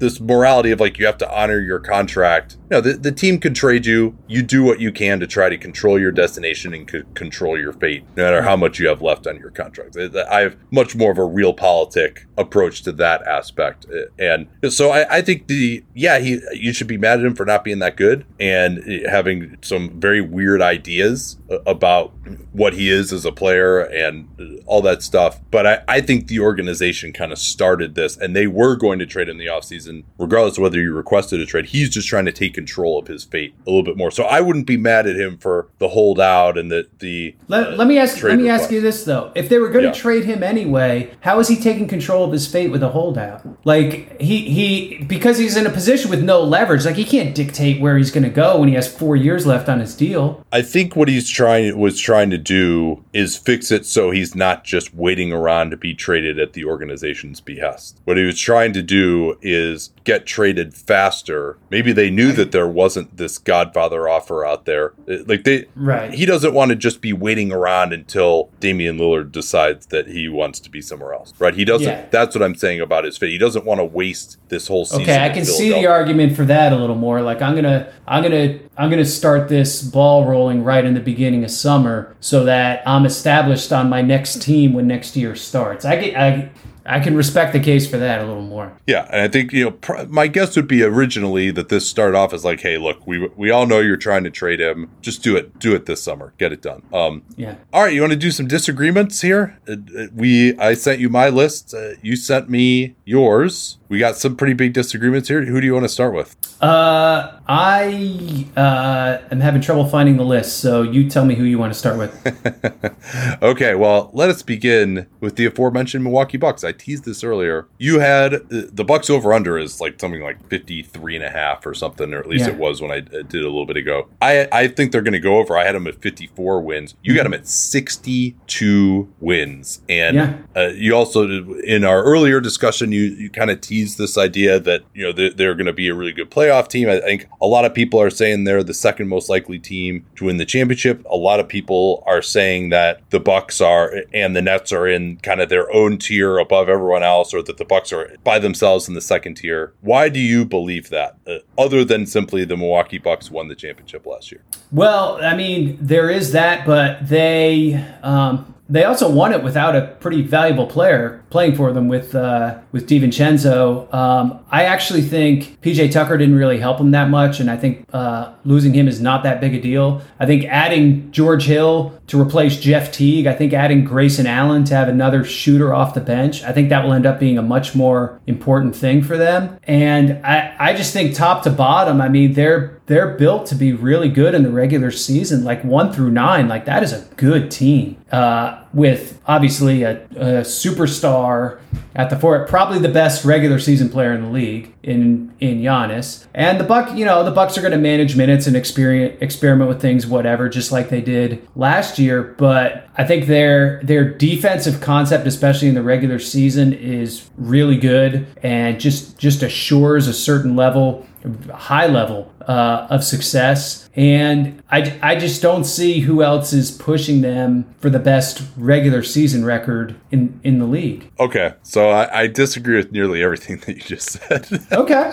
this 0.00 0.20
morality 0.20 0.70
of 0.72 0.80
like 0.80 0.98
you 0.98 1.06
have 1.06 1.18
to 1.18 1.30
honor 1.32 1.60
your 1.60 1.78
contract. 1.78 2.56
No, 2.70 2.80
the, 2.80 2.94
the 2.94 3.12
team 3.12 3.38
can 3.38 3.54
trade 3.54 3.86
you. 3.86 4.16
You 4.26 4.42
do 4.42 4.62
what 4.62 4.80
you 4.80 4.90
can 4.90 5.20
to 5.20 5.26
try 5.26 5.48
to 5.48 5.58
control 5.58 5.98
your 5.98 6.10
destination 6.10 6.74
and 6.74 6.90
c- 6.90 7.02
control 7.14 7.58
your 7.58 7.72
fate, 7.72 8.04
no 8.16 8.24
matter 8.24 8.42
how 8.42 8.56
much 8.56 8.78
you 8.78 8.88
have 8.88 9.02
left 9.02 9.26
on 9.26 9.36
your 9.36 9.50
contract. 9.50 9.96
I 9.96 10.40
have 10.40 10.56
much 10.70 10.96
more 10.96 11.12
of 11.12 11.18
a 11.18 11.22
realpolitik 11.22 12.24
approach 12.36 12.82
to 12.82 12.92
that 12.92 13.22
aspect, 13.26 13.86
eh, 13.92 14.06
and 14.18 14.72
so 14.72 14.90
I, 14.90 15.18
I 15.18 15.22
think 15.22 15.46
the 15.46 15.84
yeah 15.94 16.18
he 16.18 16.40
you 16.52 16.72
should 16.72 16.86
be 16.86 16.98
mad 16.98 17.20
at 17.20 17.26
him 17.26 17.34
for 17.34 17.44
not 17.44 17.62
being 17.62 17.80
that 17.80 17.96
good 17.96 18.24
and 18.38 18.82
eh, 18.88 19.08
having 19.08 19.58
some 19.62 20.00
very 20.00 20.20
weird 20.20 20.62
ideas 20.62 21.36
about 21.66 22.12
what 22.52 22.74
he 22.74 22.90
is 22.90 23.12
as 23.12 23.24
a 23.24 23.32
player 23.32 23.80
and 23.80 24.62
all 24.66 24.82
that 24.82 25.02
stuff. 25.02 25.40
But 25.50 25.66
I, 25.66 25.82
I 25.88 26.00
think 26.00 26.28
the 26.28 26.40
organization 26.40 27.12
kind 27.12 27.32
of 27.32 27.38
started 27.38 27.94
this, 27.94 28.16
and 28.16 28.36
they 28.36 28.46
were 28.46 28.76
going 28.76 28.98
to 29.00 29.06
trade 29.06 29.28
in 29.28 29.38
the 29.38 29.46
offseason 29.46 29.80
season, 29.80 30.04
regardless 30.18 30.58
of 30.58 30.62
whether 30.62 30.80
you 30.80 30.92
requested 30.92 31.40
a 31.40 31.46
trade. 31.46 31.66
He's 31.66 31.88
just 31.88 32.08
trying 32.08 32.26
to 32.26 32.32
take 32.32 32.54
control 32.54 32.98
of 32.98 33.06
his 33.06 33.24
fate 33.24 33.54
a 33.66 33.70
little 33.70 33.82
bit 33.82 33.96
more. 33.96 34.10
So 34.10 34.24
I 34.24 34.40
wouldn't 34.40 34.66
be 34.66 34.76
mad 34.76 35.06
at 35.06 35.16
him 35.16 35.38
for 35.38 35.68
the 35.78 35.88
holdout 35.88 36.58
and 36.58 36.70
the 36.70 36.88
the. 36.98 37.34
Let, 37.48 37.68
uh, 37.68 37.70
let 37.76 37.88
me 37.88 37.98
ask. 37.98 38.22
Let 38.22 38.36
me 38.36 38.44
request. 38.44 38.64
ask 38.64 38.72
you 38.72 38.80
this 38.80 39.04
though: 39.04 39.32
If 39.34 39.48
they 39.48 39.58
were 39.58 39.68
going 39.68 39.84
to 39.84 39.96
yeah. 39.96 40.02
trade 40.02 40.24
him 40.24 40.42
anyway, 40.42 41.12
how 41.20 41.38
is 41.38 41.48
he 41.48 41.56
taking 41.56 41.88
control 41.88 42.24
of 42.24 42.32
his 42.32 42.46
fate 42.46 42.70
with 42.70 42.82
a 42.82 42.90
holdout? 42.90 43.42
Like 43.64 44.20
he 44.20 44.48
he 44.50 45.04
because 45.04 45.38
he's 45.38 45.56
in 45.56 45.66
a 45.66 45.70
position 45.70 46.10
with 46.10 46.22
no 46.22 46.42
leverage. 46.42 46.84
Like 46.84 46.96
he 46.96 47.04
can't 47.04 47.34
dictate 47.34 47.80
where 47.80 47.96
he's 47.96 48.10
going 48.10 48.24
to 48.24 48.30
go 48.30 48.58
when 48.58 48.68
he 48.68 48.74
has 48.74 48.92
four 48.92 49.16
years 49.16 49.46
left 49.46 49.68
on 49.68 49.80
his 49.80 49.94
deal. 49.94 50.44
I 50.52 50.62
think 50.62 50.96
what 50.96 51.08
he's 51.08 51.28
trying 51.40 51.78
was 51.78 51.98
trying 51.98 52.28
to 52.28 52.36
do 52.36 53.02
is 53.14 53.34
fix 53.34 53.70
it 53.70 53.86
so 53.86 54.10
he's 54.10 54.34
not 54.34 54.62
just 54.62 54.94
waiting 54.94 55.32
around 55.32 55.70
to 55.70 55.76
be 55.76 55.94
traded 55.94 56.38
at 56.38 56.52
the 56.52 56.66
organization's 56.66 57.40
behest. 57.40 57.98
What 58.04 58.18
he 58.18 58.24
was 58.24 58.38
trying 58.38 58.74
to 58.74 58.82
do 58.82 59.38
is 59.40 59.90
get 60.04 60.26
traded 60.26 60.74
faster. 60.74 61.56
Maybe 61.70 61.92
they 61.92 62.10
knew 62.10 62.32
that 62.32 62.52
there 62.52 62.68
wasn't 62.68 63.16
this 63.16 63.38
Godfather 63.38 64.06
offer 64.06 64.44
out 64.44 64.66
there. 64.66 64.92
Like 65.06 65.44
they, 65.44 65.66
right? 65.74 66.12
He 66.12 66.26
doesn't 66.26 66.52
want 66.52 66.70
to 66.70 66.76
just 66.76 67.00
be 67.00 67.14
waiting 67.14 67.52
around 67.52 67.94
until 67.94 68.50
Damian 68.60 68.98
Lillard 68.98 69.32
decides 69.32 69.86
that 69.86 70.08
he 70.08 70.28
wants 70.28 70.60
to 70.60 70.70
be 70.70 70.82
somewhere 70.82 71.14
else, 71.14 71.32
right? 71.38 71.54
He 71.54 71.64
doesn't. 71.64 71.88
Yeah. 71.88 72.06
That's 72.10 72.34
what 72.34 72.42
I'm 72.42 72.54
saying 72.54 72.80
about 72.80 73.04
his 73.04 73.16
fit. 73.16 73.30
He 73.30 73.38
doesn't 73.38 73.64
want 73.64 73.80
to 73.80 73.84
waste 73.84 74.36
this 74.48 74.68
whole 74.68 74.84
season. 74.84 75.02
Okay, 75.02 75.24
I 75.24 75.30
can 75.30 75.46
see 75.46 75.70
the 75.70 75.86
argument 75.86 76.36
for 76.36 76.44
that 76.44 76.74
a 76.74 76.76
little 76.76 76.96
more. 76.96 77.22
Like 77.22 77.40
I'm 77.40 77.54
gonna, 77.54 77.90
I'm 78.06 78.22
gonna, 78.22 78.58
I'm 78.76 78.90
gonna 78.90 79.06
start 79.06 79.48
this 79.48 79.80
ball 79.80 80.26
rolling 80.26 80.64
right 80.64 80.84
in 80.84 80.94
the 80.94 81.00
beginning 81.00 81.29
of 81.34 81.50
summer 81.50 82.16
so 82.20 82.44
that 82.44 82.82
I'm 82.86 83.06
established 83.06 83.72
on 83.72 83.88
my 83.88 84.02
next 84.02 84.42
team 84.42 84.72
when 84.72 84.86
next 84.86 85.16
year 85.16 85.34
starts. 85.34 85.84
I 85.84 85.96
get, 85.96 86.16
I 86.16 86.50
I 86.86 86.98
can 87.00 87.16
respect 87.16 87.52
the 87.52 87.60
case 87.60 87.88
for 87.88 87.98
that 87.98 88.20
a 88.20 88.26
little 88.26 88.42
more. 88.42 88.72
Yeah, 88.86 89.06
and 89.10 89.22
I 89.22 89.28
think 89.28 89.52
you 89.52 89.64
know 89.64 89.70
pr- 89.72 90.04
my 90.08 90.26
guess 90.26 90.56
would 90.56 90.66
be 90.66 90.82
originally 90.82 91.50
that 91.52 91.68
this 91.68 91.88
started 91.88 92.16
off 92.16 92.32
as 92.32 92.44
like, 92.44 92.60
hey, 92.60 92.78
look, 92.78 93.06
we 93.06 93.28
we 93.36 93.50
all 93.50 93.66
know 93.66 93.80
you're 93.80 93.96
trying 93.96 94.24
to 94.24 94.30
trade 94.30 94.60
him. 94.60 94.90
Just 95.00 95.22
do 95.22 95.36
it, 95.36 95.58
do 95.58 95.74
it 95.74 95.86
this 95.86 96.02
summer, 96.02 96.32
get 96.38 96.52
it 96.52 96.62
done. 96.62 96.82
Um, 96.92 97.22
yeah. 97.36 97.56
All 97.72 97.82
right, 97.82 97.92
you 97.92 98.00
want 98.00 98.12
to 98.12 98.18
do 98.18 98.30
some 98.30 98.48
disagreements 98.48 99.20
here? 99.20 99.58
Uh, 99.68 99.76
uh, 99.96 100.06
we 100.14 100.58
I 100.58 100.74
sent 100.74 101.00
you 101.00 101.08
my 101.08 101.28
list. 101.28 101.74
Uh, 101.74 101.92
you 102.02 102.16
sent 102.16 102.48
me 102.50 102.96
yours. 103.04 103.78
We 103.90 103.98
got 103.98 104.16
some 104.16 104.36
pretty 104.36 104.52
big 104.52 104.72
disagreements 104.72 105.28
here. 105.28 105.44
Who 105.44 105.60
do 105.60 105.66
you 105.66 105.74
want 105.74 105.82
to 105.82 105.88
start 105.88 106.14
with? 106.14 106.36
Uh, 106.62 107.40
I 107.48 108.46
uh, 108.56 109.18
am 109.32 109.40
having 109.40 109.60
trouble 109.60 109.84
finding 109.84 110.16
the 110.16 110.24
list, 110.24 110.58
so 110.58 110.82
you 110.82 111.10
tell 111.10 111.24
me 111.24 111.34
who 111.34 111.42
you 111.42 111.58
want 111.58 111.72
to 111.72 111.78
start 111.78 111.98
with. 111.98 113.42
okay, 113.42 113.74
well, 113.74 114.12
let 114.12 114.30
us 114.30 114.42
begin 114.42 115.08
with 115.18 115.34
the 115.34 115.46
aforementioned 115.46 116.04
Milwaukee 116.04 116.36
Bucks. 116.36 116.62
I 116.62 116.70
teased 116.70 117.04
this 117.04 117.24
earlier. 117.24 117.66
You 117.78 117.98
had 117.98 118.34
uh, 118.34 118.38
the 118.48 118.84
Bucks 118.84 119.10
over 119.10 119.32
under 119.32 119.58
is 119.58 119.80
like 119.80 120.00
something 120.00 120.22
like 120.22 120.48
53 120.48 121.16
and 121.16 121.24
a 121.24 121.30
half 121.30 121.66
or 121.66 121.74
something, 121.74 122.14
or 122.14 122.20
at 122.20 122.28
least 122.28 122.46
yeah. 122.46 122.52
it 122.52 122.58
was 122.58 122.80
when 122.80 122.92
I 122.92 122.98
uh, 122.98 123.22
did 123.22 123.42
a 123.42 123.48
little 123.48 123.66
bit 123.66 123.76
ago. 123.76 124.06
I 124.22 124.46
I 124.52 124.68
think 124.68 124.92
they're 124.92 125.02
going 125.02 125.14
to 125.14 125.18
go 125.18 125.38
over. 125.38 125.58
I 125.58 125.64
had 125.64 125.74
them 125.74 125.88
at 125.88 126.00
54 126.00 126.60
wins. 126.60 126.94
You 127.02 127.16
got 127.16 127.24
them 127.24 127.34
at 127.34 127.48
62 127.48 129.12
wins, 129.18 129.82
and 129.88 130.14
yeah. 130.14 130.36
uh, 130.54 130.68
you 130.68 130.94
also 130.94 131.26
in 131.64 131.82
our 131.82 132.04
earlier 132.04 132.40
discussion 132.40 132.92
you 132.92 133.02
you 133.02 133.28
kind 133.28 133.50
of 133.50 133.60
teased 133.60 133.79
this 133.84 134.16
idea 134.18 134.60
that 134.60 134.82
you 134.94 135.04
know 135.04 135.12
they're, 135.12 135.30
they're 135.30 135.54
going 135.54 135.66
to 135.66 135.72
be 135.72 135.88
a 135.88 135.94
really 135.94 136.12
good 136.12 136.30
playoff 136.30 136.68
team. 136.68 136.88
I 136.88 137.00
think 137.00 137.26
a 137.40 137.46
lot 137.46 137.64
of 137.64 137.74
people 137.74 138.00
are 138.00 138.10
saying 138.10 138.44
they're 138.44 138.62
the 138.62 138.74
second 138.74 139.08
most 139.08 139.28
likely 139.28 139.58
team 139.58 140.04
to 140.16 140.26
win 140.26 140.36
the 140.36 140.44
championship. 140.44 141.04
A 141.10 141.16
lot 141.16 141.40
of 141.40 141.48
people 141.48 142.02
are 142.06 142.22
saying 142.22 142.70
that 142.70 143.02
the 143.10 143.20
Bucks 143.20 143.60
are 143.60 144.04
and 144.12 144.34
the 144.36 144.42
Nets 144.42 144.72
are 144.72 144.86
in 144.86 145.16
kind 145.18 145.40
of 145.40 145.48
their 145.48 145.72
own 145.72 145.98
tier 145.98 146.38
above 146.38 146.68
everyone 146.68 147.02
else, 147.02 147.34
or 147.34 147.42
that 147.42 147.56
the 147.56 147.64
Bucks 147.64 147.92
are 147.92 148.16
by 148.24 148.38
themselves 148.38 148.88
in 148.88 148.94
the 148.94 149.00
second 149.00 149.34
tier. 149.36 149.72
Why 149.80 150.08
do 150.08 150.20
you 150.20 150.44
believe 150.44 150.90
that, 150.90 151.16
uh, 151.26 151.38
other 151.58 151.84
than 151.84 152.06
simply 152.06 152.44
the 152.44 152.56
Milwaukee 152.56 152.98
Bucks 152.98 153.30
won 153.30 153.48
the 153.48 153.54
championship 153.54 154.06
last 154.06 154.30
year? 154.32 154.42
Well, 154.72 155.18
I 155.22 155.34
mean, 155.34 155.78
there 155.80 156.10
is 156.10 156.32
that, 156.32 156.66
but 156.66 157.08
they 157.08 157.74
um, 158.02 158.54
they 158.70 158.84
also 158.84 159.10
won 159.10 159.32
it 159.32 159.42
without 159.42 159.74
a 159.74 159.96
pretty 159.98 160.22
valuable 160.22 160.66
player 160.66 161.22
playing 161.28 161.56
for 161.56 161.72
them 161.72 161.88
with 161.88 162.14
uh, 162.14 162.58
with 162.70 162.88
DiVincenzo. 162.88 163.92
Um, 163.92 164.44
I 164.50 164.64
actually 164.64 165.02
think 165.02 165.60
PJ 165.60 165.90
Tucker 165.90 166.16
didn't 166.16 166.36
really 166.36 166.58
help 166.58 166.78
him 166.78 166.92
that 166.92 167.10
much, 167.10 167.40
and 167.40 167.50
I 167.50 167.56
think 167.56 167.84
uh, 167.92 168.32
losing 168.44 168.72
him 168.72 168.86
is 168.86 169.00
not 169.00 169.24
that 169.24 169.40
big 169.40 169.54
a 169.54 169.60
deal. 169.60 170.02
I 170.20 170.26
think 170.26 170.44
adding 170.44 171.10
George 171.10 171.44
Hill 171.44 171.98
to 172.06 172.20
replace 172.20 172.58
Jeff 172.58 172.92
Teague, 172.92 173.26
I 173.26 173.34
think 173.34 173.52
adding 173.52 173.84
Grayson 173.84 174.26
Allen 174.26 174.64
to 174.64 174.74
have 174.74 174.88
another 174.88 175.24
shooter 175.24 175.74
off 175.74 175.94
the 175.94 176.00
bench, 176.00 176.44
I 176.44 176.52
think 176.52 176.68
that 176.68 176.84
will 176.84 176.92
end 176.92 177.06
up 177.06 177.18
being 177.18 177.38
a 177.38 177.42
much 177.42 177.74
more 177.74 178.20
important 178.26 178.76
thing 178.76 179.02
for 179.02 179.16
them. 179.16 179.58
And 179.64 180.24
I, 180.24 180.54
I 180.58 180.74
just 180.74 180.92
think 180.92 181.14
top 181.14 181.42
to 181.42 181.50
bottom, 181.50 182.00
I 182.00 182.08
mean, 182.08 182.34
they're 182.34 182.79
they're 182.90 183.14
built 183.14 183.46
to 183.46 183.54
be 183.54 183.72
really 183.72 184.08
good 184.08 184.34
in 184.34 184.42
the 184.42 184.50
regular 184.50 184.90
season, 184.90 185.44
like 185.44 185.62
one 185.62 185.92
through 185.92 186.10
nine. 186.10 186.48
Like 186.48 186.64
that 186.64 186.82
is 186.82 186.92
a 186.92 187.06
good 187.14 187.48
team. 187.48 187.96
Uh, 188.10 188.64
with 188.72 189.20
obviously 189.26 189.82
a, 189.82 190.04
a, 190.10 190.42
superstar 190.42 191.60
at 191.94 192.08
the 192.08 192.16
fort, 192.16 192.48
probably 192.48 192.78
the 192.78 192.88
best 192.88 193.24
regular 193.24 193.58
season 193.58 193.88
player 193.88 194.12
in 194.12 194.22
the 194.22 194.28
league 194.28 194.72
in 194.82 195.34
in 195.40 195.60
Giannis. 195.60 196.26
And 196.34 196.60
the 196.60 196.64
Buck, 196.64 196.96
you 196.96 197.04
know, 197.04 197.24
the 197.24 197.30
Bucks 197.32 197.58
are 197.58 197.62
going 197.62 197.72
to 197.72 197.78
manage 197.78 198.16
minutes 198.16 198.46
and 198.46 198.56
experience, 198.56 199.20
experiment 199.20 199.68
with 199.68 199.80
things, 199.80 200.06
whatever, 200.06 200.48
just 200.48 200.70
like 200.70 200.88
they 200.88 201.00
did 201.00 201.46
last 201.56 201.98
year. 201.98 202.34
But 202.38 202.88
I 202.96 203.04
think 203.04 203.26
their 203.26 203.80
their 203.82 204.08
defensive 204.08 204.80
concept, 204.80 205.26
especially 205.26 205.68
in 205.68 205.74
the 205.74 205.82
regular 205.82 206.18
season, 206.18 206.72
is 206.72 207.28
really 207.36 207.76
good 207.76 208.26
and 208.42 208.78
just 208.78 209.18
just 209.18 209.42
assures 209.42 210.06
a 210.06 210.14
certain 210.14 210.54
level 210.54 211.06
high 211.52 211.86
level 211.86 212.32
uh, 212.42 212.86
of 212.90 213.04
success. 213.04 213.89
And 213.94 214.62
I, 214.70 214.98
I 215.02 215.16
just 215.16 215.42
don't 215.42 215.64
see 215.64 216.00
who 216.00 216.22
else 216.22 216.52
is 216.52 216.70
pushing 216.70 217.22
them 217.22 217.74
for 217.80 217.90
the 217.90 217.98
best 217.98 218.42
regular 218.56 219.02
season 219.02 219.44
record 219.44 219.96
in, 220.10 220.38
in 220.44 220.58
the 220.58 220.64
league. 220.64 221.10
Okay. 221.18 221.54
So 221.62 221.90
I, 221.90 222.22
I 222.22 222.26
disagree 222.28 222.76
with 222.76 222.92
nearly 222.92 223.22
everything 223.22 223.58
that 223.66 223.76
you 223.76 223.82
just 223.82 224.10
said. 224.10 224.48
okay. 224.72 225.10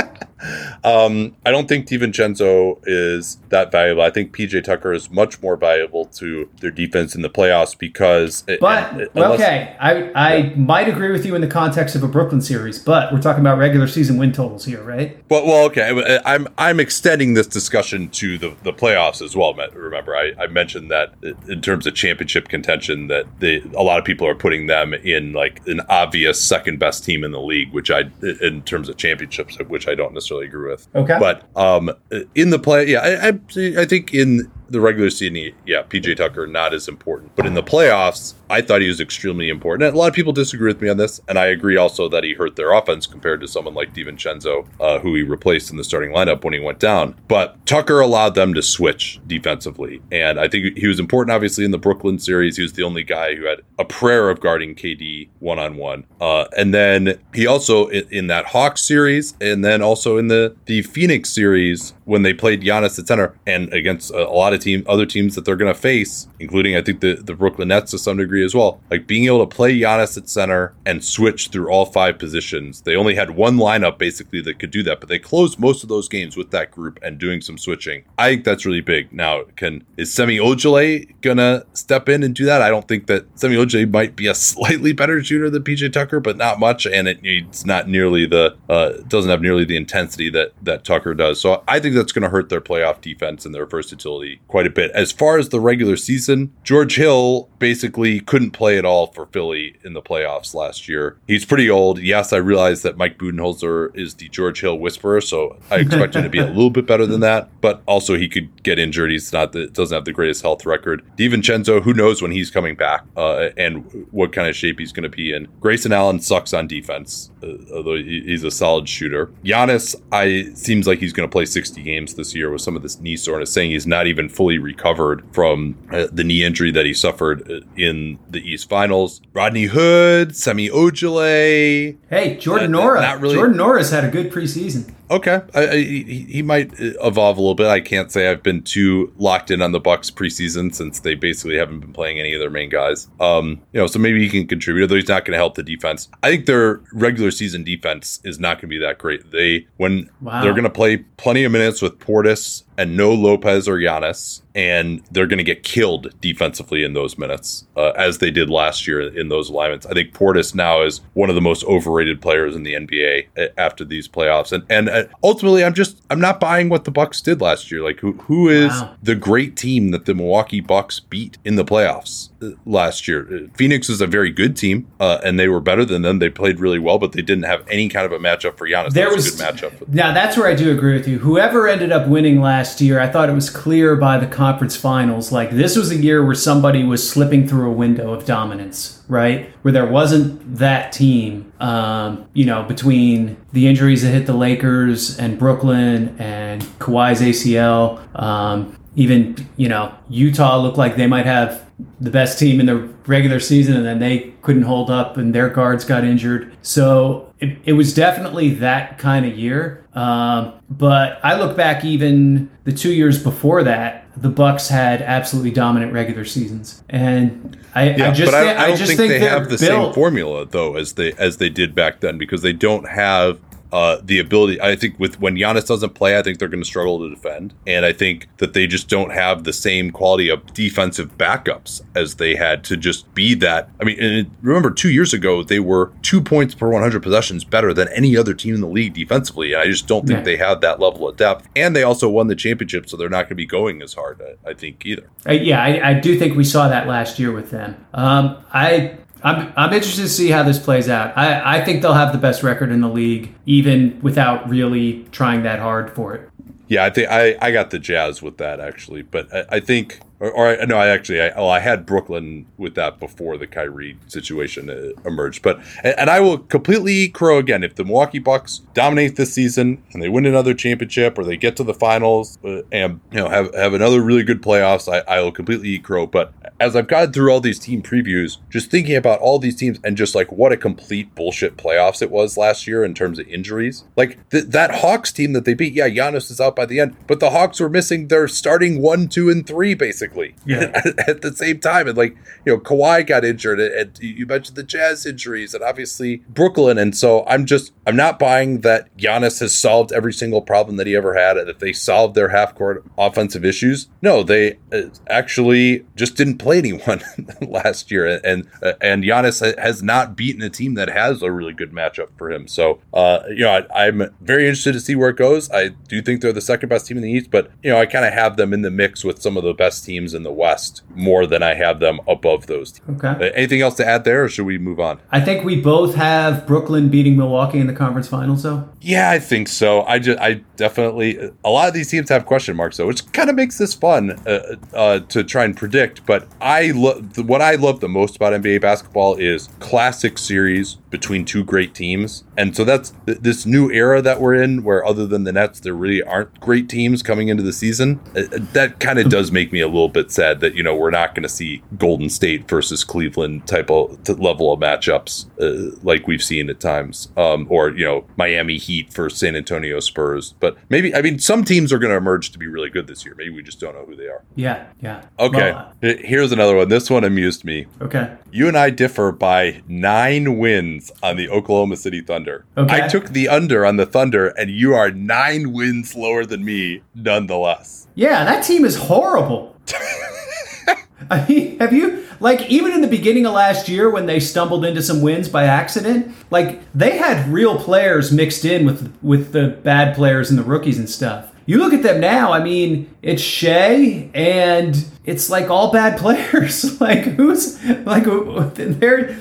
Um, 0.83 1.35
I 1.45 1.51
don't 1.51 1.67
think 1.67 1.87
DiVincenzo 1.87 2.79
is 2.85 3.37
that 3.49 3.71
valuable. 3.71 4.03
I 4.03 4.09
think 4.09 4.35
PJ 4.35 4.63
Tucker 4.63 4.93
is 4.93 5.09
much 5.09 5.41
more 5.41 5.55
valuable 5.55 6.05
to 6.05 6.49
their 6.59 6.71
defense 6.71 7.15
in 7.15 7.21
the 7.21 7.29
playoffs 7.29 7.77
because. 7.77 8.43
It, 8.47 8.59
but, 8.59 8.93
unless, 9.15 9.39
okay. 9.39 9.75
I, 9.79 10.11
I 10.11 10.35
yeah. 10.37 10.55
might 10.55 10.87
agree 10.87 11.11
with 11.11 11.25
you 11.25 11.35
in 11.35 11.41
the 11.41 11.47
context 11.47 11.95
of 11.95 12.03
a 12.03 12.07
Brooklyn 12.07 12.41
series, 12.41 12.79
but 12.79 13.11
we're 13.11 13.21
talking 13.21 13.41
about 13.41 13.57
regular 13.57 13.87
season 13.87 14.17
win 14.17 14.31
totals 14.31 14.65
here, 14.65 14.83
right? 14.83 15.17
Well, 15.29 15.45
well 15.45 15.65
okay. 15.65 16.19
I'm 16.25 16.47
I'm 16.57 16.79
extending 16.79 17.33
this 17.33 17.47
discussion 17.47 18.09
to 18.09 18.37
the, 18.37 18.55
the 18.63 18.73
playoffs 18.73 19.21
as 19.21 19.35
well. 19.35 19.53
Remember, 19.73 20.15
I, 20.15 20.33
I 20.39 20.47
mentioned 20.47 20.91
that 20.91 21.13
in 21.47 21.61
terms 21.61 21.87
of 21.87 21.95
championship 21.95 22.47
contention, 22.47 23.07
that 23.07 23.25
they, 23.39 23.61
a 23.75 23.81
lot 23.81 23.99
of 23.99 24.05
people 24.05 24.27
are 24.27 24.35
putting 24.35 24.67
them 24.67 24.93
in 24.93 25.33
like 25.33 25.65
an 25.67 25.81
obvious 25.89 26.41
second 26.41 26.79
best 26.79 27.03
team 27.03 27.23
in 27.23 27.31
the 27.31 27.41
league, 27.41 27.71
which 27.73 27.89
I 27.89 28.11
in 28.41 28.61
terms 28.63 28.89
of 28.89 28.97
championships, 28.97 29.57
which 29.67 29.87
I 29.87 29.95
don't 29.95 30.13
necessarily 30.13 30.26
agree 30.35 30.71
with. 30.71 30.87
Okay, 30.95 31.17
but 31.19 31.43
um, 31.55 31.91
in 32.35 32.49
the 32.49 32.59
play, 32.59 32.87
yeah, 32.87 32.99
I, 32.99 33.27
I 33.27 33.81
I 33.81 33.85
think 33.85 34.13
in 34.13 34.51
the 34.69 34.81
regular 34.81 35.09
season, 35.09 35.53
yeah, 35.65 35.83
PJ 35.83 36.17
Tucker 36.17 36.47
not 36.47 36.73
as 36.73 36.87
important, 36.87 37.35
but 37.35 37.45
in 37.45 37.53
the 37.53 37.63
playoffs, 37.63 38.33
I 38.49 38.61
thought 38.61 38.81
he 38.81 38.87
was 38.87 38.99
extremely 38.99 39.49
important. 39.49 39.87
And 39.87 39.95
a 39.95 39.99
lot 39.99 40.09
of 40.09 40.13
people 40.13 40.33
disagree 40.33 40.67
with 40.67 40.81
me 40.81 40.89
on 40.89 40.97
this, 40.97 41.21
and 41.27 41.37
I 41.37 41.47
agree 41.47 41.77
also 41.77 42.09
that 42.09 42.23
he 42.23 42.33
hurt 42.33 42.55
their 42.55 42.71
offense 42.71 43.07
compared 43.07 43.41
to 43.41 43.47
someone 43.47 43.73
like 43.73 43.93
DiVincenzo, 43.93 44.67
uh, 44.79 44.99
who 44.99 45.15
he 45.15 45.23
replaced 45.23 45.71
in 45.71 45.77
the 45.77 45.83
starting 45.83 46.11
lineup 46.11 46.43
when 46.43 46.53
he 46.53 46.59
went 46.59 46.79
down. 46.79 47.15
But 47.27 47.65
Tucker 47.65 47.99
allowed 47.99 48.35
them 48.35 48.53
to 48.53 48.61
switch 48.61 49.19
defensively, 49.27 50.01
and 50.11 50.39
I 50.39 50.47
think 50.47 50.77
he 50.77 50.87
was 50.87 50.99
important. 50.99 51.33
Obviously, 51.33 51.65
in 51.65 51.71
the 51.71 51.77
Brooklyn 51.77 52.19
series, 52.19 52.57
he 52.57 52.63
was 52.63 52.73
the 52.73 52.83
only 52.83 53.03
guy 53.03 53.35
who 53.35 53.45
had 53.45 53.61
a 53.79 53.85
prayer 53.85 54.29
of 54.29 54.39
guarding 54.39 54.75
KD 54.75 55.29
one 55.39 55.59
on 55.59 55.77
one, 55.77 56.05
and 56.19 56.73
then 56.73 57.19
he 57.33 57.47
also 57.47 57.87
in, 57.87 58.07
in 58.11 58.27
that 58.27 58.45
Hawks 58.45 58.81
series, 58.81 59.35
and 59.41 59.63
then 59.63 59.81
also 59.81 60.16
in 60.17 60.27
the 60.27 60.55
the 60.65 60.81
Phoenix 60.81 61.29
series 61.29 61.93
when 62.07 62.21
they 62.21 62.33
played 62.33 62.61
Giannis 62.61 62.97
at 62.97 63.07
center, 63.07 63.37
and 63.45 63.71
against 63.73 64.11
a, 64.11 64.29
lot 64.29 64.53
of 64.53 64.61
team 64.61 64.83
other 64.87 65.05
teams 65.05 65.35
that 65.35 65.43
they're 65.43 65.57
going 65.57 65.73
to 65.73 65.79
face, 65.79 66.27
including 66.39 66.75
I 66.75 66.81
think 66.81 67.01
the 67.01 67.15
the 67.15 67.33
Brooklyn 67.33 67.67
Nets 67.67 67.91
to 67.91 67.99
some 67.99 68.17
degree 68.17 68.45
as 68.45 68.55
well. 68.55 68.79
Like 68.89 69.07
being 69.07 69.25
able 69.25 69.45
to 69.45 69.55
play 69.55 69.77
Giannis 69.77 70.17
at 70.17 70.29
center 70.29 70.73
and 70.85 71.03
switch 71.03 71.49
through 71.49 71.69
all 71.69 71.85
five 71.85 72.17
positions. 72.17 72.81
They 72.81 72.95
only 72.95 73.15
had 73.15 73.31
one 73.31 73.57
lineup 73.57 73.97
basically 73.97 74.41
that 74.41 74.57
could 74.57 74.71
do 74.71 74.83
that, 74.83 75.01
but 75.01 75.09
they 75.09 75.19
closed 75.19 75.59
most 75.59 75.83
of 75.83 75.89
those 75.89 76.07
games 76.07 76.37
with 76.37 76.51
that 76.51 76.71
group 76.71 76.97
and 77.01 77.17
doing 77.17 77.41
some 77.41 77.57
switching. 77.57 78.05
I 78.17 78.29
think 78.29 78.45
that's 78.45 78.65
really 78.65 78.81
big. 78.81 79.11
Now, 79.11 79.43
can 79.57 79.83
is 79.97 80.13
Semi 80.13 80.37
Ojeleye 80.37 81.19
gonna 81.21 81.65
step 81.73 82.07
in 82.07 82.23
and 82.23 82.33
do 82.33 82.45
that? 82.45 82.61
I 82.61 82.69
don't 82.69 82.87
think 82.87 83.07
that 83.07 83.25
Semi 83.37 83.55
Ojeleye 83.55 83.91
might 83.91 84.15
be 84.15 84.27
a 84.27 84.35
slightly 84.35 84.93
better 84.93 85.21
shooter 85.21 85.49
than 85.49 85.63
PJ 85.63 85.91
Tucker, 85.91 86.21
but 86.21 86.37
not 86.37 86.57
much, 86.57 86.87
and 86.87 87.09
it 87.09 87.21
needs 87.21 87.65
not 87.65 87.89
nearly 87.89 88.25
the 88.25 88.55
uh, 88.69 88.93
doesn't 89.09 89.29
have 89.29 89.41
nearly 89.41 89.65
the 89.65 89.75
intensity 89.75 90.29
that 90.29 90.53
that 90.61 90.85
Tucker 90.85 91.13
does. 91.13 91.41
So 91.41 91.63
I 91.67 91.81
think 91.81 91.96
that's 91.97 92.11
going 92.11 92.23
to 92.23 92.29
hurt 92.29 92.49
their 92.49 92.61
playoff 92.61 93.01
defense 93.01 93.45
and 93.45 93.53
their 93.53 93.65
versatility 93.65 94.39
quite 94.47 94.67
a 94.67 94.69
bit. 94.69 94.91
As 94.91 95.11
far 95.11 95.37
as 95.37 95.49
the 95.49 95.59
regular 95.59 95.97
season, 95.97 96.53
George 96.63 96.95
Hill 96.95 97.49
basically 97.59 98.19
couldn't 98.19 98.51
play 98.51 98.77
at 98.77 98.85
all 98.85 99.07
for 99.07 99.25
Philly 99.27 99.77
in 99.83 99.93
the 99.93 100.01
playoffs 100.01 100.53
last 100.53 100.87
year. 100.87 101.17
He's 101.27 101.45
pretty 101.45 101.69
old. 101.69 101.99
Yes, 101.99 102.33
I 102.33 102.37
realize 102.37 102.81
that 102.83 102.97
Mike 102.97 103.17
Budenholzer 103.17 103.95
is 103.95 104.15
the 104.15 104.29
George 104.29 104.61
Hill 104.61 104.77
whisperer, 104.77 105.21
so 105.21 105.57
I 105.71 105.77
expect 105.77 106.15
him 106.15 106.23
to 106.23 106.29
be 106.29 106.39
a 106.39 106.45
little 106.47 106.69
bit 106.69 106.85
better 106.85 107.05
than 107.05 107.21
that. 107.21 107.49
But 107.61 107.81
also, 107.85 108.15
he 108.15 108.27
could 108.29 108.63
get 108.63 108.79
injured. 108.79 109.11
He's 109.11 109.33
not 109.33 109.51
the, 109.51 109.67
doesn't 109.67 109.95
have 109.95 110.05
the 110.05 110.13
greatest 110.13 110.41
health 110.41 110.65
record. 110.65 111.03
DiVincenzo, 111.17 111.81
who 111.81 111.93
knows 111.93 112.21
when 112.21 112.31
he's 112.31 112.49
coming 112.49 112.75
back 112.75 113.03
uh, 113.15 113.49
and 113.57 114.07
what 114.11 114.33
kind 114.33 114.47
of 114.47 114.55
shape 114.55 114.79
he's 114.79 114.91
going 114.91 115.03
to 115.03 115.15
be 115.15 115.33
in. 115.33 115.47
Grayson 115.59 115.91
Allen 115.91 116.19
sucks 116.19 116.53
on 116.53 116.67
defense, 116.67 117.31
uh, 117.43 117.47
although 117.73 117.95
he's 117.95 118.43
a 118.43 118.51
solid 118.51 118.87
shooter. 118.87 119.27
Giannis, 119.43 119.95
I 120.11 120.53
seems 120.53 120.87
like 120.87 120.99
he's 120.99 121.13
going 121.13 121.27
to 121.27 121.31
play 121.31 121.45
60 121.45 121.81
games 121.87 122.13
this 122.13 122.35
year 122.35 122.51
with 122.51 122.61
some 122.61 122.75
of 122.75 122.83
this 122.83 122.99
knee 122.99 123.17
soreness, 123.17 123.51
saying 123.51 123.71
he's 123.71 123.87
not 123.87 124.05
even 124.05 124.29
fully 124.29 124.59
recovered 124.59 125.23
from 125.31 125.77
uh, 125.91 126.05
the 126.11 126.23
knee 126.23 126.43
injury 126.43 126.71
that 126.71 126.85
he 126.85 126.93
suffered 126.93 127.49
uh, 127.49 127.61
in 127.75 128.19
the 128.29 128.39
East 128.39 128.69
Finals. 128.69 129.21
Rodney 129.33 129.65
Hood, 129.65 130.35
Semi 130.35 130.69
Ojeleye. 130.69 131.97
Hey, 132.09 132.37
Jordan 132.37 132.75
uh, 132.75 132.79
Nwora. 132.79 133.21
Really, 133.21 133.35
Jordan 133.35 133.57
Nwora's 133.57 133.89
had 133.89 134.03
a 134.05 134.09
good 134.09 134.31
preseason. 134.31 134.93
Okay, 135.09 135.41
I, 135.53 135.67
I, 135.67 135.77
he, 135.77 136.27
he 136.29 136.41
might 136.41 136.71
evolve 136.77 137.37
a 137.37 137.41
little 137.41 137.55
bit. 137.55 137.67
I 137.67 137.79
can't 137.79 138.11
say 138.11 138.29
I've 138.29 138.43
been 138.43 138.61
too 138.61 139.13
locked 139.17 139.51
in 139.51 139.61
on 139.61 139.71
the 139.71 139.79
Bucks 139.79 140.11
preseason 140.11 140.73
since 140.73 140.99
they 140.99 141.15
basically 141.15 141.57
haven't 141.57 141.79
been 141.79 141.93
playing 141.93 142.19
any 142.19 142.33
of 142.33 142.39
their 142.39 142.49
main 142.49 142.69
guys. 142.69 143.07
Um, 143.19 143.61
you 143.71 143.79
know, 143.79 143.87
so 143.87 143.99
maybe 143.99 144.21
he 144.21 144.29
can 144.29 144.47
contribute, 144.47 144.83
although 144.83 144.95
he's 144.95 145.07
not 145.07 145.23
going 145.23 145.33
to 145.33 145.37
help 145.37 145.55
the 145.55 145.63
defense. 145.63 146.09
I 146.23 146.29
think 146.29 146.45
their 146.45 146.81
regular 146.91 147.31
season 147.31 147.63
defense 147.63 148.19
is 148.23 148.39
not 148.39 148.57
going 148.57 148.63
to 148.63 148.67
be 148.67 148.79
that 148.79 148.97
great. 148.97 149.31
They 149.31 149.67
when 149.77 150.09
wow. 150.21 150.41
they're 150.41 150.53
going 150.53 150.63
to 150.63 150.69
play 150.69 150.97
plenty 150.97 151.43
of 151.43 151.51
minutes 151.51 151.81
with 151.81 151.99
Portis 151.99 152.63
and 152.77 152.95
no 152.95 153.13
Lopez 153.13 153.67
or 153.67 153.77
Giannis, 153.77 154.41
and 154.57 155.03
they're 155.11 155.27
going 155.27 155.37
to 155.37 155.43
get 155.43 155.61
killed 155.61 156.11
defensively 156.19 156.83
in 156.83 156.93
those 156.93 157.15
minutes, 157.15 157.67
uh, 157.77 157.91
as 157.91 158.17
they 158.17 158.31
did 158.31 158.49
last 158.49 158.87
year 158.87 158.99
in 158.99 159.29
those 159.29 159.49
alignments. 159.49 159.85
I 159.85 159.93
think 159.93 160.13
Portis 160.13 160.55
now 160.55 160.81
is 160.81 161.01
one 161.13 161.29
of 161.29 161.35
the 161.35 161.41
most 161.41 161.63
overrated 161.65 162.21
players 162.21 162.55
in 162.55 162.63
the 162.63 162.73
NBA 162.73 163.27
uh, 163.37 163.47
after 163.55 163.85
these 163.85 164.07
playoffs, 164.07 164.51
and 164.51 164.63
and 164.69 164.89
uh, 164.89 165.03
ultimately, 165.23 165.63
I'm 165.63 165.75
just 165.75 166.01
I'm 166.09 166.19
not 166.19 166.39
buying 166.39 166.69
what 166.69 166.85
the 166.85 166.91
Bucks 166.91 167.21
did 167.21 167.39
last 167.39 167.71
year. 167.71 167.83
Like 167.83 167.99
who 167.99 168.13
who 168.13 168.49
is 168.49 168.71
wow. 168.71 168.95
the 169.03 169.15
great 169.15 169.55
team 169.55 169.91
that 169.91 170.05
the 170.05 170.15
Milwaukee 170.15 170.59
Bucks 170.61 170.99
beat 170.99 171.37
in 171.45 171.55
the 171.55 171.65
playoffs 171.65 172.29
last 172.65 173.07
year? 173.07 173.49
Phoenix 173.55 173.89
is 173.89 174.01
a 174.01 174.07
very 174.07 174.31
good 174.31 174.55
team, 174.55 174.87
uh, 174.99 175.19
and 175.23 175.39
they 175.39 175.47
were 175.47 175.61
better 175.61 175.85
than 175.85 176.01
them. 176.03 176.19
They 176.19 176.29
played 176.29 176.59
really 176.59 176.79
well, 176.79 176.99
but 176.99 177.13
they 177.13 177.21
didn't 177.21 177.45
have 177.45 177.67
any 177.69 177.89
kind 177.89 178.05
of 178.05 178.11
a 178.11 178.19
matchup 178.19 178.57
for 178.57 178.67
Giannis. 178.67 178.91
There 178.91 179.07
was, 179.07 179.25
was, 179.25 179.41
a 179.41 179.45
good 179.45 179.55
matchup. 179.55 179.87
Now 179.87 180.13
that's 180.13 180.37
where 180.37 180.47
I 180.47 180.55
do 180.55 180.71
agree 180.71 180.93
with 180.93 181.07
you. 181.07 181.19
Whoever 181.19 181.67
ended 181.67 181.91
up 181.91 182.07
winning 182.07 182.41
last 182.41 182.57
last 182.57 182.81
year, 182.81 182.99
I 182.99 183.07
thought 183.07 183.29
it 183.29 183.33
was 183.33 183.49
clear 183.49 183.95
by 183.95 184.17
the 184.17 184.27
conference 184.27 184.75
finals. 184.75 185.31
Like 185.31 185.51
this 185.51 185.75
was 185.75 185.91
a 185.91 185.95
year 185.95 186.25
where 186.25 186.35
somebody 186.35 186.83
was 186.83 187.07
slipping 187.07 187.47
through 187.47 187.69
a 187.69 187.73
window 187.73 188.13
of 188.13 188.25
dominance, 188.25 189.03
right? 189.07 189.51
Where 189.61 189.71
there 189.71 189.85
wasn't 189.85 190.57
that 190.57 190.91
team, 190.91 191.51
um, 191.59 192.27
you 192.33 192.45
know, 192.45 192.63
between 192.63 193.37
the 193.53 193.67
injuries 193.67 194.01
that 194.01 194.09
hit 194.09 194.25
the 194.25 194.33
Lakers 194.33 195.17
and 195.17 195.39
Brooklyn 195.39 196.15
and 196.19 196.61
Kawhi's 196.79 197.21
ACL. 197.21 197.99
Um, 198.19 198.77
even 198.97 199.47
you 199.55 199.69
know 199.69 199.93
Utah 200.09 200.57
looked 200.57 200.77
like 200.77 200.97
they 200.97 201.07
might 201.07 201.25
have 201.25 201.63
the 202.01 202.09
best 202.09 202.39
team 202.39 202.59
in 202.59 202.65
the 202.65 202.75
regular 203.05 203.39
season, 203.39 203.75
and 203.75 203.85
then 203.85 203.99
they 203.99 204.33
couldn't 204.41 204.63
hold 204.63 204.89
up, 204.89 205.15
and 205.15 205.33
their 205.33 205.47
guards 205.47 205.85
got 205.85 206.03
injured. 206.03 206.51
So 206.63 207.31
it, 207.39 207.57
it 207.63 207.73
was 207.73 207.93
definitely 207.93 208.49
that 208.55 208.97
kind 208.97 209.25
of 209.25 209.37
year. 209.37 209.85
Um, 209.93 210.53
but 210.69 211.19
I 211.23 211.39
look 211.39 211.55
back 211.55 211.85
even 211.85 212.49
the 212.63 212.71
two 212.73 212.91
years 212.91 213.21
before 213.21 213.63
that, 213.63 214.05
the 214.17 214.29
Bucks 214.29 214.67
had 214.67 215.03
absolutely 215.03 215.51
dominant 215.51 215.93
regular 215.93 216.25
seasons, 216.25 216.83
and 216.89 217.55
I, 217.75 217.91
yeah, 217.91 218.09
I 218.09 218.13
just 218.13 218.33
I, 218.33 218.53
I, 218.53 218.63
I 218.63 218.67
don't 218.69 218.77
think, 218.77 218.97
think 218.97 219.09
they 219.11 219.19
have 219.19 219.43
the 219.43 219.57
built. 219.57 219.59
same 219.59 219.93
formula 219.93 220.47
though 220.47 220.75
as 220.75 220.93
they 220.93 221.13
as 221.13 221.37
they 221.37 221.49
did 221.49 221.75
back 221.75 221.99
then 221.99 222.17
because 222.17 222.41
they 222.41 222.53
don't 222.53 222.89
have 222.89 223.39
uh, 223.71 223.97
the 224.03 224.19
ability. 224.19 224.61
I 224.61 224.75
think 224.75 224.99
with 224.99 225.19
when 225.19 225.35
Giannis 225.35 225.67
doesn't 225.67 225.93
play, 225.95 226.17
I 226.17 226.21
think 226.21 226.39
they're 226.39 226.47
going 226.47 226.63
to 226.63 226.67
struggle 226.67 226.99
to 226.99 227.09
defend, 227.09 227.53
and 227.65 227.85
I 227.85 227.93
think 227.93 228.27
that 228.37 228.53
they 228.53 228.67
just 228.67 228.89
don't 228.89 229.11
have 229.11 229.43
the 229.43 229.53
same 229.53 229.91
quality 229.91 230.29
of 230.29 230.53
defensive 230.53 231.17
backups 231.17 231.81
as 231.95 232.15
they 232.15 232.35
had 232.35 232.63
to 232.65 232.77
just 232.77 233.13
be 233.13 233.33
that. 233.35 233.69
I 233.81 233.83
mean, 233.83 233.99
and 233.99 234.31
remember 234.41 234.71
two 234.71 234.89
years 234.89 235.13
ago 235.13 235.43
they 235.43 235.59
were 235.59 235.91
two 236.01 236.21
points 236.21 236.55
per 236.55 236.69
100 236.69 237.01
possessions 237.01 237.43
better 237.43 237.73
than 237.73 237.87
any 237.89 238.15
other 238.15 238.33
team 238.33 238.55
in 238.55 238.61
the 238.61 238.67
league 238.67 238.93
defensively, 238.93 239.53
and 239.53 239.61
I 239.61 239.65
just 239.65 239.87
don't 239.87 240.07
think 240.07 240.19
yeah. 240.19 240.23
they 240.23 240.37
have 240.37 240.61
that 240.61 240.79
level 240.79 241.07
of 241.07 241.17
depth. 241.17 241.47
And 241.55 241.75
they 241.75 241.83
also 241.83 242.09
won 242.09 242.27
the 242.27 242.35
championship, 242.35 242.89
so 242.89 242.97
they're 242.97 243.09
not 243.09 243.23
going 243.23 243.29
to 243.29 243.35
be 243.35 243.45
going 243.45 243.81
as 243.81 243.93
hard. 243.93 244.21
I, 244.21 244.51
I 244.51 244.53
think 244.53 244.85
either. 244.85 245.09
Uh, 245.27 245.33
yeah, 245.33 245.61
I, 245.61 245.89
I, 245.89 245.93
do 245.93 246.17
think 246.17 246.35
we 246.35 246.43
saw 246.43 246.67
that 246.67 246.87
last 246.87 247.19
year 247.19 247.31
with 247.31 247.51
them. 247.51 247.85
Um, 247.93 248.37
I 248.53 248.97
I'm, 249.23 249.51
I'm 249.55 249.73
interested 249.73 250.03
to 250.03 250.09
see 250.09 250.29
how 250.29 250.43
this 250.43 250.59
plays 250.59 250.89
out. 250.89 251.17
I, 251.17 251.59
I 251.59 251.65
think 251.65 251.81
they'll 251.81 251.93
have 251.93 252.11
the 252.11 252.19
best 252.19 252.43
record 252.43 252.71
in 252.71 252.81
the 252.81 252.89
league, 252.89 253.33
even 253.45 253.99
without 254.01 254.47
really 254.49 255.05
trying 255.11 255.43
that 255.43 255.59
hard 255.59 255.93
for 255.93 256.13
it. 256.15 256.29
Yeah, 256.67 256.83
I 256.83 256.89
think 256.89 257.09
I, 257.09 257.37
I 257.41 257.51
got 257.51 257.69
the 257.69 257.79
Jazz 257.79 258.21
with 258.21 258.37
that 258.37 258.59
actually, 258.59 259.01
but 259.01 259.33
I, 259.33 259.45
I 259.49 259.59
think 259.59 259.99
or, 260.19 260.31
or 260.31 260.65
no, 260.65 260.77
I 260.77 260.87
actually, 260.87 261.21
I, 261.21 261.29
oh, 261.29 261.47
I 261.47 261.59
had 261.59 261.85
Brooklyn 261.85 262.47
with 262.57 262.73
that 262.75 262.99
before 262.99 263.37
the 263.37 263.45
Kyrie 263.45 263.97
situation 264.07 264.69
uh, 264.69 264.99
emerged. 265.07 265.43
But 265.43 265.59
and 265.83 266.09
I 266.09 266.19
will 266.19 266.39
completely 266.39 267.09
crow 267.09 267.37
again 267.37 267.63
if 267.63 267.75
the 267.75 267.85
Milwaukee 267.85 268.19
Bucks 268.19 268.61
dominate 268.73 269.15
this 269.15 269.33
season 269.33 269.83
and 269.93 270.01
they 270.01 270.09
win 270.09 270.25
another 270.25 270.55
championship 270.55 271.19
or 271.19 271.23
they 271.23 271.37
get 271.37 271.55
to 271.57 271.63
the 271.63 271.73
finals 271.73 272.39
uh, 272.43 272.61
and 272.71 272.99
you 273.11 273.19
know 273.19 273.29
have 273.29 273.53
have 273.53 273.73
another 273.73 274.01
really 274.01 274.23
good 274.23 274.41
playoffs, 274.41 274.91
I, 274.91 274.99
I 275.07 275.21
will 275.21 275.31
completely 275.31 275.77
crow. 275.77 276.07
But 276.07 276.33
as 276.59 276.75
I've 276.75 276.87
gone 276.87 277.11
through 277.13 277.31
all 277.31 277.39
these 277.39 277.59
team 277.59 277.83
previews, 277.83 278.37
just 278.49 278.71
thinking 278.71 278.95
about 278.95 279.19
all 279.19 279.37
these 279.37 279.55
teams 279.55 279.79
and 279.83 279.95
just 279.95 280.15
like 280.15 280.31
what 280.31 280.51
a 280.51 280.57
complete 280.57 281.13
bullshit 281.13 281.57
playoffs 281.57 282.01
it 282.01 282.09
was 282.09 282.37
last 282.37 282.65
year 282.65 282.83
in 282.83 282.95
terms 282.95 283.19
of 283.19 283.27
injuries. 283.27 283.83
Like 283.95 284.29
th- 284.31 284.45
that 284.45 284.75
Hawks 284.75 285.11
team 285.11 285.33
that 285.33 285.45
they 285.45 285.53
beat, 285.53 285.73
yeah, 285.73 285.89
Giannis 285.89 286.31
is 286.31 286.41
out 286.41 286.55
by 286.55 286.65
the 286.65 286.79
end, 286.79 286.95
but 287.05 287.19
the 287.19 287.29
Hawks 287.29 287.59
were 287.59 287.69
missing 287.69 288.07
their 288.07 288.27
starting 288.27 288.81
one, 288.81 289.07
two, 289.09 289.29
and 289.29 289.45
three 289.45 289.75
basically 289.75 290.06
basically 290.07 290.35
yeah. 290.45 290.71
at, 291.07 291.21
the 291.21 291.33
same 291.35 291.59
time. 291.59 291.87
And 291.87 291.97
like, 291.97 292.15
you 292.45 292.53
know, 292.53 292.59
Kawhi 292.59 293.05
got 293.05 293.25
injured 293.25 293.59
and, 293.59 293.73
and 293.73 293.99
you 293.99 294.25
mentioned 294.25 294.55
the 294.55 294.63
Jazz 294.63 295.05
injuries 295.05 295.53
and 295.53 295.63
obviously 295.63 296.17
Brooklyn. 296.29 296.77
And 296.77 296.95
so 296.95 297.25
I'm 297.27 297.45
just, 297.45 297.73
I'm 297.85 297.95
not 297.95 298.19
buying 298.19 298.61
that 298.61 298.95
Giannis 298.97 299.39
has 299.39 299.57
solved 299.57 299.91
every 299.91 300.13
single 300.13 300.41
problem 300.41 300.77
that 300.77 300.87
he 300.87 300.95
ever 300.95 301.15
had 301.15 301.37
and 301.37 301.47
that 301.47 301.59
they 301.59 301.73
solved 301.73 302.15
their 302.15 302.29
half 302.29 302.55
court 302.55 302.83
offensive 302.97 303.43
issues. 303.43 303.87
No, 304.01 304.23
they 304.23 304.57
uh, 304.71 304.83
actually 305.09 305.85
just 305.95 306.15
didn't 306.15 306.37
play 306.37 306.59
anyone 306.59 307.01
last 307.41 307.91
year. 307.91 308.19
And, 308.23 308.47
and 308.81 309.03
Giannis 309.03 309.57
has 309.57 309.83
not 309.83 310.15
beaten 310.15 310.41
a 310.41 310.49
team 310.49 310.75
that 310.75 310.89
has 310.89 311.21
a 311.21 311.31
really 311.31 311.53
good 311.53 311.71
matchup 311.71 312.09
for 312.17 312.31
him. 312.31 312.47
So, 312.47 312.79
uh, 312.93 313.21
you 313.29 313.43
know, 313.43 313.65
I, 313.73 313.87
I'm 313.87 314.15
very 314.21 314.43
interested 314.43 314.73
to 314.73 314.79
see 314.79 314.95
where 314.95 315.09
it 315.09 315.17
goes. 315.17 315.49
I 315.51 315.69
do 315.69 316.01
think 316.01 316.21
they're 316.21 316.33
the 316.33 316.41
second 316.41 316.69
best 316.69 316.87
team 316.87 316.97
in 316.97 317.03
the 317.03 317.11
East, 317.11 317.31
but, 317.31 317.51
you 317.63 317.71
know, 317.71 317.79
I 317.79 317.85
kind 317.85 318.05
of 318.05 318.13
have 318.13 318.37
them 318.37 318.53
in 318.53 318.61
the 318.61 318.71
mix 318.71 319.03
with 319.03 319.21
some 319.21 319.37
of 319.37 319.43
the 319.43 319.53
best 319.53 319.83
teams 319.83 319.96
teams 319.97 320.13
in 320.13 320.23
the 320.23 320.31
West 320.31 320.83
more 320.95 321.25
than 321.25 321.41
I 321.41 321.55
have 321.55 321.79
them 321.79 321.99
above 322.07 322.47
those 322.47 322.71
teams. 322.73 323.03
Okay. 323.03 323.27
Uh, 323.27 323.31
Anything 323.33 323.61
else 323.61 323.75
to 323.75 323.85
add 323.87 324.03
there, 324.03 324.23
or 324.23 324.29
should 324.29 324.45
we 324.45 324.57
move 324.57 324.79
on? 324.79 324.99
I 325.11 325.21
think 325.21 325.43
we 325.43 325.59
both 325.59 325.95
have 325.95 326.45
Brooklyn 326.45 326.89
beating 326.89 327.17
Milwaukee 327.17 327.59
in 327.59 327.67
the 327.67 327.73
conference 327.73 328.07
finals, 328.07 328.43
though. 328.43 328.69
Yeah, 328.81 329.09
I 329.09 329.19
think 329.19 329.47
so. 329.47 329.83
I 329.83 329.99
just, 329.99 330.19
I 330.19 330.41
definitely, 330.55 331.17
a 331.43 331.49
lot 331.49 331.67
of 331.67 331.73
these 331.73 331.89
teams 331.89 332.09
have 332.09 332.25
question 332.25 332.55
marks 332.55 332.77
though, 332.77 332.87
which 332.87 333.11
kind 333.11 333.29
of 333.29 333.35
makes 333.35 333.57
this 333.57 333.73
fun 333.73 334.11
uh, 334.27 334.55
uh, 334.73 334.99
to 334.99 335.23
try 335.23 335.45
and 335.45 335.55
predict. 335.57 336.05
But 336.05 336.27
I 336.39 336.71
love 336.71 337.17
what 337.17 337.41
I 337.41 337.55
love 337.55 337.79
the 337.79 337.89
most 337.89 338.15
about 338.15 338.33
NBA 338.33 338.61
basketball 338.61 339.15
is 339.15 339.49
classic 339.59 340.17
series 340.17 340.75
between 340.89 341.25
two 341.25 341.43
great 341.43 341.73
teams, 341.73 342.23
and 342.37 342.55
so 342.55 342.63
that's 342.63 342.93
th- 343.05 343.19
this 343.19 343.45
new 343.45 343.69
era 343.71 344.01
that 344.01 344.21
we're 344.21 344.35
in, 344.35 344.63
where 344.63 344.85
other 344.85 345.05
than 345.07 345.23
the 345.23 345.31
Nets, 345.33 345.59
there 345.59 345.73
really 345.73 346.01
aren't 346.03 346.39
great 346.39 346.69
teams 346.69 347.03
coming 347.03 347.27
into 347.29 347.43
the 347.43 347.53
season. 347.53 347.99
Uh, 348.15 348.21
uh, 348.21 348.39
that 348.53 348.79
kind 348.79 348.99
of 348.99 349.09
does 349.09 349.31
make 349.31 349.51
me 349.51 349.59
a 349.61 349.67
little 349.67 349.86
bit 349.89 350.11
sad 350.11 350.39
that 350.41 350.55
you 350.55 350.63
know 350.63 350.75
we're 350.75 350.89
not 350.91 351.15
going 351.15 351.23
to 351.23 351.29
see 351.29 351.61
Golden 351.77 352.09
State 352.09 352.47
versus 352.47 352.83
Cleveland 352.83 353.47
type 353.47 353.69
of 353.69 354.07
level 354.19 354.51
of 354.53 354.59
matchups 354.59 355.25
uh, 355.41 355.77
like 355.83 356.07
we've 356.07 356.23
seen 356.23 356.49
at 356.49 356.59
times, 356.59 357.09
um, 357.17 357.47
or 357.49 357.69
you 357.71 357.85
know 357.85 358.05
Miami 358.17 358.57
Heat 358.57 358.93
for 358.93 359.09
San 359.09 359.35
Antonio 359.35 359.79
Spurs. 359.79 360.33
But 360.39 360.57
maybe 360.69 360.93
I 360.95 361.01
mean 361.01 361.19
some 361.19 361.43
teams 361.43 361.71
are 361.73 361.79
going 361.79 361.91
to 361.91 361.97
emerge 361.97 362.31
to 362.31 362.39
be 362.39 362.47
really 362.47 362.69
good 362.69 362.87
this 362.87 363.05
year. 363.05 363.15
Maybe 363.17 363.29
we 363.31 363.43
just 363.43 363.59
don't 363.59 363.75
know 363.75 363.85
who 363.85 363.95
they 363.95 364.07
are. 364.07 364.23
Yeah, 364.35 364.67
yeah. 364.81 365.03
Okay, 365.19 365.51
Well, 365.51 365.73
H- 365.83 366.01
here's 366.03 366.31
another 366.31 366.55
one. 366.55 366.69
This 366.69 366.89
one 366.89 367.03
amused 367.03 367.43
me. 367.43 367.65
okay. 367.81 368.15
You 368.31 368.47
and 368.47 368.57
I 368.57 368.69
differ 368.69 369.11
by 369.11 369.61
nine 369.67 370.37
wins 370.37 370.91
on 371.01 371.15
the 371.15 371.29
Oklahoma 371.29 371.77
City 371.77 372.01
Thunder. 372.01 372.45
Okay. 372.57 372.83
I 372.83 372.87
took 372.87 373.09
the 373.09 373.29
under 373.29 373.65
on 373.65 373.77
the 373.77 373.85
Thunder, 373.85 374.27
and 374.27 374.51
you 374.51 374.75
are 374.75 374.91
nine 374.91 375.53
wins 375.53 375.95
lower 375.95 376.25
than 376.25 376.43
me, 376.43 376.81
nonetheless. 376.93 377.87
Yeah, 377.95 378.23
that 378.25 378.43
team 378.43 378.63
is 378.65 378.75
horrible. 378.75 379.55
I 381.09 381.25
mean, 381.27 381.59
have 381.59 381.73
you 381.73 382.05
like 382.19 382.49
even 382.49 382.73
in 382.73 382.81
the 382.81 382.87
beginning 382.87 383.25
of 383.25 383.33
last 383.33 383.69
year 383.69 383.89
when 383.89 384.05
they 384.05 384.19
stumbled 384.19 384.65
into 384.65 384.81
some 384.81 385.01
wins 385.01 385.29
by 385.29 385.43
accident, 385.45 386.13
like 386.31 386.61
they 386.73 386.97
had 386.97 387.27
real 387.31 387.57
players 387.57 388.11
mixed 388.11 388.45
in 388.45 388.65
with 388.65 388.93
with 389.01 389.31
the 389.31 389.59
bad 389.63 389.95
players 389.95 390.29
and 390.29 390.37
the 390.37 390.43
rookies 390.43 390.79
and 390.79 390.89
stuff. 390.89 391.31
You 391.45 391.59
look 391.59 391.71
at 391.71 391.81
them 391.81 392.01
now, 392.01 392.33
I 392.33 392.43
mean, 392.43 392.93
it's 393.01 393.21
Shai 393.21 394.09
and 394.13 394.85
it's 395.05 395.29
like 395.29 395.49
all 395.49 395.71
bad 395.71 395.97
players. 395.99 396.79
like 396.81 397.03
who's 397.03 397.63
like 397.85 398.03
they're 398.55 399.17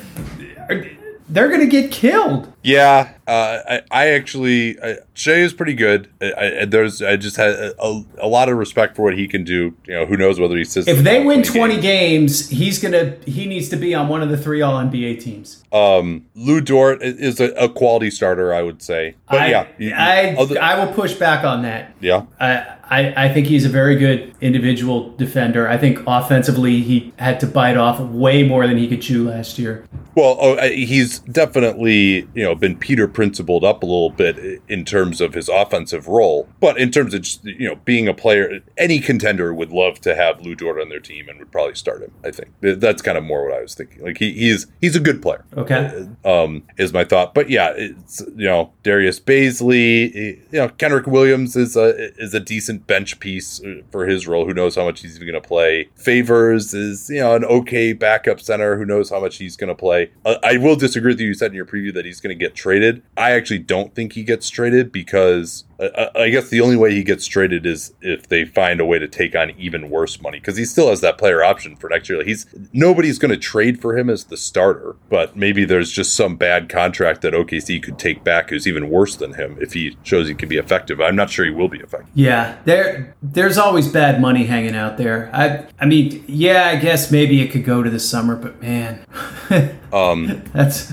they're 1.29 1.49
going 1.49 1.61
to 1.61 1.67
get 1.67 1.91
killed. 1.91 2.53
Yeah, 2.63 3.13
uh, 3.29 3.59
I, 3.69 3.81
I 3.91 4.09
actually 4.09 4.79
uh, 4.81 4.95
Shai 5.15 5.33
is 5.35 5.53
pretty 5.53 5.75
good. 5.75 6.09
I, 6.21 6.61
I, 6.61 6.65
there's 6.65 7.01
I 7.01 7.17
just 7.17 7.37
had 7.37 7.51
a, 7.51 7.81
a, 7.81 8.05
a 8.23 8.29
lot 8.29 8.49
of 8.49 8.57
respect 8.59 8.97
for 8.97 9.03
what 9.03 9.17
he 9.17 9.29
can 9.29 9.45
do. 9.45 9.75
You 9.87 9.95
know, 9.95 10.07
who 10.07 10.17
knows 10.17 10.41
whether 10.41 10.57
he 10.57 10.65
sits. 10.65 10.89
If 10.89 10.99
they 11.05 11.25
win 11.25 11.43
20 11.45 11.81
games. 11.81 11.83
games, 11.83 12.49
he's 12.49 12.79
going 12.81 12.93
to 12.93 13.31
he 13.31 13.47
needs 13.47 13.69
to 13.69 13.77
be 13.77 13.95
on 13.95 14.09
one 14.09 14.23
of 14.23 14.31
the 14.31 14.37
three 14.37 14.63
all 14.63 14.75
NBA 14.83 15.21
teams. 15.21 15.63
Um, 15.73 16.27
Lu 16.35 16.61
Dort 16.61 17.03
is 17.03 17.39
a, 17.41 17.53
a 17.53 17.69
quality 17.69 18.11
starter, 18.11 18.53
I 18.53 18.63
would 18.63 18.83
say. 18.83 19.15
But 19.31 19.41
I, 19.43 19.47
yeah, 19.51 19.67
you- 19.79 19.89
you- 19.89 19.95
I, 19.95 20.35
other- 20.37 20.61
I 20.61 20.85
will 20.85 20.93
push 20.93 21.15
back 21.15 21.45
on 21.45 21.63
that. 21.63 21.93
yeah. 22.01 22.25
I, 22.41 22.76
I, 22.89 23.25
I 23.27 23.33
think 23.33 23.47
he's 23.47 23.65
a 23.65 23.69
very 23.69 23.97
good 23.97 24.35
individual 24.41 25.11
defender. 25.17 25.69
I 25.69 25.77
think 25.77 25.99
offensively 26.07 26.83
he 26.83 27.13
had 27.19 27.41
to 27.41 27.47
bite 27.47 27.77
off 27.77 27.99
way 28.01 28.43
more 28.43 28.67
than 28.67 28.77
he 28.77 28.87
could 28.87 29.03
chew 29.03 29.29
last 29.29 29.59
year. 29.59 29.87
Well, 30.15 30.39
oh, 30.41 30.55
uh, 30.55 30.69
he's 30.71 31.19
definitely 31.19 32.27
you 32.35 32.43
know 32.43 32.55
been 32.55 32.77
Peter 32.77 33.07
principled 33.07 33.65
up 33.65 33.83
a 33.83 33.87
little 33.87 34.11
bit 34.11 34.63
in 34.69 34.85
terms 34.85 35.21
of 35.21 35.35
his 35.35 35.49
offensive 35.49 36.09
role, 36.09 36.49
but 36.61 36.79
in 36.79 36.91
terms 36.91 37.13
of 37.13 37.23
just 37.23 37.45
you 37.45 37.69
know 37.69 37.77
being 37.85 38.09
a 38.09 38.15
player, 38.15 38.61
any 38.79 38.99
contender 39.01 39.53
would 39.53 39.73
love 39.73 40.01
to 40.03 40.15
have 40.15 40.41
Lu 40.41 40.55
Dort 40.55 40.81
on 40.81 40.89
their 40.89 41.01
team 41.01 41.29
and 41.29 41.39
would 41.39 41.53
probably 41.53 41.75
start 41.75 42.03
him. 42.03 42.13
I 42.25 42.31
think 42.31 42.51
that's 42.61 43.03
kind 43.03 43.19
of 43.19 43.25
more 43.25 43.45
what 43.45 43.55
I 43.55 43.61
was 43.61 43.75
thinking. 43.75 44.03
Like 44.03 44.19
he, 44.19 44.33
he's 44.33 44.67
he's 44.81 44.97
a 44.97 45.01
good 45.01 45.21
player. 45.21 45.45
Okay. 45.57 46.09
um, 46.25 46.63
is 46.79 46.93
my 46.93 47.05
thought. 47.05 47.35
But 47.35 47.51
yeah, 47.51 47.75
it's 47.77 48.23
you 48.37 48.47
know 48.47 48.73
Darius 48.85 49.21
Bazley, 49.21 50.11
eh, 50.15 50.41
you 50.51 50.59
know 50.59 50.69
Kenrich 50.71 51.07
Williams 51.07 51.57
is 51.57 51.77
a 51.77 52.15
is 52.19 52.33
a 52.33 52.41
decent 52.41 52.76
bench 52.79 53.19
piece 53.21 53.63
uh, 53.63 53.83
for 53.91 54.07
his 54.07 54.27
role. 54.27 54.47
Who 54.47 54.55
knows 54.55 54.77
how 54.77 54.85
much 54.85 55.01
he's 55.01 55.17
even 55.17 55.29
going 55.29 55.43
to 55.43 55.47
play? 55.47 55.89
Favors 55.97 56.75
is 56.75 57.09
you 57.11 57.21
know 57.21 57.35
an 57.35 57.45
okay 57.45 57.93
backup 57.93 58.41
center. 58.41 58.77
Who 58.77 58.85
knows 58.85 59.11
how 59.11 59.21
much 59.21 59.37
he's 59.37 59.57
going 59.57 59.69
to 59.69 59.75
play? 59.75 60.11
Uh, 60.25 60.37
I 60.43 60.57
will 60.57 60.77
disagree 60.77 61.13
with 61.13 61.21
you. 61.21 61.29
You 61.29 61.35
said 61.35 61.51
in 61.51 61.55
your 61.55 61.67
preview 61.67 61.93
that 61.95 62.05
he's 62.05 62.21
going 62.21 62.37
to 62.37 62.45
get 62.45 62.55
traded. 62.55 63.03
I 63.17 63.33
actually 63.33 63.61
don't 63.61 63.95
think 63.95 64.13
he 64.13 64.23
gets 64.23 64.49
traded 64.49 64.93
because. 64.93 65.65
I 65.79 66.31
guess 66.31 66.49
the 66.49 66.61
only 66.61 66.77
way 66.77 66.95
he 66.95 67.05
gets 67.05 67.27
traded 67.27 67.67
is 67.67 67.93
if 68.01 68.29
they 68.29 68.45
find 68.45 68.81
a 68.81 68.85
way 68.85 68.99
to 68.99 69.07
take 69.07 69.35
on 69.35 69.51
even 69.59 69.91
worse 69.91 70.21
money 70.21 70.39
because 70.39 70.57
he 70.57 70.65
still 70.65 70.89
has 70.89 71.01
that 71.03 71.19
player 71.19 71.45
option 71.45 71.77
for 71.77 71.91
next 71.91 72.09
year. 72.09 72.19
Like 72.19 72.27
he's 72.27 72.47
nobody's 72.73 73.19
going 73.19 73.31
to 73.31 73.37
trade 73.37 73.81
for 73.81 73.97
him 73.97 74.09
as 74.09 74.25
the 74.25 74.37
starter, 74.37 74.97
but 75.11 75.37
maybe 75.37 75.65
there's 75.65 75.91
just 75.93 76.15
some 76.15 76.37
bad 76.37 76.69
contract 76.69 77.23
that 77.23 77.35
OKC 77.35 77.83
could 77.83 77.99
take 77.99 78.25
back 78.25 78.51
who's 78.51 78.67
even 78.67 78.89
worse 78.89 79.17
than 79.17 79.35
him 79.35 79.59
if 79.61 79.75
he 79.75 79.97
shows 80.03 80.29
he 80.29 80.35
can 80.35 80.49
be 80.49 80.57
effective. 80.57 81.01
I'm 81.01 81.17
not 81.17 81.31
sure 81.31 81.45
he 81.45 81.51
will 81.51 81.69
be 81.69 81.79
effective. 81.79 82.11
Yeah, 82.15 82.57
there 82.65 83.15
there's 83.23 83.59
always 83.59 83.89
bad 83.89 84.21
money 84.21 84.45
hanging 84.47 84.77
out 84.77 84.97
there. 84.97 85.31
I 85.33 85.67
I 85.79 85.87
mean, 85.87 86.25
yeah, 86.27 86.69
I 86.69 86.77
guess 86.77 87.11
maybe 87.11 87.41
it 87.43 87.51
could 87.51 87.65
go 87.65 87.83
to 87.83 87.91
the 87.91 88.01
summer, 88.01 88.37
but 88.37 88.61
man, 88.63 89.05
Um, 89.93 90.43
that's 90.53 90.93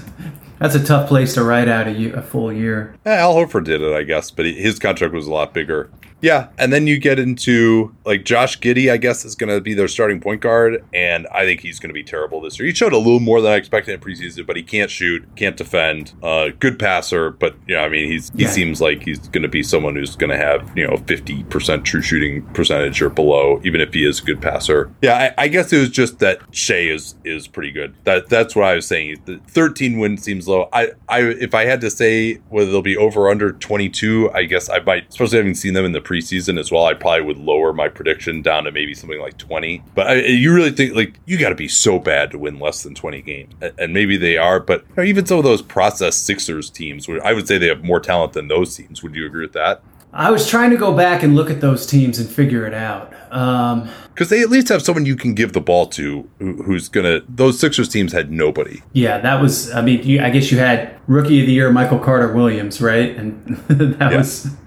that's 0.64 0.76
a 0.76 0.84
tough 0.84 1.10
place 1.10 1.34
to 1.34 1.44
ride 1.44 1.68
out 1.68 1.88
a, 1.88 1.92
year, 1.92 2.16
a 2.16 2.22
full 2.22 2.52
year. 2.52 2.96
eh, 3.06 3.16
Al 3.18 3.36
Horford 3.36 3.66
did 3.66 3.82
it, 3.82 3.94
I 3.94 4.04
guess, 4.04 4.32
but 4.32 4.46
he- 4.46 4.54
his 4.54 4.80
contract 4.80 5.14
was 5.14 5.28
a 5.28 5.32
lot 5.32 5.54
bigger. 5.54 5.90
Yeah, 6.24 6.48
and 6.58 6.72
then 6.72 6.88
you 6.88 7.00
get 7.00 7.20
into 7.20 7.94
like 8.06 8.24
Josh 8.24 8.58
Giddey, 8.60 8.90
I 8.90 8.96
guess, 8.96 9.26
is 9.26 9.36
going 9.36 9.50
to 9.54 9.60
be 9.60 9.74
their 9.74 9.90
starting 9.90 10.22
point 10.22 10.40
guard, 10.40 10.82
and 10.94 11.28
I 11.28 11.44
think 11.44 11.60
he's 11.60 11.80
going 11.82 11.90
to 11.90 11.94
be 11.94 12.02
terrible 12.04 12.40
this 12.40 12.58
year. 12.58 12.66
He 12.68 12.74
showed 12.74 12.94
a 12.94 12.98
little 12.98 13.20
more 13.20 13.42
than 13.42 13.52
I 13.52 13.56
expected 13.56 13.94
in 13.94 14.00
preseason, 14.00 14.48
but 14.48 14.56
he 14.56 14.64
can't 14.64 14.90
shoot, 14.90 15.24
can't 15.36 15.58
defend. 15.58 16.14
Uh, 16.24 16.50
good 16.60 16.80
passer, 16.80 17.30
but 17.32 17.56
yeah, 17.68 17.82
I 17.82 17.90
mean, 17.90 18.10
he's 18.10 18.30
he 18.38 18.44
Yeah. 18.44 18.50
seems 18.50 18.80
like 18.80 19.04
he's 19.04 19.20
going 19.20 19.42
to 19.44 19.50
be 19.50 19.62
someone 19.64 19.96
who's 19.98 20.16
going 20.16 20.30
to 20.30 20.38
have 20.38 20.72
you 20.78 20.88
know 20.88 20.96
fifty 21.08 21.44
percent 21.44 21.84
true 21.84 22.02
shooting 22.02 22.42
percentage 22.54 23.02
or 23.02 23.10
below, 23.10 23.60
even 23.66 23.82
if 23.82 23.94
he 23.94 24.06
is 24.08 24.22
a 24.22 24.24
good 24.24 24.42
passer. 24.42 24.90
Yeah, 25.02 25.34
I, 25.38 25.44
I 25.44 25.48
guess 25.50 25.74
it 25.74 25.80
was 25.80 25.90
just 25.90 26.20
that 26.20 26.40
Shai 26.52 26.76
is 26.88 27.16
is 27.26 27.50
pretty 27.50 27.72
good. 27.72 27.96
That 28.06 28.30
that's 28.30 28.56
what 28.56 28.64
I 28.64 28.76
was 28.76 28.88
saying. 28.88 29.22
The 29.26 29.40
thirteen 29.48 30.00
win 30.00 30.16
seems 30.18 30.48
low. 30.48 30.70
I 30.72 30.92
I 31.10 31.20
if 31.22 31.54
I 31.54 31.66
had 31.66 31.82
to 31.82 31.90
say 31.90 32.36
whether 32.48 32.72
they'll 32.72 32.82
be 32.82 32.96
over 32.96 33.24
or 33.24 33.30
under 33.30 33.52
twenty 33.52 33.90
two, 33.90 34.32
I 34.34 34.44
guess 34.46 34.70
I 34.70 34.80
might, 34.80 35.10
especially 35.10 35.40
having 35.40 35.54
seen 35.56 35.74
them 35.74 35.84
in 35.84 35.92
the 35.92 36.00
preseason 36.14 36.60
as 36.60 36.72
well. 36.72 36.86
I 36.86 36.94
probably 36.94 37.26
would 37.26 37.38
lower 37.38 37.74
my 37.74 37.88
prediction 37.88 38.42
down 38.42 38.66
to 38.66 38.72
maybe 38.72 38.94
something 38.94 39.20
like 39.20 39.38
twenty. 39.38 39.84
But 39.96 40.08
I, 40.08 40.14
you 40.26 40.54
really 40.54 40.72
think 40.72 40.96
like 40.96 41.20
you 41.26 41.38
got 41.40 41.50
to 41.50 41.56
be 41.56 41.68
so 41.68 42.00
bad 42.00 42.32
to 42.32 42.38
win 42.38 42.60
less 42.60 42.84
than 42.84 42.94
twenty 42.96 43.22
games, 43.22 43.54
A- 43.62 43.74
and 43.80 43.94
maybe 43.94 44.18
they 44.18 44.38
are. 44.38 44.60
But 44.60 44.82
you 44.90 44.96
know, 44.98 45.04
even 45.04 45.26
some 45.26 45.38
of 45.38 45.44
those 45.44 45.62
process 45.62 46.16
Sixers 46.16 46.70
teams, 46.70 47.08
I 47.24 47.34
would 47.34 47.48
say 47.48 47.58
they 47.58 47.68
have 47.68 47.84
more 47.84 48.00
talent 48.00 48.34
than 48.34 48.48
those 48.48 48.76
teams. 48.76 49.02
Would 49.04 49.16
you 49.16 49.26
agree 49.26 49.42
with 49.42 49.54
that? 49.54 49.82
I 50.16 50.30
was 50.30 50.48
trying 50.48 50.70
to 50.70 50.78
go 50.78 50.94
back 50.96 51.24
and 51.24 51.36
look 51.36 51.50
at 51.50 51.60
those 51.60 51.88
teams 51.88 52.20
and 52.20 52.30
figure 52.30 52.68
it 52.68 52.74
out. 52.76 53.12
Um, 53.32 53.90
Because 54.14 54.30
they 54.30 54.42
at 54.42 54.50
least 54.50 54.70
have 54.70 54.82
someone 54.84 55.06
you 55.06 55.16
can 55.16 55.34
give 55.34 55.54
the 55.54 55.62
ball 55.62 55.88
to 55.88 56.30
who, 56.40 56.62
who's 56.64 56.88
gonna. 56.88 57.22
Those 57.28 57.60
Sixers 57.60 57.90
teams 57.90 58.12
had 58.14 58.32
nobody. 58.32 58.82
yeah, 58.94 59.20
that 59.20 59.42
was. 59.42 59.72
I 59.72 59.82
mean, 59.82 60.04
you, 60.04 60.22
I 60.22 60.30
guess 60.30 60.52
you 60.52 60.58
had 60.60 61.00
rookie 61.08 61.42
of 61.42 61.48
the 61.48 61.54
year 61.54 61.72
Michael 61.72 62.00
Carter 62.00 62.32
Williams, 62.32 62.80
right? 62.82 63.16
And 63.18 63.44
that 63.68 64.12
Yeah. 64.12 64.18
was 64.18 64.44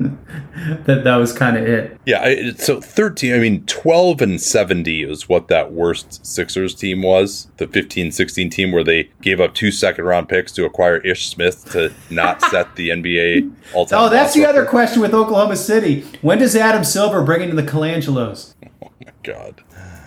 that. 0.86 1.04
That 1.04 1.16
was 1.16 1.32
kind 1.32 1.56
of 1.56 1.64
it. 1.64 1.98
Yeah, 2.06 2.22
I, 2.22 2.52
so 2.52 2.80
13, 2.80 3.34
I 3.34 3.38
mean, 3.38 3.64
12 3.66 4.20
and 4.20 4.40
70 4.40 5.02
is 5.04 5.28
what 5.28 5.48
that 5.48 5.72
worst 5.72 6.26
Sixers 6.26 6.74
team 6.74 7.02
was. 7.02 7.48
The 7.58 7.68
15 7.68 8.10
16 8.12 8.50
team 8.50 8.72
where 8.72 8.82
they 8.84 9.10
gave 9.22 9.40
up 9.40 9.54
two 9.54 9.70
second 9.70 10.04
round 10.06 10.28
picks 10.28 10.50
to 10.52 10.64
acquire 10.64 10.96
Ish 10.98 11.28
Smith 11.28 11.70
to 11.72 11.92
not 12.10 12.42
set 12.50 12.74
the 12.76 12.88
NBA 12.90 13.52
all 13.74 13.86
time. 13.86 14.00
Oh, 14.02 14.08
that's 14.08 14.34
the 14.34 14.44
other 14.44 14.64
question 14.66 15.00
with 15.00 15.14
Oklahoma 15.14 15.56
City. 15.56 16.04
When 16.20 16.38
does 16.38 16.56
Adam 16.56 16.82
Silver 16.84 17.22
bring 17.22 17.48
in 17.48 17.54
the 17.54 17.62
Colangelos? 17.62 18.54
Oh 18.84 18.90
my 19.04 19.12
god. 19.22 19.65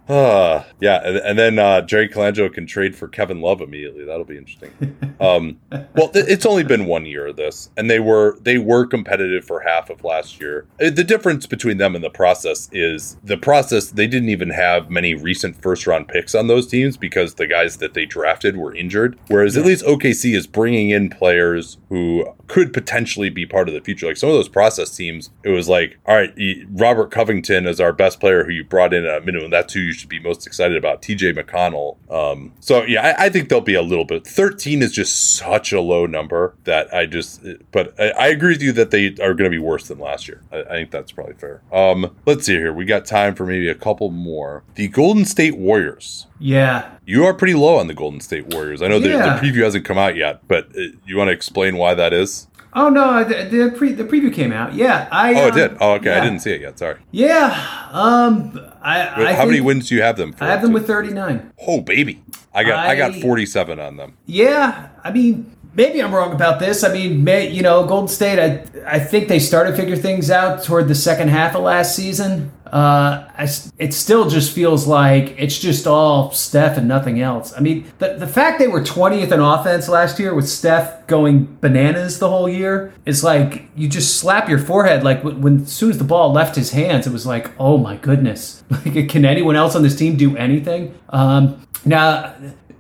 Uh, 0.10 0.64
yeah, 0.82 1.02
and, 1.06 1.18
and 1.18 1.40
then 1.40 1.60
uh, 1.60 1.82
Jerry 1.82 2.10
Colangelo 2.10 2.52
can 2.52 2.66
trade 2.66 2.96
for 2.96 3.08
Kevin 3.08 3.40
Love 3.42 3.62
immediately. 3.62 4.04
That'll 4.04 4.26
be 4.26 4.38
interesting. 4.38 4.96
Um, 5.20 5.60
well, 5.70 6.08
th- 6.08 6.28
it's 6.30 6.46
only 6.46 6.64
been 6.64 6.86
one 6.86 7.06
year 7.06 7.28
of 7.28 7.36
this, 7.36 7.70
and 7.76 7.90
they 7.90 8.00
were 8.00 8.38
they 8.40 8.58
were 8.58 8.86
competitive 8.88 9.44
for 9.44 9.60
half 9.60 9.90
of 9.90 10.06
last 10.06 10.40
year. 10.40 10.66
Uh, 10.82 10.92
The 10.92 11.04
difference 11.04 11.46
between 11.46 11.78
them 11.78 11.94
and 11.94 12.02
the 12.02 12.10
process 12.10 12.70
is 12.72 13.18
the 13.22 13.36
process. 13.36 13.90
They 13.90 14.08
didn't 14.08 14.30
even 14.30 14.52
have 14.52 14.90
many 14.90 15.16
recent 15.16 15.62
first 15.62 15.86
round 15.86 16.08
picks 16.08 16.34
on 16.34 16.48
those 16.48 16.68
teams 16.68 16.96
because 16.96 17.34
the 17.34 17.48
guys 17.48 17.78
that 17.80 17.96
they 17.96 18.06
drafted 18.06 18.56
were 18.56 18.74
injured. 18.74 19.20
Whereas 19.28 19.58
at 19.58 19.66
least 19.66 19.84
OKC 19.84 20.34
is 20.38 20.48
bringing 20.48 20.90
in 20.90 21.10
players 21.10 21.78
who 21.90 22.26
could 22.48 22.72
potentially 22.72 23.30
be 23.30 23.46
part 23.46 23.68
of 23.68 23.74
the 23.74 23.82
future. 23.82 24.08
Like 24.08 24.16
some 24.16 24.30
of 24.30 24.36
those 24.36 24.48
process 24.48 24.96
teams, 24.96 25.32
it 25.44 25.50
was 25.50 25.68
like, 25.68 25.98
all 26.06 26.16
right, 26.16 26.34
Robert 26.72 27.12
Covington 27.12 27.68
is 27.68 27.82
our 27.82 27.92
best 27.92 28.22
player 28.22 28.46
who 28.46 28.52
you 28.52 28.64
brought 28.64 28.94
in 28.94 29.06
at 29.06 29.22
a 29.22 29.26
minimum. 29.26 29.52
That's 29.52 29.74
who 29.74 29.82
you 29.82 29.92
should 30.00 30.10
be 30.10 30.20
most 30.20 30.48
excited 30.48 30.78
about, 30.78 31.02
TJ 31.02 31.38
McConnell. 31.38 31.98
Um, 32.12 32.54
so 32.60 32.84
yeah, 32.84 33.16
I, 33.18 33.26
I, 33.26 33.30
think 33.30 33.50
they'll 33.50 33.62
be 33.62 33.76
a 33.76 33.82
little 33.82 34.06
bit. 34.06 34.26
13 34.26 34.82
is 34.82 34.92
just 34.92 35.36
such 35.36 35.72
a 35.72 35.82
low 35.82 36.06
number 36.06 36.56
that 36.64 36.94
I 36.94 37.06
just, 37.06 37.46
but 37.72 37.94
I, 38.00 38.10
I 38.12 38.28
agree 38.28 38.54
with 38.54 38.62
you 38.62 38.72
that 38.74 38.92
they 38.92 39.08
are 39.22 39.34
going 39.34 39.44
to 39.44 39.50
be 39.50 39.60
worse 39.60 39.88
than 39.88 40.00
last 40.00 40.28
year. 40.28 40.42
I, 40.52 40.62
I 40.62 40.70
think 40.70 40.92
that's 40.92 41.12
probably 41.12 41.36
fair. 41.36 41.62
Um, 41.72 42.16
let's 42.26 42.46
see 42.46 42.56
here. 42.56 42.74
We 42.74 42.86
got 42.86 43.06
time 43.06 43.36
for 43.36 43.46
maybe 43.46 43.70
a 43.70 43.76
couple 43.76 44.10
more. 44.10 44.64
The 44.76 44.88
Golden 44.88 45.26
State 45.26 45.58
Warriors. 45.58 46.28
Yeah. 46.40 46.98
You 47.06 47.26
are 47.26 47.34
pretty 47.34 47.54
low 47.54 47.78
on 47.78 47.88
the 47.88 47.94
Golden 47.94 48.22
State 48.22 48.54
Warriors. 48.54 48.82
I 48.82 48.88
know 48.88 48.98
yeah. 48.98 49.40
the, 49.40 49.42
the 49.42 49.52
preview 49.52 49.64
hasn't 49.64 49.86
come 49.86 49.98
out 49.98 50.16
yet, 50.16 50.48
but 50.48 50.70
uh, 50.78 50.82
you 51.06 51.18
want 51.18 51.28
to 51.28 51.34
explain 51.34 51.78
why 51.78 51.94
that 51.94 52.14
is? 52.14 52.48
Oh 52.74 52.90
no, 52.90 53.24
the 53.24 53.46
the, 53.46 53.72
pre, 53.76 53.94
the 53.94 54.04
preview 54.04 54.34
came 54.34 54.52
out. 54.52 54.74
Yeah, 54.74 55.08
I. 55.12 55.34
Oh, 55.34 55.48
it 55.48 55.54
did. 55.54 55.72
Um, 55.72 55.78
oh, 55.82 55.94
okay. 55.94 56.12
Yeah. 56.12 56.22
I 56.22 56.24
didn't 56.24 56.40
see 56.40 56.52
it 56.52 56.62
yet. 56.62 56.78
Sorry. 56.78 56.98
Yeah. 57.12 57.90
Um. 57.92 58.60
I. 58.82 59.30
I 59.30 59.34
how 59.34 59.46
many 59.46 59.62
wins 59.62 59.90
do 59.90 59.96
you 59.96 60.02
have 60.02 60.18
them? 60.18 60.34
for? 60.34 60.44
I 60.44 60.48
have 60.48 60.62
them 60.62 60.74
with 60.74 60.86
thirty 60.86 61.12
nine. 61.12 61.52
Oh 61.68 61.82
baby, 61.82 62.22
I 62.54 62.64
got 62.64 62.86
I, 62.86 62.92
I 62.92 62.96
got 62.96 63.16
forty 63.16 63.46
seven 63.46 63.80
on 63.80 63.98
them. 63.98 64.18
Yeah, 64.26 64.90
I 65.04 65.12
mean 65.12 65.56
maybe 65.74 66.02
I'm 66.02 66.14
wrong 66.14 66.34
about 66.34 66.60
this. 66.60 66.84
I 66.84 66.92
mean, 66.92 67.24
may, 67.24 67.50
you 67.50 67.62
know, 67.62 67.86
Golden 67.86 68.08
State. 68.08 68.40
I 68.40 68.66
I 68.86 69.00
think 69.00 69.28
they 69.28 69.40
started 69.40 69.72
to 69.72 69.78
figure 69.78 69.96
things 69.96 70.30
out 70.30 70.64
toward 70.64 70.88
the 70.88 70.96
second 70.96 71.30
half 71.30 71.56
of 71.56 71.64
last 71.64 71.96
season. 71.96 72.52
Uh, 72.72 73.28
I, 73.38 73.48
it 73.78 73.94
still 73.94 74.30
just 74.30 74.52
feels 74.52 74.86
like 74.86 75.36
it's 75.38 75.58
just 75.58 75.88
all 75.88 76.32
Steph 76.32 76.78
and 76.78 76.88
nothing 76.88 77.22
else. 77.22 77.54
I 77.56 77.60
mean, 77.62 77.92
the 77.98 78.14
the 78.14 78.28
fact 78.28 78.60
they 78.60 78.68
were 78.68 78.82
20th 78.82 79.32
in 79.32 79.40
offense 79.40 79.90
last 79.90 80.20
year 80.20 80.36
with 80.36 80.48
Steph 80.48 81.08
going 81.08 81.58
bananas 81.62 82.20
the 82.20 82.30
whole 82.30 82.48
year 82.48 82.94
is 83.06 83.24
like 83.24 83.70
you 83.76 83.88
just 83.88 84.18
slap 84.18 84.48
your 84.48 84.60
forehead. 84.60 85.04
Like 85.04 85.24
when, 85.24 85.42
when 85.42 85.62
as 85.62 85.72
soon 85.72 85.90
as 85.90 85.98
the 85.98 86.04
ball 86.04 86.32
left 86.32 86.56
his 86.56 86.72
hands, 86.72 87.08
it 87.08 87.14
was 87.14 87.26
like, 87.26 87.52
oh 87.60 87.78
my 87.78 87.96
goodness. 87.98 88.64
Like, 88.86 89.10
can 89.10 89.26
anyone 89.26 89.56
else 89.56 89.76
on 89.76 89.84
this 89.84 89.96
team 89.96 90.16
do 90.16 90.38
anything? 90.38 90.98
Um, 91.10 91.68
now 91.86 92.34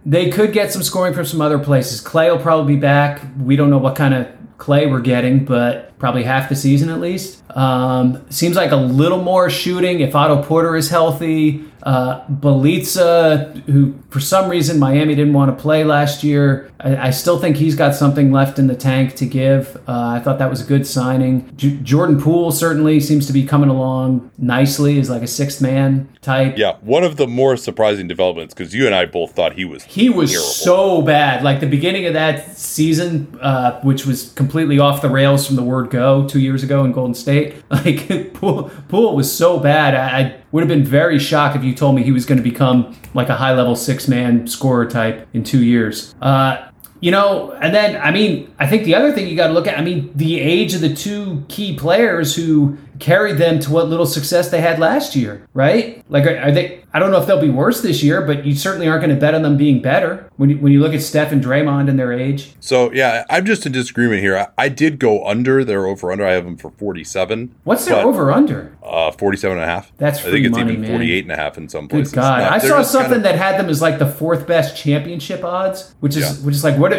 they 0.06 0.30
could 0.30 0.54
get 0.54 0.72
some 0.72 0.84
scoring 0.84 1.14
from 1.14 1.26
some 1.26 1.42
other 1.42 1.60
places. 1.60 2.00
Clay 2.00 2.32
will 2.32 2.40
probably 2.40 2.76
be 2.76 2.80
back. 2.80 3.22
We 3.38 3.56
don't 3.56 3.70
know 3.70 3.78
what 3.78 3.96
kind 3.96 4.14
of 4.14 4.28
Clay 4.58 4.86
we're 4.86 5.02
getting, 5.02 5.46
but 5.46 5.89
probably 6.00 6.24
half 6.24 6.50
the 6.50 6.56
season 6.56 6.90
at 6.90 7.00
least. 7.00 7.44
Um, 7.56 8.26
seems 8.32 8.56
like 8.56 8.72
a 8.72 8.78
little 8.78 9.22
more 9.22 9.50
shooting 9.50 10.00
if 10.00 10.16
Otto 10.16 10.42
Porter 10.44 10.76
is 10.76 10.90
healthy. 10.90 11.66
Uh, 11.84 12.26
Bjelica, 12.28 13.56
who 13.64 13.94
for 14.10 14.20
some 14.20 14.50
reason 14.50 14.80
Miami 14.80 15.16
didn't 15.16 15.34
want 15.34 15.56
to 15.56 15.62
play 15.62 15.84
last 15.84 16.24
year, 16.24 16.72
I, 16.80 17.08
I 17.08 17.10
still 17.12 17.40
think 17.40 17.58
he's 17.58 17.76
got 17.76 17.94
something 17.94 18.32
left 18.32 18.58
in 18.58 18.68
the 18.68 18.76
tank 18.76 19.16
to 19.18 19.26
give. 19.26 19.76
Uh, 19.88 20.16
I 20.16 20.20
thought 20.20 20.40
that 20.40 20.50
was 20.50 20.62
a 20.62 20.66
good 20.66 20.88
signing. 20.88 21.52
J- 21.56 21.78
Jordan 21.84 22.20
Poole 22.20 22.52
certainly 22.52 23.00
seems 23.00 23.28
to 23.28 23.34
be 23.34 23.46
coming 23.46 23.70
along 23.70 24.32
nicely 24.38 25.00
as 25.00 25.10
like 25.10 25.22
a 25.22 25.28
sixth 25.28 25.62
man 25.62 26.10
type. 26.22 26.58
Yeah, 26.58 26.78
one 26.82 27.04
of 27.04 27.18
the 27.18 27.28
more 27.28 27.56
surprising 27.56 28.08
developments 28.08 28.54
because 28.54 28.74
you 28.74 28.86
and 28.86 28.96
I 28.96 29.06
both 29.06 29.34
thought 29.34 29.54
he 29.54 29.66
was 29.66 29.84
he 29.84 30.10
was 30.10 30.32
terrible. 30.32 30.48
so 30.48 31.02
bad. 31.02 31.44
Like 31.44 31.60
the 31.60 31.68
beginning 31.68 32.06
of 32.08 32.14
that 32.14 32.58
season, 32.58 33.38
uh, 33.42 33.80
which 33.82 34.06
was 34.06 34.32
completely 34.34 34.80
off 34.80 35.02
the 35.02 35.10
rails 35.10 35.46
from 35.46 35.56
the 35.56 35.64
word 35.64 35.90
go 35.92 36.28
two 36.28 36.40
years 36.40 36.64
ago 36.64 36.84
in 36.84 36.92
Golden 36.92 37.14
State. 37.14 37.56
Like 37.70 38.34
Poole, 38.34 38.72
Poole 38.90 39.16
was 39.16 39.32
so 39.32 39.60
bad. 39.60 39.96
I, 39.96 40.20
I 40.20 40.36
would 40.52 40.62
have 40.62 40.68
been 40.68 40.84
very 40.84 41.20
shocked 41.20 41.56
if 41.56 41.64
you 41.64 41.74
told 41.74 41.96
me 41.96 42.04
he 42.04 42.12
was 42.12 42.26
going 42.26 42.38
to 42.38 42.44
become 42.44 42.96
like 43.14 43.30
a 43.30 43.36
high 43.36 43.54
level 43.54 43.76
six 43.76 43.99
man 44.08 44.48
scorer 44.48 44.86
type 44.86 45.28
in 45.34 45.44
two 45.44 45.64
years. 45.64 46.16
Uh, 46.22 46.70
you 47.02 47.12
know, 47.12 47.52
and 47.52 47.74
then 47.74 47.96
I 48.02 48.12
mean, 48.12 48.54
I 48.60 48.68
think 48.68 48.84
the 48.84 48.96
other 48.96 49.12
thing 49.12 49.28
you 49.28 49.36
got 49.36 49.48
to 49.48 49.54
look 49.54 49.68
at, 49.68 49.78
I 49.78 49.82
mean, 49.82 50.12
the 50.16 50.40
age 50.40 50.74
of 50.74 50.82
the 50.82 50.94
two 50.94 51.46
key 51.48 51.76
players 51.76 52.36
who 52.36 52.78
carried 53.00 53.38
them 53.38 53.60
to 53.60 53.72
what 53.72 53.88
little 53.88 54.06
success 54.06 54.50
they 54.50 54.62
had 54.62 54.80
last 54.80 55.16
year, 55.16 55.48
right? 55.54 56.04
Like, 56.10 56.26
are, 56.26 56.38
are 56.38 56.52
they? 56.52 56.84
I 56.92 56.98
don't 56.98 57.12
know 57.12 57.22
if 57.22 57.28
they'll 57.28 57.40
be 57.40 57.50
worse 57.50 57.82
this 57.82 58.02
year, 58.02 58.22
but 58.22 58.46
you 58.46 58.56
certainly 58.56 58.88
aren't 58.88 59.02
going 59.02 59.14
to 59.14 59.20
bet 59.20 59.36
on 59.36 59.44
them 59.44 59.58
being 59.58 59.80
better 59.80 60.30
when 60.38 60.50
you, 60.50 60.58
when 60.58 60.72
you 60.72 60.80
look 60.80 60.94
at 60.94 61.04
Steph 61.04 61.32
and 61.32 61.44
Draymond 61.44 61.88
and 61.88 62.00
their 62.00 62.12
age. 62.12 62.54
So 62.60 62.92
yeah, 62.92 63.26
I'm 63.30 63.46
just 63.46 63.66
in 63.66 63.72
disagreement 63.72 64.22
here. 64.22 64.36
I, 64.36 64.48
I 64.58 64.70
did 64.70 64.98
go 64.98 65.26
under 65.28 65.64
their 65.64 65.86
over 65.86 66.12
under. 66.12 66.26
I 66.26 66.32
have 66.32 66.46
them 66.46 66.58
for 66.58 66.72
47. 66.72 67.56
What's 67.64 67.86
their 67.86 68.04
over 68.04 68.32
under? 68.32 68.76
Uh, 68.84 69.12
47 69.12 69.58
and 69.58 69.64
a 69.64 69.68
half. 69.68 69.92
That's 69.98 70.20
free 70.20 70.30
I 70.30 70.34
think 70.34 70.46
it's 70.48 70.58
money, 70.58 70.72
even 70.74 70.82
man. 70.82 70.92
48 70.92 71.24
and 71.26 71.32
a 71.32 71.36
half 71.36 71.58
in 71.60 71.70
some 71.70 71.88
places. 71.88 72.14
Good 72.14 72.22
God, 72.22 72.42
I 72.42 72.58
saw 72.58 72.82
something 72.82 73.12
kind 73.12 73.18
of, 73.18 73.24
that 73.24 73.36
had 73.36 73.60
them 73.60 73.70
as 73.70 73.84
like 73.84 74.00
the 74.00 74.10
fourth 74.10 74.48
best 74.48 74.76
championship 74.76 75.44
odds, 75.44 75.94
which 76.00 76.16
is 76.16 76.40
yeah. 76.40 76.46
which 76.46 76.56
is 76.56 76.64
like 76.64 76.78
what, 76.80 76.92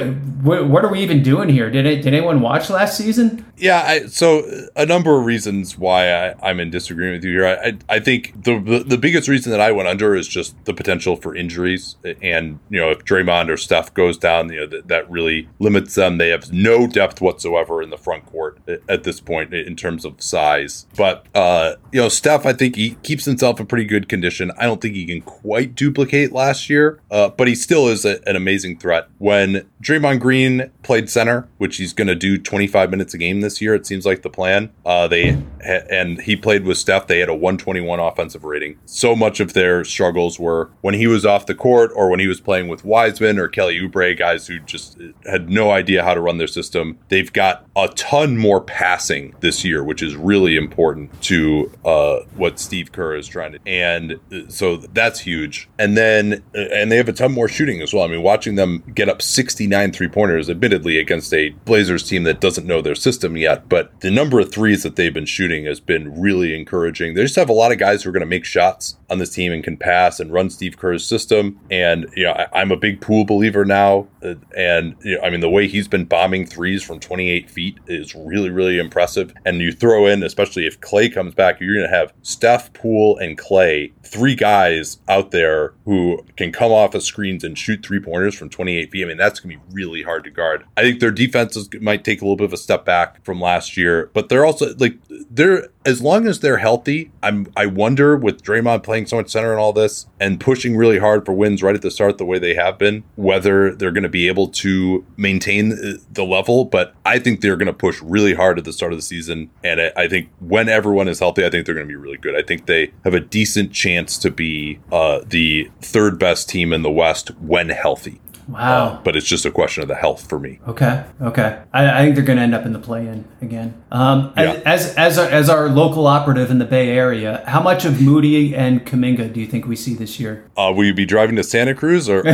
what 0.42 0.68
what 0.68 0.84
are 0.84 0.90
we 0.90 1.00
even 1.00 1.22
doing 1.24 1.48
here? 1.48 1.68
Did 1.68 1.86
it 1.86 2.02
did 2.02 2.14
anyone 2.14 2.40
watch 2.40 2.70
last 2.70 2.96
season? 2.96 3.44
Yeah, 3.60 3.82
I, 3.86 4.06
so 4.06 4.68
a 4.74 4.86
number 4.86 5.18
of 5.18 5.26
reasons 5.26 5.76
why 5.76 6.10
I, 6.12 6.34
I'm 6.42 6.60
in 6.60 6.70
disagreement 6.70 7.18
with 7.18 7.24
you 7.24 7.32
here. 7.32 7.46
I, 7.46 7.68
I, 7.68 7.96
I 7.96 8.00
think 8.00 8.42
the, 8.42 8.58
the, 8.58 8.78
the 8.78 8.96
biggest 8.96 9.28
reason 9.28 9.50
that 9.52 9.60
I 9.60 9.70
went 9.70 9.86
under 9.86 10.16
is 10.16 10.26
just 10.26 10.64
the 10.64 10.72
potential 10.72 11.14
for 11.14 11.34
injuries, 11.34 11.96
and 12.22 12.58
you 12.70 12.80
know 12.80 12.90
if 12.90 13.04
Draymond 13.04 13.50
or 13.50 13.58
Steph 13.58 13.92
goes 13.92 14.16
down, 14.16 14.50
you 14.50 14.60
know 14.60 14.66
that, 14.66 14.88
that 14.88 15.10
really 15.10 15.48
limits 15.58 15.94
them. 15.94 16.16
They 16.16 16.30
have 16.30 16.50
no 16.52 16.86
depth 16.86 17.20
whatsoever 17.20 17.82
in 17.82 17.90
the 17.90 17.98
front 17.98 18.24
court 18.26 18.58
at 18.88 19.04
this 19.04 19.20
point 19.20 19.52
in 19.52 19.76
terms 19.76 20.06
of 20.06 20.22
size. 20.22 20.86
But 20.96 21.26
uh, 21.34 21.74
you 21.92 22.00
know 22.00 22.08
Steph, 22.08 22.46
I 22.46 22.54
think 22.54 22.76
he 22.76 22.94
keeps 23.02 23.26
himself 23.26 23.60
in 23.60 23.66
pretty 23.66 23.84
good 23.84 24.08
condition. 24.08 24.52
I 24.56 24.64
don't 24.64 24.80
think 24.80 24.94
he 24.94 25.04
can 25.04 25.20
quite 25.20 25.74
duplicate 25.74 26.32
last 26.32 26.70
year, 26.70 26.98
uh, 27.10 27.28
but 27.28 27.46
he 27.46 27.54
still 27.54 27.88
is 27.88 28.06
a, 28.06 28.26
an 28.26 28.36
amazing 28.36 28.78
threat. 28.78 29.08
When 29.18 29.68
Draymond 29.82 30.20
Green 30.20 30.70
played 30.82 31.10
center, 31.10 31.46
which 31.58 31.76
he's 31.76 31.92
going 31.92 32.08
to 32.08 32.14
do 32.14 32.38
25 32.38 32.90
minutes 32.90 33.12
a 33.12 33.18
game 33.18 33.42
this 33.49 33.49
year, 33.58 33.74
it 33.74 33.86
seems 33.86 34.04
like 34.04 34.20
the 34.20 34.28
plan. 34.28 34.70
Uh, 34.84 35.08
they 35.08 35.38
and 35.62 36.20
he 36.20 36.36
played 36.36 36.64
with 36.64 36.76
Steph. 36.78 37.06
They 37.06 37.20
had 37.20 37.28
a 37.28 37.34
121 37.34 37.98
offensive 38.00 38.44
rating. 38.44 38.78
So 38.84 39.16
much 39.16 39.40
of 39.40 39.54
their 39.54 39.84
struggles 39.84 40.38
were 40.38 40.70
when 40.80 40.94
he 40.94 41.06
was 41.06 41.24
off 41.24 41.46
the 41.46 41.54
court 41.54 41.90
or 41.94 42.10
when 42.10 42.20
he 42.20 42.26
was 42.26 42.40
playing 42.40 42.68
with 42.68 42.84
Wiseman 42.84 43.38
or 43.38 43.48
Kelly 43.48 43.78
Oubre, 43.78 44.16
guys 44.16 44.46
who 44.46 44.58
just 44.60 44.98
had 45.24 45.50
no 45.50 45.70
idea 45.70 46.04
how 46.04 46.14
to 46.14 46.20
run 46.20 46.38
their 46.38 46.46
system. 46.46 46.98
They've 47.08 47.32
got 47.32 47.66
a 47.76 47.88
ton 47.88 48.36
more 48.36 48.60
passing 48.60 49.34
this 49.40 49.64
year, 49.64 49.82
which 49.82 50.02
is 50.02 50.16
really 50.16 50.56
important 50.56 51.20
to 51.22 51.70
uh, 51.84 52.20
what 52.34 52.58
Steve 52.58 52.92
Kerr 52.92 53.16
is 53.16 53.26
trying 53.26 53.52
to. 53.52 53.58
And 53.66 54.18
uh, 54.32 54.48
so 54.48 54.76
that's 54.76 55.20
huge. 55.20 55.68
And 55.78 55.96
then, 55.96 56.42
uh, 56.54 56.60
and 56.72 56.90
they 56.90 56.96
have 56.96 57.08
a 57.08 57.12
ton 57.12 57.32
more 57.32 57.48
shooting 57.48 57.80
as 57.80 57.92
well. 57.92 58.04
I 58.04 58.08
mean, 58.08 58.22
watching 58.22 58.54
them 58.54 58.82
get 58.94 59.08
up 59.08 59.22
69 59.22 59.92
three 59.92 60.08
pointers, 60.08 60.50
admittedly 60.50 60.98
against 60.98 61.32
a 61.32 61.50
Blazers 61.64 62.08
team 62.08 62.24
that 62.24 62.40
doesn't 62.40 62.66
know 62.66 62.80
their 62.80 62.94
system 62.94 63.36
yet, 63.40 63.68
but 63.68 64.00
the 64.00 64.10
number 64.10 64.38
of 64.40 64.52
threes 64.52 64.82
that 64.82 64.96
they've 64.96 65.12
been 65.12 65.26
shooting 65.26 65.64
has 65.64 65.80
been 65.80 66.20
really 66.20 66.54
encouraging. 66.54 67.14
They 67.14 67.22
just 67.22 67.36
have 67.36 67.48
a 67.48 67.54
lot 67.54 67.72
of 67.72 67.78
guys 67.78 68.02
who 68.02 68.10
are 68.10 68.12
going 68.12 68.20
to 68.20 68.26
make 68.26 68.44
shots 68.44 68.96
on 69.08 69.18
this 69.18 69.30
team 69.30 69.52
and 69.52 69.64
can 69.64 69.76
pass 69.76 70.20
and 70.20 70.32
run 70.32 70.50
Steve 70.50 70.78
Kerr's 70.78 71.04
system. 71.04 71.58
And, 71.70 72.08
you 72.16 72.24
know, 72.24 72.32
I, 72.32 72.60
am 72.60 72.70
a 72.70 72.76
big 72.76 73.00
Poole 73.00 73.24
believer 73.24 73.64
now. 73.64 74.06
And, 74.56 74.96
you 75.02 75.16
know, 75.16 75.22
I 75.22 75.30
mean, 75.30 75.40
the 75.40 75.50
way 75.50 75.66
he's 75.66 75.88
been 75.88 76.04
bombing 76.04 76.46
threes 76.46 76.82
from 76.82 77.00
28 77.00 77.50
feet 77.50 77.78
is 77.86 78.14
really, 78.14 78.50
really 78.50 78.78
impressive. 78.78 79.32
And 79.44 79.60
you 79.60 79.72
throw 79.72 80.06
in, 80.06 80.22
especially 80.22 80.66
if 80.66 80.80
Clay 80.80 81.08
comes 81.08 81.34
back, 81.34 81.60
you're 81.60 81.74
going 81.74 81.88
to 81.88 81.96
have 81.96 82.12
Steph, 82.22 82.72
Poole, 82.72 83.16
and 83.18 83.36
Clay, 83.38 83.92
three 84.02 84.34
guys 84.34 84.98
out 85.08 85.30
there 85.30 85.72
who 85.84 86.24
can 86.36 86.52
come 86.52 86.72
off 86.72 86.94
of 86.94 87.02
screens 87.02 87.44
and 87.44 87.56
shoot 87.56 87.84
three 87.84 88.00
pointers 88.00 88.34
from 88.34 88.50
28 88.50 88.90
feet. 88.90 89.04
I 89.04 89.08
mean, 89.08 89.16
that's 89.16 89.40
going 89.40 89.56
to 89.56 89.64
be 89.64 89.74
really 89.74 90.02
hard 90.02 90.24
to 90.24 90.30
guard. 90.30 90.64
I 90.76 90.82
think 90.82 91.00
their 91.00 91.10
defenses 91.10 91.68
might 91.80 92.04
take 92.04 92.20
a 92.20 92.24
little 92.24 92.36
bit 92.36 92.44
of 92.44 92.52
a 92.52 92.58
step 92.58 92.84
back 92.84 93.24
from 93.24 93.40
last 93.40 93.76
year, 93.76 94.10
but 94.12 94.28
they're 94.28 94.44
also 94.44 94.74
like, 94.76 94.98
they're, 95.30 95.68
as 95.86 96.02
long 96.02 96.26
as 96.26 96.40
they're 96.40 96.58
healthy, 96.58 97.10
I'm, 97.22 97.46
I 97.56 97.66
wonder 97.66 98.16
with 98.16 98.42
Draymond 98.42 98.82
playing 98.82 99.06
so 99.06 99.16
much 99.16 99.30
center 99.30 99.52
and 99.52 99.60
all 99.60 99.72
this 99.72 100.06
and 100.18 100.38
pushing 100.40 100.76
really 100.76 100.98
hard 100.98 101.24
for 101.24 101.32
wins 101.32 101.62
right 101.62 101.74
at 101.74 101.82
the 101.82 101.90
start 101.90 102.18
the 102.18 102.24
way 102.24 102.38
they 102.38 102.54
have 102.54 102.78
been, 102.78 103.04
whether 103.16 103.74
they're 103.74 103.92
going 103.92 104.02
to 104.02 104.09
be 104.10 104.28
able 104.28 104.48
to 104.48 105.04
maintain 105.16 105.70
the 106.12 106.24
level. 106.24 106.64
But 106.64 106.94
I 107.04 107.18
think 107.18 107.40
they're 107.40 107.56
going 107.56 107.66
to 107.66 107.72
push 107.72 108.00
really 108.02 108.34
hard 108.34 108.58
at 108.58 108.64
the 108.64 108.72
start 108.72 108.92
of 108.92 108.98
the 108.98 109.02
season. 109.02 109.50
And 109.64 109.80
I, 109.80 109.92
I 109.96 110.08
think 110.08 110.28
when 110.40 110.68
everyone 110.68 111.08
is 111.08 111.18
healthy, 111.18 111.44
I 111.44 111.50
think 111.50 111.66
they're 111.66 111.74
going 111.74 111.86
to 111.86 111.92
be 111.92 111.96
really 111.96 112.18
good. 112.18 112.36
I 112.36 112.42
think 112.42 112.66
they 112.66 112.92
have 113.04 113.14
a 113.14 113.20
decent 113.20 113.72
chance 113.72 114.18
to 114.18 114.30
be 114.30 114.80
uh, 114.92 115.20
the 115.26 115.70
third 115.80 116.18
best 116.18 116.48
team 116.48 116.72
in 116.72 116.82
the 116.82 116.90
West 116.90 117.30
when 117.40 117.68
healthy. 117.68 118.20
Wow. 118.50 118.86
Uh, 118.86 119.00
but 119.02 119.16
it's 119.16 119.26
just 119.26 119.44
a 119.46 119.50
question 119.50 119.82
of 119.82 119.88
the 119.88 119.94
health 119.94 120.28
for 120.28 120.38
me. 120.38 120.60
Okay. 120.66 121.04
Okay. 121.20 121.62
I, 121.72 122.00
I 122.00 122.02
think 122.02 122.14
they're 122.14 122.24
going 122.24 122.38
to 122.38 122.42
end 122.42 122.54
up 122.54 122.66
in 122.66 122.72
the 122.72 122.78
play-in 122.78 123.26
again. 123.40 123.82
Um, 123.92 124.32
yeah. 124.36 124.60
as, 124.64 124.94
as, 124.96 125.18
our, 125.18 125.26
as 125.26 125.48
our 125.48 125.68
local 125.68 126.06
operative 126.06 126.50
in 126.50 126.58
the 126.58 126.64
Bay 126.64 126.90
Area, 126.90 127.42
how 127.46 127.62
much 127.62 127.84
of 127.84 128.00
Moody 128.00 128.54
and 128.54 128.84
Kuminga 128.84 129.32
do 129.32 129.40
you 129.40 129.46
think 129.46 129.66
we 129.66 129.76
see 129.76 129.94
this 129.94 130.18
year? 130.20 130.50
Uh, 130.56 130.72
will 130.74 130.84
you 130.84 130.94
be 130.94 131.06
driving 131.06 131.36
to 131.36 131.44
Santa 131.44 131.74
Cruz 131.74 132.08
or? 132.08 132.20
or 132.20 132.32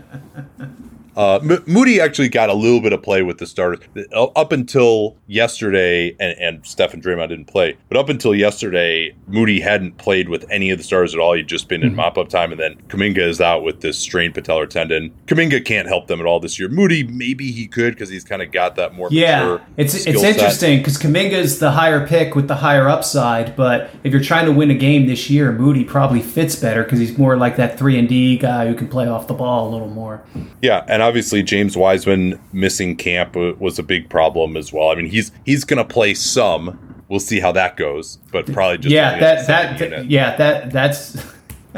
Uh, 1.15 1.37
M- 1.37 1.63
Moody 1.65 1.99
actually 1.99 2.29
got 2.29 2.49
a 2.49 2.53
little 2.53 2.81
bit 2.81 2.93
of 2.93 3.01
play 3.03 3.21
with 3.21 3.37
the 3.37 3.45
starters 3.45 3.79
uh, 4.13 4.25
up 4.27 4.51
until 4.51 5.17
yesterday, 5.27 6.15
and, 6.19 6.37
and 6.39 6.65
Steph 6.65 6.93
and 6.93 7.03
Draymond 7.03 7.29
didn't 7.29 7.45
play. 7.45 7.77
But 7.89 7.97
up 7.97 8.09
until 8.09 8.33
yesterday, 8.33 9.13
Moody 9.27 9.59
hadn't 9.59 9.97
played 9.97 10.29
with 10.29 10.45
any 10.49 10.71
of 10.71 10.77
the 10.77 10.83
stars 10.83 11.13
at 11.13 11.19
all. 11.19 11.33
He'd 11.33 11.47
just 11.47 11.67
been 11.67 11.83
in 11.83 11.89
mm-hmm. 11.89 11.97
mop 11.97 12.17
up 12.17 12.29
time, 12.29 12.51
and 12.51 12.59
then 12.59 12.75
Kuminga 12.87 13.19
is 13.19 13.41
out 13.41 13.63
with 13.63 13.81
this 13.81 13.97
strained 13.97 14.35
patellar 14.35 14.69
tendon. 14.69 15.13
Kuminga 15.27 15.63
can't 15.65 15.87
help 15.87 16.07
them 16.07 16.19
at 16.19 16.25
all 16.25 16.39
this 16.39 16.59
year. 16.59 16.69
Moody 16.69 17.03
maybe 17.03 17.51
he 17.51 17.67
could 17.67 17.93
because 17.93 18.09
he's 18.09 18.23
kind 18.23 18.41
of 18.41 18.51
got 18.51 18.75
that 18.75 18.93
more. 18.93 19.09
Yeah, 19.11 19.59
it's 19.77 20.05
it's 20.05 20.23
interesting 20.23 20.79
because 20.79 20.97
Kuminga 20.97 21.33
is 21.33 21.59
the 21.59 21.71
higher 21.71 22.07
pick 22.07 22.35
with 22.35 22.47
the 22.47 22.55
higher 22.55 22.87
upside, 22.87 23.55
but 23.55 23.89
if 24.03 24.13
you're 24.13 24.23
trying 24.23 24.45
to 24.45 24.51
win 24.51 24.71
a 24.71 24.75
game 24.75 25.07
this 25.07 25.29
year, 25.29 25.51
Moody 25.51 25.83
probably 25.83 26.21
fits 26.21 26.55
better 26.55 26.83
because 26.83 26.99
he's 26.99 27.17
more 27.17 27.37
like 27.37 27.57
that 27.57 27.77
three 27.77 27.97
and 27.97 28.07
D 28.07 28.37
guy 28.37 28.67
who 28.67 28.75
can 28.75 28.87
play 28.87 29.07
off 29.07 29.27
the 29.27 29.33
ball 29.33 29.69
a 29.69 29.71
little 29.71 29.89
more. 29.89 30.23
Yeah, 30.61 30.85
and 30.87 31.00
obviously 31.01 31.43
James 31.43 31.77
Wiseman 31.77 32.39
missing 32.53 32.95
camp 32.95 33.35
uh, 33.35 33.53
was 33.59 33.79
a 33.79 33.83
big 33.83 34.09
problem 34.09 34.57
as 34.57 34.71
well. 34.73 34.89
I 34.89 34.95
mean, 34.95 35.07
he's 35.07 35.31
he's 35.45 35.63
going 35.63 35.77
to 35.77 35.85
play 35.85 36.13
some. 36.13 36.79
We'll 37.07 37.19
see 37.19 37.39
how 37.39 37.51
that 37.51 37.75
goes, 37.75 38.17
but 38.31 38.51
probably 38.51 38.77
just 38.77 38.93
yeah 38.93 39.19
that 39.19 39.47
that 39.47 40.09
yeah 40.09 40.35
that 40.37 40.71
that's 40.71 41.21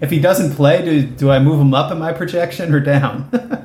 if 0.00 0.10
he 0.10 0.20
doesn't 0.20 0.54
play, 0.54 0.84
do 0.84 1.02
do 1.02 1.30
I 1.30 1.38
move 1.38 1.60
him 1.60 1.74
up 1.74 1.90
in 1.90 1.98
my 1.98 2.12
projection 2.12 2.74
or 2.74 2.80
down? 2.80 3.28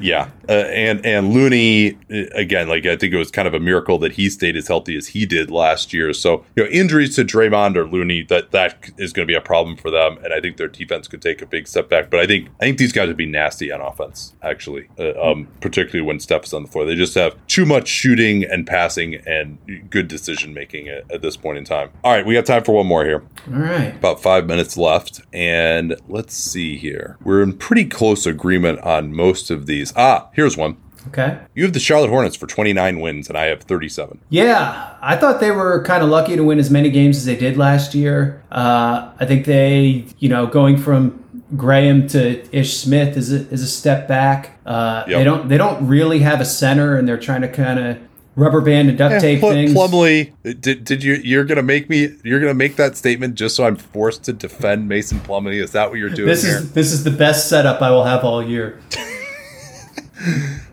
Yeah, 0.00 0.30
uh, 0.48 0.52
and 0.52 1.04
and 1.04 1.32
Looney 1.32 1.98
again, 2.32 2.68
like 2.68 2.86
I 2.86 2.96
think 2.96 3.12
it 3.12 3.16
was 3.16 3.30
kind 3.30 3.46
of 3.46 3.54
a 3.54 3.60
miracle 3.60 3.98
that 3.98 4.12
he 4.12 4.30
stayed 4.30 4.56
as 4.56 4.68
healthy 4.68 4.96
as 4.96 5.08
he 5.08 5.26
did 5.26 5.50
last 5.50 5.92
year. 5.92 6.12
So 6.12 6.44
you 6.56 6.64
know, 6.64 6.70
injuries 6.70 7.16
to 7.16 7.24
Draymond 7.24 7.76
or 7.76 7.86
Looney 7.86 8.22
that 8.22 8.50
that 8.50 8.90
is 8.98 9.12
going 9.12 9.26
to 9.26 9.30
be 9.30 9.36
a 9.36 9.40
problem 9.40 9.76
for 9.76 9.90
them, 9.90 10.18
and 10.24 10.32
I 10.32 10.40
think 10.40 10.56
their 10.56 10.68
defense 10.68 11.06
could 11.08 11.22
take 11.22 11.42
a 11.42 11.46
big 11.46 11.68
step 11.68 11.88
back. 11.88 12.10
But 12.10 12.20
I 12.20 12.26
think 12.26 12.48
I 12.60 12.64
think 12.64 12.78
these 12.78 12.92
guys 12.92 13.08
would 13.08 13.16
be 13.16 13.26
nasty 13.26 13.70
on 13.70 13.80
offense, 13.80 14.34
actually, 14.42 14.88
uh, 14.98 15.20
um, 15.20 15.48
particularly 15.60 16.06
when 16.06 16.18
Steph 16.18 16.44
is 16.44 16.54
on 16.54 16.62
the 16.62 16.68
floor. 16.68 16.84
They 16.84 16.94
just 16.94 17.14
have 17.14 17.36
too 17.46 17.66
much 17.66 17.88
shooting 17.88 18.44
and 18.44 18.66
passing 18.66 19.16
and 19.26 19.58
good 19.90 20.08
decision 20.08 20.54
making 20.54 20.88
at, 20.88 21.10
at 21.12 21.22
this 21.22 21.36
point 21.36 21.58
in 21.58 21.64
time. 21.64 21.90
All 22.02 22.12
right, 22.12 22.24
we 22.24 22.34
got 22.34 22.46
time 22.46 22.64
for 22.64 22.72
one 22.72 22.86
more 22.86 23.04
here. 23.04 23.22
All 23.52 23.60
right, 23.60 23.94
about 23.94 24.22
five 24.22 24.46
minutes 24.46 24.76
left, 24.76 25.20
and 25.32 25.94
let's 26.08 26.34
see 26.34 26.76
here. 26.76 27.16
We're 27.22 27.42
in 27.42 27.52
pretty 27.56 27.84
close 27.84 28.26
agreement 28.26 28.80
on 28.80 29.14
most 29.14 29.50
of 29.50 29.66
these. 29.66 29.89
Ah, 29.96 30.28
here's 30.32 30.56
one. 30.56 30.76
Okay. 31.08 31.38
You 31.54 31.64
have 31.64 31.72
the 31.72 31.80
Charlotte 31.80 32.10
Hornets 32.10 32.36
for 32.36 32.46
29 32.46 33.00
wins, 33.00 33.28
and 33.28 33.38
I 33.38 33.46
have 33.46 33.62
37. 33.62 34.20
Yeah, 34.28 34.96
I 35.00 35.16
thought 35.16 35.40
they 35.40 35.50
were 35.50 35.82
kind 35.84 36.02
of 36.02 36.10
lucky 36.10 36.36
to 36.36 36.44
win 36.44 36.58
as 36.58 36.70
many 36.70 36.90
games 36.90 37.16
as 37.16 37.24
they 37.24 37.36
did 37.36 37.56
last 37.56 37.94
year. 37.94 38.42
Uh, 38.52 39.10
I 39.18 39.24
think 39.24 39.46
they, 39.46 40.04
you 40.18 40.28
know, 40.28 40.46
going 40.46 40.76
from 40.76 41.24
Graham 41.56 42.06
to 42.08 42.56
Ish 42.56 42.76
Smith 42.76 43.16
is 43.16 43.32
a, 43.32 43.48
is 43.48 43.62
a 43.62 43.66
step 43.66 44.08
back. 44.08 44.58
Uh, 44.66 45.04
yep. 45.08 45.18
They 45.18 45.24
don't 45.24 45.48
they 45.48 45.56
don't 45.56 45.86
really 45.86 46.20
have 46.20 46.40
a 46.40 46.44
center, 46.44 46.96
and 46.96 47.08
they're 47.08 47.18
trying 47.18 47.40
to 47.40 47.48
kind 47.48 47.78
of 47.78 47.98
rubber 48.36 48.60
band 48.60 48.88
and 48.88 48.98
duct 48.98 49.20
tape 49.20 49.40
Pl- 49.40 49.50
things. 49.50 49.72
Plumlee, 49.72 50.32
did, 50.60 50.84
did 50.84 51.02
you 51.02 51.14
you're 51.14 51.44
gonna 51.44 51.62
make 51.62 51.88
me 51.88 52.14
you're 52.22 52.40
gonna 52.40 52.54
make 52.54 52.76
that 52.76 52.96
statement 52.96 53.34
just 53.34 53.56
so 53.56 53.64
I'm 53.64 53.76
forced 53.76 54.24
to 54.24 54.32
defend 54.32 54.88
Mason 54.88 55.18
Plumlee? 55.20 55.62
Is 55.62 55.72
that 55.72 55.90
what 55.90 55.98
you're 55.98 56.10
doing? 56.10 56.28
This 56.28 56.44
here? 56.44 56.58
is 56.58 56.72
this 56.72 56.92
is 56.92 57.04
the 57.04 57.10
best 57.10 57.48
setup 57.48 57.80
I 57.82 57.90
will 57.90 58.04
have 58.04 58.22
all 58.22 58.42
year. 58.42 58.80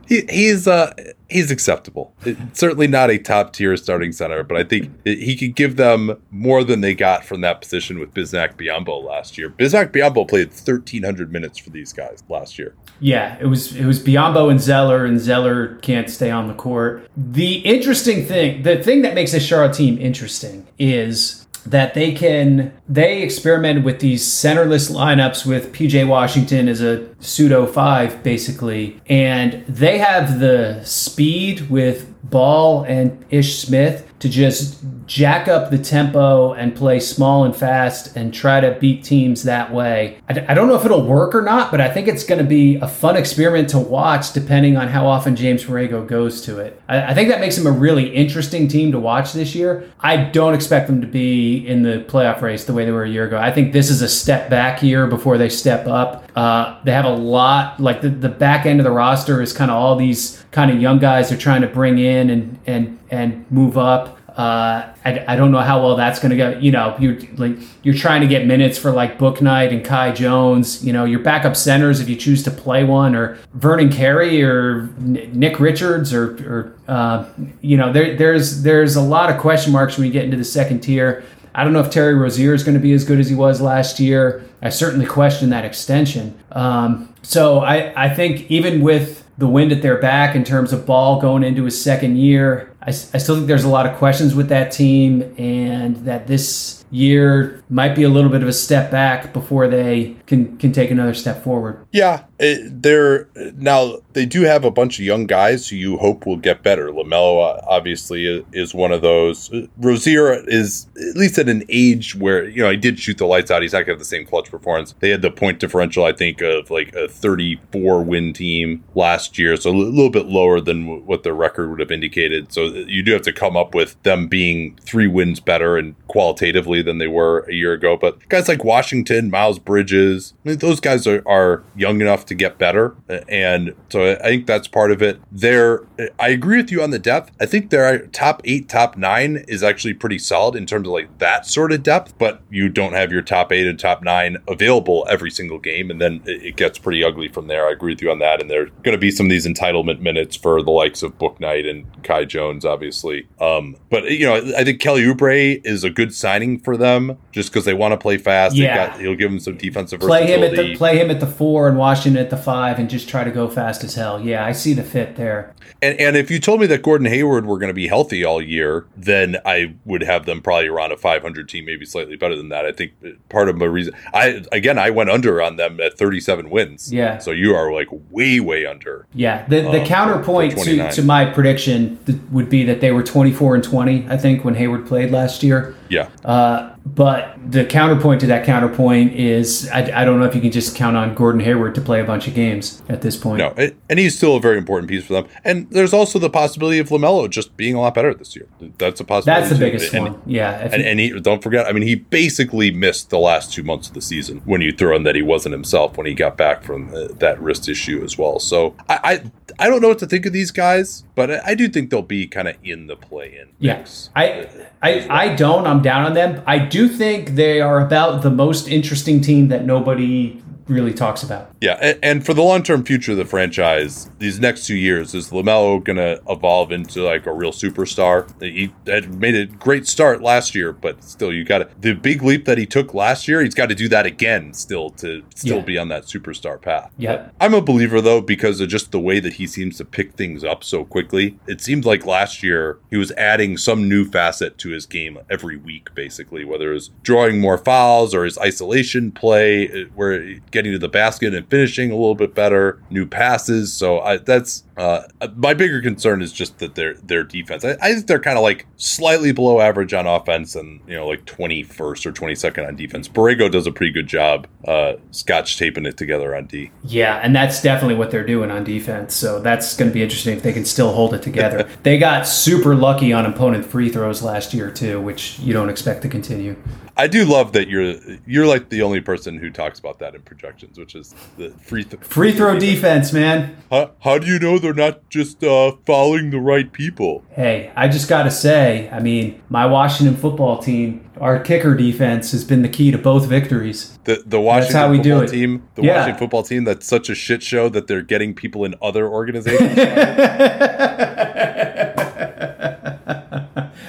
he, 0.08 0.24
he's 0.30 0.68
uh 0.68 0.94
he's 1.30 1.52
acceptable. 1.52 2.14
Certainly 2.54 2.88
not 2.88 3.10
a 3.10 3.18
top 3.18 3.54
tier 3.54 3.76
starting 3.78 4.12
center, 4.12 4.44
but 4.44 4.58
I 4.58 4.64
think 4.64 4.92
he 5.06 5.36
could 5.36 5.56
give 5.56 5.76
them 5.76 6.22
more 6.32 6.64
than 6.64 6.82
they 6.82 6.96
got 6.96 7.26
from 7.26 7.42
that 7.42 7.62
position 7.62 8.00
with 8.00 8.14
Bismack 8.14 8.56
Biyombo 8.56 9.04
last 9.04 9.38
year. 9.38 9.50
Bismack 9.50 9.92
Biyombo 9.92 10.28
played 10.28 10.50
1,300 10.50 11.32
minutes 11.32 11.58
for 11.58 11.70
these 11.70 11.94
guys 11.94 12.24
last 12.30 12.58
year. 12.58 12.76
Yeah, 13.00 13.38
it 13.40 13.46
was 13.46 13.76
it 13.76 13.86
was 13.86 14.02
Biyombo 14.02 14.50
and 14.50 14.60
Zeller, 14.60 15.06
and 15.06 15.20
Zeller 15.20 15.76
can't 15.78 16.10
stay 16.10 16.32
on 16.32 16.48
the 16.48 16.54
court. 16.54 17.10
The 17.16 17.58
interesting 17.60 18.26
thing, 18.26 18.64
the 18.64 18.82
thing 18.82 19.02
that 19.04 19.14
makes 19.14 19.32
this 19.32 19.46
Charlotte 19.46 19.76
team 19.76 19.98
interesting 19.98 20.68
is 20.80 21.48
that 21.68 21.94
they 21.94 22.14
can 22.14 22.72
they 22.88 23.22
experimented 23.22 23.84
with 23.84 24.00
these 24.00 24.26
centerless 24.26 24.90
lineups 24.90 25.46
with 25.46 25.74
PJ 25.74 26.08
Washington 26.08 26.70
as 26.70 26.82
a 26.82 27.06
pseudo 27.20 27.66
five 27.66 28.22
basically 28.24 29.02
and 29.08 29.64
they 29.68 29.98
have 29.98 30.40
the 30.40 30.84
speed 30.84 31.70
with 31.70 32.14
Ball 32.30 32.84
and 32.84 33.26
Ish 33.30 33.60
Smith 33.60 34.08
to 34.20 34.30
just 34.30 34.84
jack 35.06 35.48
up 35.48 35.72
the 35.72 35.78
tempo 35.78 36.54
and 36.54 36.76
play 36.76 37.00
small 37.00 37.46
and 37.46 37.56
fast 37.56 38.16
and 38.18 38.34
try 38.34 38.60
to 38.60 38.72
beat 38.80 39.04
teams 39.04 39.44
that 39.44 39.72
way. 39.72 40.20
I, 40.28 40.46
I 40.50 40.54
don't 40.54 40.68
know 40.68 40.76
if 40.76 40.84
it'll 40.84 41.06
work 41.06 41.34
or 41.34 41.42
not, 41.42 41.72
but 41.72 41.80
I 41.80 41.90
think 41.90 42.08
it's 42.08 42.24
going 42.24 42.40
to 42.40 42.48
be 42.48 42.76
a 42.76 42.88
fun 42.88 43.16
experiment 43.16 43.70
to 43.70 43.80
watch 43.80 44.34
depending 44.34 44.76
on 44.76 44.90
how 44.90 45.08
often 45.08 45.36
James 45.36 45.64
Borrego 45.64 46.06
goes 46.06 46.42
to 46.42 46.60
it. 46.60 46.82
I, 46.90 47.12
I 47.12 47.14
think 47.14 47.30
that 47.30 47.40
makes 47.40 47.56
them 47.56 47.68
a 47.68 47.72
really 47.72 48.14
interesting 48.14 48.68
team 48.68 48.92
to 48.92 49.00
watch 49.00 49.34
this 49.34 49.56
year. 49.56 49.90
I 50.02 50.18
don't 50.18 50.54
expect 50.54 50.88
them 50.88 51.00
to 51.02 51.08
be 51.08 51.66
in 51.66 51.84
the 51.84 52.04
playoff 52.08 52.42
race 52.42 52.66
the 52.66 52.74
way 52.74 52.84
they 52.84 52.92
were 52.92 53.04
a 53.04 53.10
year 53.10 53.28
ago. 53.28 53.38
I 53.38 53.52
think 53.52 53.72
this 53.72 53.90
is 53.90 54.02
a 54.02 54.10
step 54.10 54.50
back 54.50 54.84
year 54.84 55.08
before 55.08 55.38
they 55.38 55.50
step 55.50 55.88
up. 55.88 56.26
Uh, 56.36 56.80
they 56.84 56.92
have 56.92 57.06
a 57.14 57.16
lot, 57.16 57.80
like 57.80 58.02
the, 58.02 58.10
the 58.10 58.30
back 58.30 58.66
end 58.66 58.80
of 58.80 58.84
the 58.84 58.92
roster 58.92 59.42
is 59.42 59.54
kind 59.54 59.72
of 59.72 59.78
all 59.78 59.96
these 59.96 60.44
kind 60.52 60.72
of 60.72 60.82
young 60.82 61.00
guys 61.00 61.30
they're 61.30 61.38
trying 61.38 61.62
to 61.62 61.68
bring 61.68 61.98
in 61.98 62.30
and, 62.30 62.60
and, 62.66 63.00
and 63.10 63.52
move 63.52 63.78
up. 63.78 64.18
Uh, 64.38 64.94
I, 65.04 65.26
I 65.30 65.36
don't 65.36 65.52
know 65.52 65.62
how 65.62 65.82
well 65.82 65.96
that's 65.96 66.20
going 66.20 66.30
to 66.30 66.38
go. 66.38 66.60
You 66.60 66.70
know, 66.70 66.96
you're 67.00 67.18
like 67.38 67.58
you're 67.82 67.96
trying 67.96 68.22
to 68.22 68.28
get 68.28 68.46
minutes 68.46 68.78
for 68.78 68.92
like 68.92 69.18
Bouknight 69.18 69.74
and 69.74 69.84
Kai 69.84 70.12
Jones. 70.12 70.86
You 70.86 70.94
know, 70.94 71.06
your 71.06 71.22
backup 71.22 71.56
centers 71.56 72.00
if 72.00 72.08
you 72.08 72.16
choose 72.16 72.44
to 72.44 72.52
play 72.52 72.84
one, 72.84 73.16
or 73.16 73.40
Vernon 73.56 73.92
Carey 73.92 74.44
or 74.44 74.90
Nick 75.00 75.60
Richards, 75.60 76.14
or, 76.14 76.36
or 76.48 76.76
uh, 76.88 77.28
you 77.62 77.78
know, 77.78 77.92
there, 77.92 78.16
there's 78.16 78.62
there's 78.62 78.96
a 78.96 79.02
lot 79.02 79.32
of 79.32 79.42
question 79.42 79.74
marks 79.74 79.98
when 79.98 80.06
you 80.06 80.14
get 80.14 80.26
into 80.26 80.38
the 80.38 80.46
second 80.46 80.82
tier. 80.82 81.26
I 81.58 81.64
don't 81.64 81.74
know 81.74 81.82
if 81.82 81.90
Terry 81.90 82.14
Rozier 82.14 82.54
is 82.54 82.64
going 82.64 82.76
to 82.76 82.80
be 82.80 82.94
as 82.94 83.04
good 83.04 83.20
as 83.20 83.28
he 83.28 83.36
was 83.36 83.60
last 83.60 84.00
year. 84.00 84.48
I 84.62 84.70
certainly 84.70 85.08
question 85.08 85.50
that 85.50 85.66
extension. 85.66 86.38
Um, 86.52 87.14
so 87.24 87.62
I, 87.62 87.92
I 88.06 88.14
think 88.14 88.50
even 88.52 88.82
with 88.82 89.28
the 89.40 89.48
wind 89.48 89.72
at 89.72 89.82
their 89.82 89.98
back 90.00 90.36
in 90.36 90.44
terms 90.44 90.72
of 90.72 90.86
ball 90.86 91.20
going 91.20 91.44
into 91.44 91.64
his 91.64 91.82
second 91.82 92.18
year, 92.18 92.72
I, 92.84 92.90
I 92.90 92.92
still 92.92 93.36
think 93.36 93.48
there's 93.48 93.64
a 93.64 93.70
lot 93.70 93.88
of 93.88 93.98
questions 93.98 94.36
with 94.36 94.50
that 94.50 94.72
team 94.72 95.34
and 95.40 95.98
that 96.06 96.28
this 96.28 96.86
year 96.92 97.64
might 97.70 97.96
be 97.96 98.04
a 98.04 98.10
little 98.10 98.30
bit 98.30 98.44
of 98.44 98.48
a 98.48 98.54
step 98.54 98.92
back 98.92 99.34
before 99.34 99.68
they 99.68 100.16
can 100.28 100.58
can 100.58 100.72
take 100.72 100.92
another 100.92 101.16
step 101.16 101.44
forward. 101.44 101.86
Yeah, 101.92 102.26
it, 102.40 102.82
they're 102.84 103.28
now 103.56 103.98
they 104.14 104.26
do 104.26 104.44
have 104.44 104.64
a 104.64 104.72
bunch 104.72 105.00
of 105.00 105.06
young 105.06 105.26
guys 105.26 105.68
who 105.68 105.76
you 105.76 105.98
hope 105.98 106.26
will 106.26 106.38
get 106.38 106.62
better. 106.62 106.90
Lamelo 106.90 107.58
uh, 107.58 107.62
obviously 107.68 108.46
is 108.54 108.76
one 108.76 108.92
of 108.92 109.02
those. 109.02 109.52
Rozier 109.78 110.34
is 110.48 110.88
at 110.98 111.16
least 111.16 111.40
at 111.40 111.50
an 111.50 111.64
age 111.70 112.16
where 112.16 112.48
you 112.48 112.62
know 112.62 112.70
he 112.70 112.78
did 112.78 113.00
shoot 113.00 113.18
the 113.18 113.26
lights 113.26 113.50
out. 113.50 113.64
He's 113.64 113.74
not 113.74 113.86
to 113.86 113.92
have 113.92 114.00
the 114.00 114.06
same 114.06 114.26
clutch 114.26 114.52
performance. 114.52 114.94
They 115.00 115.10
had 115.10 115.24
the 115.24 115.32
point 115.32 115.60
differential, 115.60 116.06
I 116.06 116.14
think, 116.14 116.42
of 116.42 116.70
like 116.70 116.94
a 116.96 117.08
34 117.08 118.04
win 118.04 118.34
team 118.34 118.84
last 118.94 119.40
year, 119.40 119.56
so 119.56 119.72
a 119.72 119.74
little 119.74 120.12
bit 120.12 120.28
lower 120.28 120.62
than 120.62 121.06
what 121.06 121.24
their 121.24 121.34
record 121.34 121.70
would 121.72 121.80
have 121.80 121.92
indicated. 121.92 122.54
So 122.54 122.66
you 122.66 123.02
do 123.02 123.14
have 123.14 123.24
to 123.24 123.34
come 123.34 123.58
up 123.58 123.74
with 123.74 124.02
them 124.04 124.28
being 124.28 124.78
three 124.82 125.08
wins 125.08 125.40
better 125.40 125.78
and 125.78 125.96
qualitatively 126.08 126.84
than 126.84 127.00
they 127.00 127.08
were 127.08 127.40
a 127.50 127.54
year 127.54 127.74
ago. 127.74 127.98
But 127.98 128.30
guys 128.30 128.48
like 128.48 128.64
Washington, 128.64 129.32
Miles 129.32 129.58
Bridges, 129.58 130.34
I 130.46 130.50
mean, 130.50 130.58
those 130.60 130.80
guys 130.80 131.08
are, 131.08 131.24
are 131.28 131.64
young 131.76 132.00
enough 132.02 132.27
to 132.28 132.36
get 132.36 132.58
better. 132.58 132.96
And 133.28 133.74
so 133.90 134.14
I 134.14 134.24
think 134.24 134.48
that's 134.48 134.68
part 134.68 134.92
of 134.92 135.02
it. 135.02 135.20
There, 135.32 135.86
I 136.20 136.30
agree 136.30 136.58
with 136.58 136.72
you 136.72 136.82
on 136.82 136.92
the 136.92 137.00
depth. 137.00 137.32
I 137.40 137.46
think 137.46 137.70
their 137.70 138.08
top 138.08 138.42
eight, 138.46 138.70
top 138.70 138.98
nine 138.98 139.44
is 139.48 139.64
actually 139.64 139.94
pretty 139.94 140.20
solid 140.20 140.56
in 140.56 140.66
terms 140.66 140.88
of 140.88 140.94
like 140.94 141.18
that 141.20 141.46
sort 141.46 141.72
of 141.72 141.84
depth, 141.84 142.18
but 142.18 142.42
you 142.50 142.70
don't 142.70 142.94
have 142.94 143.12
your 143.12 143.22
top 143.22 143.52
eight 143.52 143.68
and 143.68 143.80
top 143.80 144.04
nine 144.04 144.38
available 144.48 145.06
every 145.10 145.32
single 145.32 145.60
game. 145.60 145.90
And 145.90 146.02
then 146.02 146.22
it 146.26 146.56
gets 146.56 146.78
pretty 146.78 147.04
ugly 147.04 147.28
from 147.28 147.48
there. 147.48 147.68
I 147.68 147.72
agree 147.72 147.94
with 147.94 148.02
you 148.02 148.12
on 148.12 148.20
that. 148.20 148.42
And 148.42 148.50
there's 148.50 148.70
going 148.84 148.96
to 148.96 149.00
be 149.00 149.12
some 149.12 149.26
of 149.26 149.30
these 149.30 149.48
entitlement 149.48 150.00
minutes 150.00 150.36
for 150.36 150.62
the 150.62 150.72
likes 150.72 151.04
of 151.04 151.18
Bouknight 151.18 151.70
and 151.70 151.86
Kai 152.04 152.26
Jones, 152.26 152.66
obviously. 152.66 153.28
Um, 153.40 153.76
but, 153.90 154.12
you 154.12 154.26
know, 154.26 154.36
I 154.58 154.64
think 154.64 154.80
Kelly 154.80 155.04
Oubre 155.04 155.62
is 155.66 155.84
a 155.84 155.90
good 155.90 156.14
signing 156.14 156.60
for 156.60 156.78
them 156.78 157.18
just 157.32 157.50
because 157.50 157.66
they 157.66 157.74
want 157.74 157.94
to 157.94 157.98
play 157.98 158.18
fast. 158.18 158.56
Yeah. 158.56 158.88
Got, 158.88 159.00
he'll 159.00 159.16
give 159.16 159.32
them 159.32 159.40
some 159.40 159.58
defensive 159.58 160.00
play 160.00 160.28
him 160.28 160.44
at 160.44 160.56
the 160.56 160.76
play 160.76 161.00
him 161.00 161.10
at 161.12 161.20
the 161.20 161.28
four 161.28 161.68
in 161.68 161.76
Washington 161.76 162.17
at 162.18 162.30
the 162.30 162.38
five 162.38 162.80
and 162.80 162.90
just 162.90 163.08
try 163.08 163.24
to 163.24 163.32
go 163.32 163.48
fast 163.48 163.84
as 163.84 163.96
hell. 163.96 164.20
Yeah, 164.20 164.46
I 164.46 164.52
see 164.52 164.74
the 164.74 164.84
fit 164.84 165.16
there. 165.16 165.54
And 165.82 166.00
and 166.00 166.18
if 166.18 166.32
you 166.32 166.40
told 166.40 166.60
me 166.60 166.68
that 166.68 166.82
Gordon 166.82 167.08
Hayward 167.08 167.46
were 167.46 167.58
going 167.58 167.70
to 167.70 167.74
be 167.74 167.88
healthy 167.88 168.24
all 168.24 168.42
year, 168.42 168.86
then 168.96 169.38
I 169.46 169.76
would 169.86 170.02
have 170.02 170.26
them 170.26 170.42
probably 170.42 170.68
around 170.68 170.92
a 170.92 170.98
500 170.98 171.48
team, 171.48 171.66
maybe 171.66 171.86
slightly 171.86 172.16
better 172.16 172.36
than 172.36 172.50
that. 172.50 172.66
I 172.66 172.72
think 172.72 172.94
part 173.30 173.50
of 173.50 173.58
my 173.58 173.66
reason, 173.66 173.94
I 174.14 174.44
again, 174.52 174.78
I 174.78 174.90
went 174.90 175.10
under 175.10 175.42
on 175.42 175.58
them 175.58 175.80
at 175.80 175.98
37 175.98 176.50
wins. 176.50 176.92
Yeah. 176.92 177.20
So 177.20 177.32
you 177.32 177.56
are 177.56 177.72
like 177.72 177.88
way 178.10 178.40
way 178.40 178.66
under. 178.66 179.06
Yeah. 179.14 179.46
The 179.48 179.62
the 179.62 179.82
um, 179.82 179.88
counterpoint 179.88 180.58
to 180.58 180.92
to 180.92 181.02
my 181.04 181.26
prediction 181.26 182.00
would 182.32 182.50
be 182.50 182.64
that 182.64 182.82
they 182.82 182.92
were 182.92 183.04
24 183.04 183.56
and 183.56 183.64
20. 183.64 184.08
I 184.10 184.18
think 184.18 184.44
when 184.44 184.56
Hayward 184.56 184.88
played 184.88 185.12
last 185.12 185.44
year. 185.44 185.76
Yeah. 185.90 186.10
Uh, 186.24 186.76
but 186.96 187.38
the 187.46 187.66
counterpoint 187.66 188.22
to 188.22 188.28
that 188.28 188.46
counterpoint 188.46 189.14
is 189.14 189.70
I, 189.70 190.02
I, 190.02 190.06
don't 190.06 190.20
know 190.20 190.26
if 190.26 190.34
you 190.34 190.42
can 190.42 190.52
just 190.52 190.76
count 190.76 190.96
on 190.96 191.14
Gordon 191.16 191.42
Hayward 191.42 191.76
to 191.76 191.82
play 191.82 192.00
a 192.00 192.04
bunch 192.04 192.28
of 192.28 192.34
games 192.34 192.82
at 192.88 193.02
this 193.02 193.18
point. 193.18 193.40
No, 193.40 193.54
and 193.90 194.00
he's 194.00 194.16
still 194.16 194.38
a 194.38 194.40
very 194.40 194.58
important 194.58 194.90
piece 194.90 195.06
for 195.06 195.14
them. 195.14 195.28
And 195.44 195.70
there's 195.70 195.94
also 195.94 196.18
the 196.18 196.30
possibility 196.30 196.80
of 196.80 196.90
LaMelo 196.90 197.30
just 197.30 197.58
being 197.58 197.76
a 197.76 197.82
lot 197.82 197.94
better 197.94 198.14
this 198.14 198.36
year. 198.36 198.48
That's 198.78 199.00
a 199.00 199.04
possibility. 199.04 199.42
That's 199.42 199.50
the 199.50 199.56
too. 199.56 199.72
biggest 199.72 199.94
and, 199.94 200.04
one. 200.06 200.22
Yeah. 200.26 200.70
And, 200.72 200.82
and, 200.82 201.00
he, 201.00 201.20
don't 201.20 201.44
forget, 201.44 201.66
I 201.66 201.74
mean, 201.74 201.84
he 201.84 201.96
basically 201.96 202.72
missed 202.72 203.10
the 203.10 203.20
last 203.20 203.54
two 203.54 203.64
months 203.64 203.90
of 203.90 203.94
the 203.94 204.02
season 204.02 204.42
when 204.46 204.62
you 204.62 204.72
throw 204.72 204.96
in 204.96 205.04
that 205.04 205.16
he 205.16 205.22
wasn't 205.22 205.54
himself 205.54 205.98
when 205.98 206.08
he 206.08 206.14
got 206.14 206.38
back 206.38 206.64
from 206.64 206.94
uh, 206.94 207.08
that 207.20 207.42
wrist 207.42 207.68
issue 207.68 208.02
as 208.04 208.18
well. 208.18 208.40
So 208.40 208.76
I, 208.88 209.00
I, 209.04 209.66
I 209.66 209.70
don't 209.70 209.82
know 209.82 209.90
what 209.90 210.00
to 210.00 210.08
think 210.08 210.26
of 210.26 210.34
these 210.34 210.52
guys, 210.52 211.04
but 211.16 211.32
I, 211.32 211.42
I 211.48 211.56
do 211.56 211.68
think 211.68 211.90
they'll 211.90 212.02
be 212.02 212.28
kind 212.28 212.48
of 212.48 212.56
in 212.64 212.88
the 212.88 212.96
play 212.96 213.38
in. 213.38 213.50
Yes. 213.60 214.10
Yeah. 214.16 214.22
I, 214.22 214.68
I, 214.82 215.08
I 215.10 215.36
don't. 215.36 215.66
I'm 215.66 215.82
down 215.82 216.06
on 216.06 216.14
them. 216.14 216.44
I 216.46 216.60
do 216.60 216.88
think 216.88 217.32
they 217.32 217.62
are 217.62 217.84
about 217.84 218.22
the 218.22 218.30
most 218.30 218.68
interesting 218.68 219.22
team 219.22 219.48
that 219.48 219.66
nobody 219.66 220.42
really 220.68 220.94
talks 220.94 221.24
about. 221.24 221.50
Yeah, 221.62 221.96
and, 222.04 222.26
for 222.26 222.34
the 222.34 222.42
long 222.42 222.64
term 222.64 222.84
future 222.84 223.12
of 223.12 223.18
the 223.18 223.26
franchise, 223.26 224.10
these 224.20 224.40
next 224.40 224.68
two 224.68 224.76
years, 224.76 225.14
is 225.14 225.30
Lamelo 225.30 225.84
going 225.84 225.98
to 225.98 226.22
evolve 226.30 226.72
into 226.72 227.04
like 227.04 227.26
a 227.26 227.34
real 227.34 227.52
superstar? 227.52 228.28
He 228.42 228.74
had 228.86 229.14
made 229.20 229.36
a 229.36 229.46
great 229.46 229.88
start 229.88 230.22
last 230.22 230.56
year, 230.56 230.74
but 230.74 231.04
still, 231.04 231.34
you 231.34 231.44
got 231.44 231.60
to 231.60 231.70
the 231.80 231.94
big 231.94 232.22
leap 232.24 232.46
that 232.46 232.58
he 232.58 232.66
took 232.66 232.94
last 232.94 233.28
year. 233.28 233.42
He's 233.42 233.56
got 233.56 233.70
to 233.70 233.76
do 233.76 233.88
that 233.90 234.06
again, 234.06 234.54
still 234.54 234.90
to 234.92 235.24
still 235.36 235.58
yeah. 235.58 235.64
be 235.64 235.78
on 235.78 235.88
that 235.90 236.04
superstar 236.04 236.62
path. 236.62 236.92
Yeah, 236.98 237.30
I'm 237.40 237.54
a 237.54 237.62
believer 237.62 238.02
though 238.02 238.22
because 238.22 238.60
of 238.60 238.70
just 238.70 238.92
the 238.92 239.00
way 239.00 239.20
that 239.20 239.34
he 239.34 239.48
seems 239.48 239.78
to 239.78 239.86
pick 239.86 240.14
things 240.14 240.44
up 240.44 240.64
so 240.64 240.84
quickly. 240.84 241.40
It 241.48 241.62
seemed 241.62 241.86
like 241.86 242.06
last 242.06 242.44
year 242.44 242.80
he 242.90 242.98
was 242.98 243.12
adding 243.12 243.58
some 243.58 243.88
new 243.88 244.06
facet 244.06 244.58
to 244.60 244.70
his 244.70 244.86
game 244.86 245.18
every 245.30 245.58
week, 245.58 245.94
basically, 245.96 246.44
whether 246.46 246.72
it 246.72 246.76
was 246.76 246.90
drawing 247.04 247.40
more 247.40 247.58
fouls 247.58 248.14
or 248.14 248.26
his 248.26 248.38
isolation 248.38 249.12
play, 249.12 249.68
uh, 249.70 249.86
where 249.96 250.40
getting 250.58 250.72
to 250.72 250.80
the 250.80 250.90
basket 250.90 251.36
and 251.36 251.48
finishing 251.50 251.92
a 251.92 251.96
little 251.96 252.16
bit 252.16 252.34
better, 252.34 252.82
new 252.90 253.06
passes. 253.06 253.72
So 253.72 254.00
I, 254.00 254.18
that's 254.18 254.64
uh, 254.76 255.04
my 255.36 255.54
bigger 255.54 255.84
concern 255.84 256.24
is 256.24 256.34
just 256.34 256.58
that 256.58 256.74
their 256.74 256.96
their 256.96 257.24
defense. 257.24 257.64
I, 257.64 257.78
I 257.80 257.94
think 257.94 258.08
they're 258.08 258.20
kind 258.20 258.40
of 258.40 258.44
like 258.44 258.66
slightly 258.78 259.32
below 259.32 259.62
average 259.62 259.94
on 259.94 260.08
offense 260.08 260.56
and 260.56 260.82
you 260.88 260.96
know 260.96 261.08
like 261.08 261.26
21st 261.26 262.06
or 262.08 262.12
22nd 262.12 262.68
on 262.68 262.76
defense. 262.76 263.08
Borrego 263.08 263.52
does 263.52 263.68
a 263.68 263.72
pretty 263.72 263.92
good 263.92 264.08
job 264.08 264.48
uh, 264.66 264.94
scotch 265.12 265.58
taping 265.60 265.86
it 265.86 265.96
together 265.96 266.36
on 266.36 266.48
D. 266.48 266.72
Yeah, 266.84 267.18
and 267.18 267.36
that's 267.36 267.62
definitely 267.62 267.96
what 267.96 268.10
they're 268.10 268.26
doing 268.26 268.50
on 268.50 268.64
defense. 268.64 269.14
So 269.14 269.40
that's 269.40 269.78
going 269.78 269.92
to 269.92 269.94
be 269.94 270.02
interesting 270.02 270.36
if 270.36 270.42
they 270.42 270.54
can 270.54 270.66
still 270.66 270.92
hold 270.92 271.14
it 271.14 271.22
together. 271.22 271.70
they 271.84 272.00
got 272.00 272.28
super 272.28 272.74
lucky 272.74 273.14
on 273.14 273.28
opponent 273.28 273.64
free 273.64 273.90
throws 273.90 274.24
last 274.24 274.56
year 274.56 274.72
too, 274.72 275.00
which 275.00 275.38
you 275.38 275.54
don't 275.54 275.70
expect 275.70 276.02
to 276.02 276.10
continue. 276.10 276.56
I 276.98 277.06
do 277.08 277.26
love 277.26 277.54
that 277.54 277.68
you're 277.70 277.96
you're 278.26 278.48
like 278.48 278.70
the 278.70 278.82
only 278.82 279.02
person 279.02 279.38
who 279.38 279.52
talks 279.52 279.78
about 279.78 280.00
that 280.00 280.16
in 280.16 280.24
projections, 280.24 280.80
which 280.80 280.96
is 280.96 281.14
the 281.38 281.52
free 281.52 281.84
th- 281.84 282.02
free 282.04 282.32
throw 282.32 282.58
defense, 282.58 283.14
man. 283.14 283.56
How, 283.70 283.92
how 284.00 284.18
do 284.18 284.26
you 284.26 284.40
know 284.40 284.58
they're 284.58 284.74
not 284.74 285.08
just 285.10 285.44
uh, 285.44 285.74
following 285.86 286.32
the 286.32 286.40
right 286.40 286.72
people? 286.72 287.24
Hey, 287.30 287.72
I 287.76 287.88
just 287.88 288.10
got 288.10 288.24
to 288.24 288.32
say, 288.32 288.90
I 288.92 289.00
mean, 289.00 289.42
my 289.50 289.68
Washington 289.68 290.18
football 290.18 290.58
team, 290.58 291.08
our 291.22 291.40
kicker 291.40 291.76
defense 291.76 292.32
has 292.32 292.44
been 292.44 292.64
the 292.64 292.70
key 292.70 292.90
to 292.90 292.98
both 292.98 293.28
victories. 293.28 294.00
The 294.06 294.24
the 294.26 294.42
Washington 294.42 294.74
that's 294.74 294.86
how 294.86 294.90
we 294.90 294.98
football 294.98 295.20
do 295.20 295.26
it. 295.26 295.30
team, 295.30 295.68
the 295.76 295.84
yeah. 295.84 295.98
Washington 295.98 296.20
football 296.20 296.44
team, 296.44 296.64
that's 296.64 296.88
such 296.88 297.10
a 297.10 297.16
shit 297.16 297.44
show 297.44 297.70
that 297.70 297.86
they're 297.86 298.02
getting 298.02 298.34
people 298.34 298.66
in 298.66 298.74
other 298.82 299.08
organizations. 299.08 299.78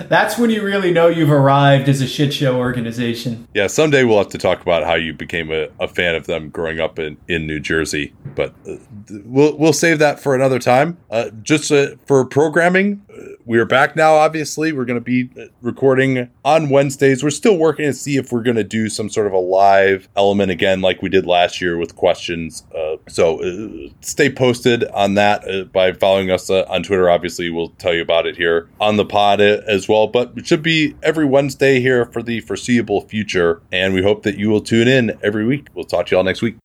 That's 0.08 0.38
when 0.38 0.48
you 0.50 0.62
really 0.62 0.90
know 0.90 1.08
you've 1.08 1.30
arrived 1.30 1.88
as 1.88 2.00
a 2.00 2.06
shit 2.06 2.32
show 2.32 2.56
organization. 2.56 3.46
Yeah, 3.54 3.66
someday 3.66 4.04
we'll 4.04 4.18
have 4.18 4.30
to 4.30 4.38
talk 4.38 4.62
about 4.62 4.84
how 4.84 4.94
you 4.94 5.12
became 5.12 5.50
a, 5.50 5.68
a 5.78 5.86
fan 5.86 6.14
of 6.14 6.26
them 6.26 6.48
growing 6.48 6.80
up 6.80 6.98
in, 6.98 7.18
in 7.28 7.46
New 7.46 7.60
Jersey, 7.60 8.14
but 8.38 8.54
uh, 8.68 8.76
we'll 9.24 9.58
we'll 9.58 9.72
save 9.72 9.98
that 9.98 10.20
for 10.20 10.32
another 10.32 10.60
time. 10.60 10.96
Uh, 11.10 11.28
just 11.42 11.72
uh, 11.72 11.96
for 12.06 12.24
programming, 12.24 13.02
we 13.44 13.58
are 13.58 13.64
back 13.64 13.96
now. 13.96 14.14
Obviously, 14.14 14.70
we're 14.72 14.84
going 14.84 15.00
to 15.00 15.04
be 15.04 15.28
recording 15.60 16.30
on 16.44 16.68
Wednesdays. 16.68 17.24
We're 17.24 17.30
still 17.30 17.56
working 17.56 17.86
to 17.86 17.92
see 17.92 18.16
if 18.16 18.30
we're 18.30 18.44
going 18.44 18.56
to 18.56 18.62
do 18.62 18.88
some 18.88 19.08
sort 19.08 19.26
of 19.26 19.32
a 19.32 19.38
live 19.38 20.08
element 20.16 20.52
again, 20.52 20.82
like 20.82 21.02
we 21.02 21.08
did 21.08 21.26
last 21.26 21.60
year 21.60 21.76
with 21.76 21.96
questions. 21.96 22.64
Uh, 22.72 22.98
so 23.08 23.42
uh, 23.42 23.88
stay 24.02 24.30
posted 24.30 24.84
on 24.84 25.14
that 25.14 25.48
uh, 25.50 25.64
by 25.64 25.92
following 25.92 26.30
us 26.30 26.48
uh, 26.48 26.64
on 26.68 26.84
Twitter. 26.84 27.10
Obviously, 27.10 27.50
we'll 27.50 27.70
tell 27.70 27.92
you 27.92 28.02
about 28.02 28.24
it 28.24 28.36
here 28.36 28.68
on 28.80 28.96
the 28.96 29.04
pod 29.04 29.40
uh, 29.40 29.62
as 29.66 29.88
well. 29.88 30.06
But 30.06 30.34
it 30.36 30.46
should 30.46 30.62
be 30.62 30.94
every 31.02 31.24
Wednesday 31.24 31.80
here 31.80 32.06
for 32.06 32.22
the 32.22 32.38
foreseeable 32.40 33.00
future, 33.00 33.62
and 33.72 33.94
we 33.94 34.02
hope 34.02 34.22
that 34.22 34.38
you 34.38 34.48
will 34.48 34.60
tune 34.60 34.86
in 34.86 35.18
every 35.24 35.44
week. 35.44 35.66
We'll 35.74 35.86
talk 35.86 36.06
to 36.06 36.10
you 36.12 36.18
all 36.18 36.24
next 36.24 36.42
week. 36.42 36.58